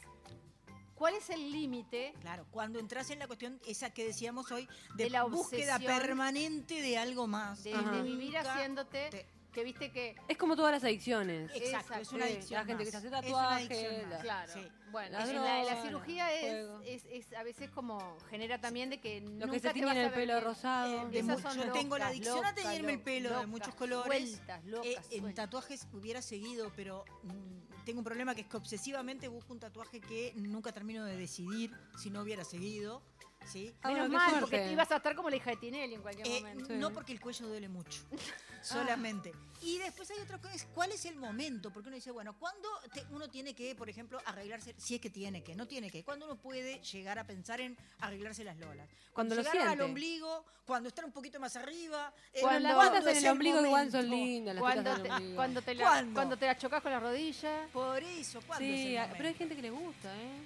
¿cuál 1.03 1.15
es 1.15 1.30
el 1.31 1.51
límite? 1.51 2.13
Claro, 2.21 2.45
cuando 2.49 2.80
entras 2.80 3.09
en 3.09 3.19
la 3.19 3.27
cuestión 3.27 3.59
esa 3.67 3.89
que 3.89 4.05
decíamos 4.05 4.49
hoy 4.53 4.69
de, 4.95 5.03
De 5.03 5.09
la 5.09 5.25
búsqueda 5.25 5.77
permanente 5.77 6.81
de 6.81 6.97
algo 6.97 7.27
más. 7.27 7.61
De, 7.65 7.73
vivir 8.03 8.38
haciéndote, 8.38 9.09
te- 9.09 9.27
que 9.53 9.63
viste 9.63 9.91
que... 9.91 10.15
Es 10.27 10.38
como 10.38 10.55
todas 10.55 10.71
las 10.71 10.84
adicciones. 10.84 11.51
Exacto, 11.55 11.93
es 11.99 12.11
una 12.11 12.25
adicción. 12.25 12.59
la 12.61 12.65
gente 12.65 12.84
que 12.85 12.91
se 12.91 12.97
hace 12.97 13.07
Es 13.07 13.13
una 13.13 13.55
adicción 13.55 13.93
tatuajes, 14.09 14.21
Claro, 14.21 14.53
Sí. 14.53 14.67
bueno, 14.91 15.17
La 15.19 15.30
en 15.30 15.35
la, 15.35 15.41
la 15.41 15.63
droga, 15.65 15.81
cirugía 15.84 16.34
es, 16.34 16.41
juego. 16.41 16.81
es, 16.85 17.05
es 17.09 17.34
a 17.34 17.43
veces 17.43 17.69
como 17.69 18.17
genera 18.30 18.59
también 18.59 18.89
de 18.89 18.99
que 18.99 19.21
Lo 19.21 19.30
nunca 19.30 19.51
que 19.51 19.59
se 19.59 19.67
te 19.69 19.73
tiene 19.75 20.03
el 20.05 20.11
pelo 20.11 20.34
bien. 20.34 20.43
rosado. 20.43 21.09
De 21.09 21.19
Esas 21.19 21.38
mucho- 21.41 21.49
son 21.53 21.65
yo 21.67 21.71
tengo 21.71 21.97
la 21.97 22.05
locas, 22.05 22.11
adicción 22.11 22.45
a 22.45 22.55
teñirme 22.55 22.93
el 22.93 22.97
locas, 22.97 23.05
pelo 23.05 23.30
de 23.30 23.35
locas, 23.35 23.47
muchos 23.49 23.75
colores. 23.75 24.30
Sueltas, 24.31 24.61
Eh, 24.65 24.69
locas, 24.69 25.07
en 25.11 25.34
tatuajes 25.34 25.88
hubiera 25.93 26.21
seguido, 26.21 26.71
pero 26.75 27.05
mm, 27.23 27.84
tengo 27.85 27.99
un 27.99 28.05
problema 28.05 28.34
que 28.34 28.41
es 28.41 28.47
que 28.47 28.57
obsesivamente 28.57 29.27
busco 29.27 29.53
un 29.53 29.59
tatuaje 29.59 29.99
que 30.01 30.34
nunca 30.35 30.71
termino 30.71 31.05
de 31.05 31.15
decidir 31.17 31.71
si 32.01 32.09
no 32.09 32.21
hubiera 32.21 32.43
seguido. 32.43 33.01
¿Sí? 33.45 33.73
Ah, 33.81 33.89
Menos 33.89 34.09
mal, 34.09 34.39
porque 34.39 34.71
ibas 34.71 34.91
a 34.91 34.97
estar 34.97 35.15
como 35.15 35.29
la 35.29 35.35
hija 35.35 35.51
de 35.51 35.57
Tinelli 35.57 35.95
en 35.95 36.01
cualquier 36.01 36.27
Eh, 36.27 36.39
momento. 36.41 36.73
No 36.75 36.91
porque 36.91 37.11
el 37.13 37.19
cuello 37.21 37.47
duele 37.47 37.69
mucho, 37.69 38.01
solamente. 38.61 39.31
Y 39.61 39.77
después 39.77 40.11
hay 40.11 40.19
otra 40.19 40.37
cosa, 40.39 40.53
es 40.53 40.65
cuál 40.73 40.91
es 40.91 41.05
el 41.05 41.15
momento, 41.15 41.71
porque 41.71 41.87
uno 41.87 41.95
dice, 41.95 42.11
bueno, 42.11 42.37
¿cuándo 42.37 42.67
te- 42.93 43.05
uno 43.11 43.29
tiene 43.29 43.53
que, 43.55 43.75
por 43.75 43.89
ejemplo, 43.89 44.19
arreglarse, 44.25 44.75
si 44.77 44.95
es 44.95 45.01
que 45.01 45.09
tiene 45.09 45.41
que, 45.41 45.55
no 45.55 45.67
tiene 45.67 45.89
que, 45.89 46.03
cuándo 46.03 46.25
uno 46.25 46.35
puede 46.35 46.79
llegar 46.81 47.17
a 47.17 47.25
pensar 47.25 47.61
en 47.61 47.77
arreglarse 47.99 48.43
las 48.43 48.57
lolas? 48.57 48.89
Cuando 49.13 49.35
lo 49.35 49.41
llegaron 49.41 49.61
al 49.61 49.67
siente. 49.69 49.83
ombligo, 49.85 50.45
cuando 50.65 50.89
están 50.89 51.05
un 51.05 51.11
poquito 51.13 51.39
más 51.39 51.55
arriba. 51.55 52.13
eh, 52.33 52.41
Cuando- 52.41 52.59
Las 52.59 52.75
¿cuándo 52.75 52.93
tetas 52.99 53.11
en 53.11 53.17
es 53.17 53.23
el 53.23 53.29
ombligo 53.31 53.57
igual 53.59 53.71
momento? 53.71 53.97
son 54.01 54.09
lindas, 54.09 54.55
las 54.55 54.61
Cuando 54.61 54.83
te, 54.83 54.89
el 55.07 55.11
ombligo. 55.11 55.35
cuando, 55.35 55.61
te 55.61 55.75
la, 55.75 55.83
¿Cuándo? 55.85 56.13
cuando 56.13 56.37
te 56.37 56.45
la 56.45 56.57
chocas 56.57 56.81
con 56.83 56.91
la 56.91 56.99
rodilla. 56.99 57.67
Por 57.71 58.03
eso, 58.03 58.41
¿cuándo 58.45 58.65
es 58.65 58.71
Sí, 58.75 58.87
el 58.91 58.97
a- 58.97 59.01
momento? 59.01 59.17
pero 59.17 59.29
hay 59.29 59.35
gente 59.35 59.55
que 59.55 59.61
le 59.61 59.69
gusta, 59.69 60.13
¿eh? 60.17 60.45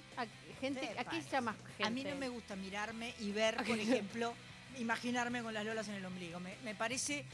A, 0.58 0.60
gente, 0.60 0.80
Te 0.86 1.00
aquí 1.00 1.20
ya 1.30 1.40
más 1.40 1.56
gente. 1.76 1.84
A 1.84 1.90
mí 1.90 2.04
no 2.04 2.14
me 2.16 2.28
gusta 2.28 2.56
mirarme 2.56 3.14
y 3.20 3.32
ver, 3.32 3.56
por 3.56 3.78
ejemplo, 3.78 4.34
imaginarme 4.78 5.42
con 5.42 5.54
las 5.54 5.64
lolas 5.64 5.88
en 5.88 5.94
el 5.94 6.04
ombligo. 6.04 6.40
Me, 6.40 6.56
me 6.64 6.74
parece, 6.74 7.24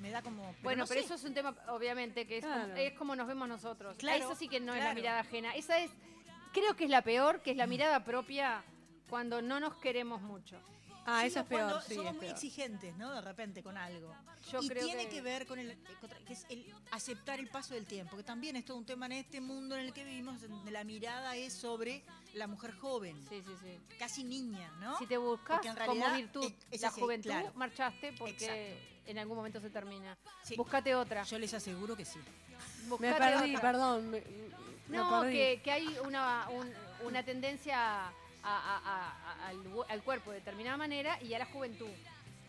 me 0.00 0.10
da 0.10 0.22
como... 0.22 0.42
pero 0.42 0.62
Bueno, 0.62 0.82
no 0.84 0.88
pero 0.88 1.00
sé. 1.00 1.06
eso 1.06 1.14
es 1.14 1.24
un 1.24 1.34
tema, 1.34 1.54
obviamente, 1.68 2.26
que 2.26 2.38
es, 2.38 2.44
Claro. 2.44 2.62
como, 2.62 2.76
es 2.76 2.92
como 2.94 3.16
nos 3.16 3.26
vemos 3.28 3.48
nosotros. 3.48 3.96
Claro, 3.98 4.24
eso 4.24 4.34
sí 4.34 4.48
que 4.48 4.60
no 4.60 4.74
es 4.74 4.82
la 4.82 4.94
mirada 4.94 5.20
ajena. 5.20 5.54
Esa 5.54 5.78
es, 5.78 5.90
creo 6.52 6.74
que 6.76 6.84
es 6.84 6.90
la 6.90 7.02
peor, 7.02 7.40
que 7.42 7.52
es 7.52 7.56
la 7.56 7.66
mirada 7.66 8.04
propia 8.04 8.62
cuando 9.08 9.42
no 9.42 9.60
nos 9.60 9.74
queremos 9.76 10.20
mucho. 10.22 10.58
Ah, 11.04 11.26
eso 11.26 11.40
es 11.40 11.46
peor, 11.46 11.62
cuando 11.62 11.80
sí, 11.82 11.94
somos 11.94 12.06
es 12.10 12.12
muy 12.12 12.20
peor. 12.20 12.32
exigentes, 12.34 12.96
¿no? 12.96 13.12
De 13.12 13.20
repente 13.20 13.62
con 13.62 13.76
algo. 13.76 14.14
Yo 14.50 14.60
y 14.62 14.68
creo 14.68 14.84
tiene 14.84 15.04
que- 15.04 15.16
que... 15.16 15.20
ver 15.22 15.46
con 15.46 15.58
el, 15.58 15.76
contra- 16.00 16.18
que 16.20 16.32
es 16.32 16.46
el 16.48 16.72
aceptar 16.92 17.38
el 17.40 17.48
paso 17.48 17.74
del 17.74 17.86
tiempo, 17.86 18.16
que 18.16 18.22
también 18.22 18.56
es 18.56 18.64
todo 18.64 18.76
un 18.76 18.84
tema 18.86 19.06
en 19.06 19.12
este 19.12 19.40
mundo 19.40 19.76
en 19.76 19.86
el 19.86 19.92
que 19.92 20.04
vivimos, 20.04 20.40
donde 20.42 20.70
la 20.70 20.84
mirada 20.84 21.36
es 21.36 21.52
sobre 21.52 22.02
la 22.34 22.46
mujer 22.46 22.72
joven, 22.76 23.16
Sí, 23.28 23.42
sí, 23.44 23.52
sí. 23.62 23.96
casi 23.98 24.24
niña, 24.24 24.70
¿no? 24.80 24.96
Si 24.98 25.06
te 25.06 25.16
buscas 25.16 25.60
como 25.86 26.10
virtud 26.14 26.44
es- 26.44 26.66
es 26.70 26.80
la 26.82 26.88
así, 26.88 27.00
juventud, 27.00 27.30
claro. 27.30 27.52
marchaste 27.54 28.12
porque 28.18 28.78
en 29.06 29.18
algún 29.18 29.36
momento 29.36 29.60
se 29.60 29.70
termina. 29.70 30.16
Sí. 30.44 30.54
Búscate 30.56 30.94
otra. 30.94 31.24
Yo 31.24 31.38
les 31.38 31.52
aseguro 31.54 31.96
que 31.96 32.04
sí. 32.04 32.18
Me 32.84 32.88
Buscate 32.90 33.18
perdí, 33.18 33.56
otra. 33.56 33.60
perdón. 33.72 34.10
me- 34.10 34.22
me 34.88 34.96
No, 34.98 35.20
perdí. 35.20 35.34
que, 35.34 35.60
que 35.64 35.70
hay 35.72 35.96
una, 36.04 36.48
un- 36.50 36.72
una 37.06 37.24
tendencia 37.24 38.12
a- 38.42 38.48
a- 38.48 38.78
a- 38.78 39.46
a- 39.46 39.88
al, 39.88 40.02
cuerpo 40.02 40.30
de 40.30 40.38
determinada 40.38 40.76
manera 40.76 41.18
y 41.22 41.34
a 41.34 41.38
la 41.38 41.46
juventud. 41.46 41.90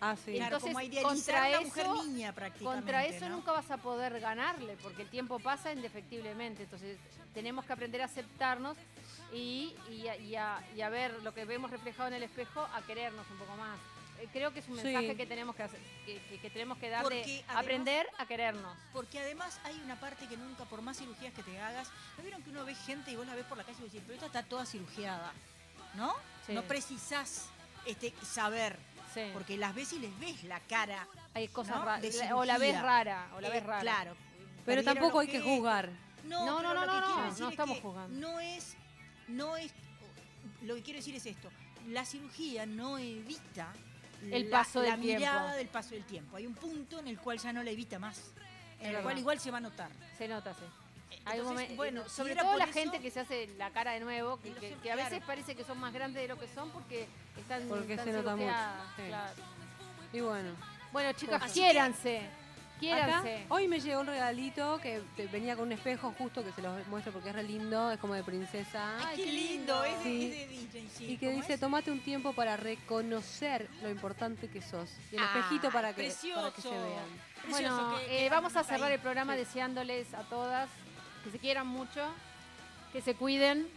Ah, 0.02 0.16
sí. 0.18 0.34
Claro, 0.36 0.58
Entonces, 0.58 0.68
como 0.70 0.80
a 0.80 0.84
idealizar 0.84 1.14
contra 1.16 1.44
a 1.46 1.50
la 1.50 1.62
mujer 1.62 1.86
eso- 1.86 2.04
niña 2.04 2.34
prácticamente. 2.34 2.82
Contra 2.82 3.06
eso 3.06 3.30
¿no? 3.30 3.36
nunca 3.38 3.52
vas 3.54 3.72
a 3.72 3.78
poder 3.78 4.20
ganarle, 4.20 4.76
porque 4.84 5.04
el 5.04 5.10
tiempo 5.10 5.40
pasa 5.40 5.72
indefectiblemente. 5.72 6.64
Entonces 6.64 6.98
tenemos 7.34 7.64
que 7.66 7.72
aprender 7.74 8.02
a 8.02 8.06
aceptarnos 8.06 8.76
y, 9.32 9.74
y 9.90 10.08
a, 10.08 10.18
y 10.18 10.36
a- 10.36 10.62
y 10.76 10.82
a 10.82 10.90
ver 10.90 11.14
lo 11.24 11.34
que 11.34 11.46
vemos 11.46 11.72
reflejado 11.72 12.10
en 12.10 12.16
el 12.16 12.24
espejo, 12.24 12.68
a 12.74 12.82
querernos 12.82 13.26
un 13.32 13.38
poco 13.38 13.56
más. 13.56 13.80
Eh, 14.20 14.28
Creo 14.34 14.52
que 14.54 14.60
es 14.60 14.68
un 14.68 14.78
Sí. 14.78 14.84
mensaje 14.84 15.16
que 15.16 15.26
tenemos 15.26 15.56
que, 15.56 15.64
hacer- 15.64 15.80
que, 16.06 16.22
que- 16.30 16.40
que 16.40 16.50
tenemos 16.50 16.78
que 16.80 16.90
dar 16.90 17.06
de 17.08 17.22
además- 17.24 17.44
aprender 17.58 18.06
a 18.18 18.26
querernos. 18.26 18.78
Porque 18.92 19.20
además 19.20 19.58
hay 19.64 19.80
una 19.86 19.96
parte 20.00 20.28
que 20.28 20.36
nunca, 20.38 20.66
por 20.66 20.82
más 20.82 20.98
cirugías 20.98 21.34
que 21.34 21.44
te 21.44 21.60
hagas, 21.62 21.90
¿no 22.18 22.24
vieron 22.24 22.42
que 22.44 22.50
uno 22.50 22.66
ve 22.66 22.76
gente 22.76 23.12
y 23.12 23.16
vos 23.16 23.26
la 23.26 23.36
ves 23.36 23.46
por 23.46 23.58
la 23.58 23.64
calle 23.64 23.78
y 23.80 23.82
vos 23.84 23.92
decís, 23.92 24.04
pero 24.06 24.16
esta 24.16 24.26
está 24.28 24.44
toda 24.44 24.66
cirugiada? 24.66 25.32
¿No? 25.96 26.14
Sí. 26.46 26.54
No 26.54 26.64
precisás 26.64 27.48
este, 27.86 28.14
saber, 28.24 28.78
Sí. 29.14 29.30
porque 29.34 29.58
las 29.58 29.76
ves 29.76 29.94
y 29.94 30.00
les 30.00 30.18
ves 30.20 30.44
la 30.46 30.60
cara. 30.62 31.08
Hay 31.34 31.48
cosas 31.48 31.76
¿no? 31.78 31.86
raras. 31.86 32.06
O 32.34 32.44
la 32.46 32.58
ves 32.58 32.82
rara, 32.82 33.28
o 33.36 33.42
la 33.42 33.48
Eh, 33.50 33.52
ves 33.52 33.64
rara. 33.64 33.82
Claro. 33.82 34.16
Pero 34.66 34.84
tampoco 34.84 35.20
hay 35.20 35.28
que 35.28 35.42
juzgar. 35.42 35.90
No, 36.24 36.46
No, 36.46 36.62
no, 36.62 36.74
no, 36.74 36.86
no, 36.86 37.02
no, 37.02 37.18
no 37.32 37.48
es 37.48 37.52
estamos 37.52 37.80
juzgando. 37.80 38.18
No 38.18 38.40
es, 38.40 38.76
no 39.28 39.58
es, 39.58 39.72
lo 40.64 40.76
que 40.76 40.82
quiero 40.82 40.98
decir 41.00 41.16
es 41.16 41.26
esto, 41.26 41.50
la 41.90 42.06
cirugía 42.06 42.66
no 42.66 42.98
evita 42.98 43.74
El 44.32 44.50
la- 44.50 44.58
paso 44.58 44.82
la, 44.82 44.92
del 44.92 45.02
tiempo. 45.02 45.20
mirada 45.20 45.54
del 45.56 45.68
paso 45.68 45.90
del 45.92 46.06
tiempo. 46.06 46.38
Hay 46.38 46.48
un 46.48 46.56
punto 46.56 46.98
en 47.00 47.08
el 47.10 47.20
cual 47.20 47.38
ya 47.40 47.52
no 47.52 47.62
la 47.62 47.72
evita 47.72 48.00
más, 48.00 48.32
en 48.80 48.86
el 48.88 48.92
verdad. 48.94 49.04
cual 49.04 49.18
igual 49.20 49.40
se 49.40 49.52
va 49.52 49.58
a 49.58 49.62
notar. 49.62 49.92
Se 50.18 50.28
nota, 50.30 50.54
sí. 50.54 50.64
Hay 51.26 51.40
bueno, 51.76 52.02
eh, 52.02 52.04
si 52.08 52.16
sobre 52.16 52.36
todo 52.36 52.58
la 52.58 52.66
eso- 52.66 52.74
gente 52.74 53.00
que 53.00 53.12
se 53.12 53.20
hace 53.22 53.48
la 53.58 53.70
cara 53.72 53.92
de 53.92 54.00
nuevo, 54.00 54.40
que, 54.42 54.50
a 54.92 54.96
veces 54.96 55.10
claro. 55.10 55.26
parece 55.26 55.56
que 55.56 55.64
son 55.64 55.80
más 55.80 55.94
grandes 55.94 56.22
de 56.22 56.28
lo 56.28 56.40
que 56.40 56.48
son 56.48 56.70
porque 56.72 57.08
están 57.38 57.68
Porque 57.68 57.94
están 57.94 58.06
se 58.08 58.14
nota 58.14 58.36
mucho, 58.36 58.44
cirugiadas, 58.48 58.88
sí. 58.96 59.02
claro. 59.08 59.34
Y 60.14 60.20
bueno. 60.22 60.52
Bueno, 60.92 61.12
chicas, 61.14 61.42
Así 61.44 61.60
quiéranse. 61.60 62.22
Hoy 63.50 63.68
me 63.70 63.80
llegó 63.80 64.02
un 64.02 64.08
regalito 64.08 64.78
que 64.82 65.02
venía 65.32 65.56
con 65.56 65.68
un 65.68 65.72
espejo 65.72 66.14
justo 66.18 66.44
que 66.44 66.52
se 66.52 66.62
los 66.62 66.86
muestro 66.88 67.14
porque 67.14 67.30
es 67.30 67.36
re 67.36 67.44
lindo, 67.44 67.90
es 67.92 67.98
como 68.00 68.14
de 68.14 68.24
princesa. 68.24 68.98
Ay, 69.08 69.16
qué 69.24 69.26
lindo, 69.32 69.84
es 69.86 69.98
de, 70.04 70.04
Sí. 70.04 70.90
sí. 70.94 71.06
Y 71.14 71.18
que 71.18 71.28
¿Cómo 71.28 71.38
dice, 71.38 71.54
es? 71.54 71.60
tomate 71.62 71.92
un 71.92 72.02
tiempo 72.02 72.34
para 72.34 72.58
reconocer 72.58 73.70
lo 73.82 73.90
importante 73.90 74.50
que 74.50 74.62
sos. 74.62 74.90
Y 75.12 75.16
el 75.16 75.24
Ah, 75.24 75.32
espejito 75.36 75.72
para 75.72 75.94
que, 75.94 75.94
para 75.94 75.96
que 75.96 76.04
precioso. 76.04 76.62
se 76.62 76.70
vean. 76.70 77.34
Precioso, 77.44 77.76
Bueno, 77.88 77.98
que- 78.00 78.26
eh, 78.26 78.30
vamos 78.30 78.56
a 78.58 78.64
cerrar 78.66 78.90
ahí. 78.90 78.96
el 78.96 79.00
programa 79.00 79.34
Sí. 79.34 79.40
deseándoles 79.40 80.14
a 80.14 80.24
todas 80.24 80.70
que 81.24 81.32
se 81.32 81.40
quieran 81.40 81.68
mucho, 81.68 82.02
que 82.92 83.02
se 83.02 83.16
cuiden. 83.16 83.68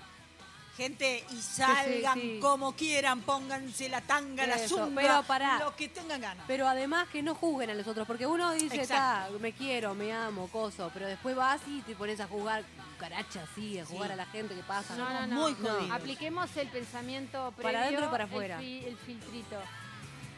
Gente, 0.76 1.24
y 1.30 1.40
salgan 1.40 2.20
sí. 2.20 2.38
como 2.38 2.76
quieran, 2.76 3.22
pónganse 3.22 3.88
la 3.88 4.02
tanga, 4.02 4.46
la 4.46 4.58
zunga, 4.58 5.24
pero 5.26 5.58
lo 5.64 5.74
que 5.74 5.88
tengan 5.88 6.20
ganas. 6.20 6.44
Pero 6.46 6.68
además 6.68 7.08
que 7.08 7.22
no 7.22 7.34
juzguen 7.34 7.70
a 7.70 7.74
los 7.74 7.86
otros, 7.86 8.06
porque 8.06 8.26
uno 8.26 8.52
dice. 8.52 8.86
"Ta, 8.86 9.26
me 9.40 9.52
quiero, 9.52 9.94
me 9.94 10.12
amo, 10.12 10.48
coso, 10.48 10.90
pero 10.92 11.06
después 11.06 11.34
vas 11.34 11.62
y 11.66 11.80
te 11.80 11.96
pones 11.96 12.20
a 12.20 12.26
jugar 12.26 12.62
caracha 12.98 13.42
así, 13.50 13.78
a 13.78 13.86
jugar 13.86 14.08
Sí. 14.08 14.12
a 14.12 14.16
la 14.16 14.26
gente 14.26 14.54
que 14.54 14.62
pasa. 14.64 14.94
No, 14.96 15.08
no, 15.08 15.26
no. 15.26 15.34
muy 15.40 15.54
jodidos. 15.54 15.90
Apliquemos 15.92 16.54
el 16.58 16.68
pensamiento 16.68 17.52
previo, 17.52 17.62
Para 17.72 17.82
adentro 17.86 18.04
y 18.04 18.08
para 18.10 18.24
el 18.24 18.30
afuera. 18.30 18.58
fi- 18.58 18.84
El, 18.86 18.96
filtrito. 18.98 19.56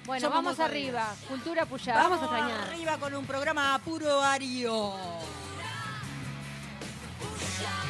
Bueno, 0.06 0.20
Somos 0.28 0.44
vamos 0.44 0.60
arriba. 0.60 1.14
Cultura 1.28 1.66
Puyá. 1.66 1.94
Vamos 1.94 2.20
a 2.20 2.22
extrañar. 2.26 2.60
Arriba 2.68 2.96
con 2.98 3.12
un 3.12 3.26
programa 3.26 3.76
puro 3.84 4.22
ario. 4.22 4.94
Puxa! 7.18 7.87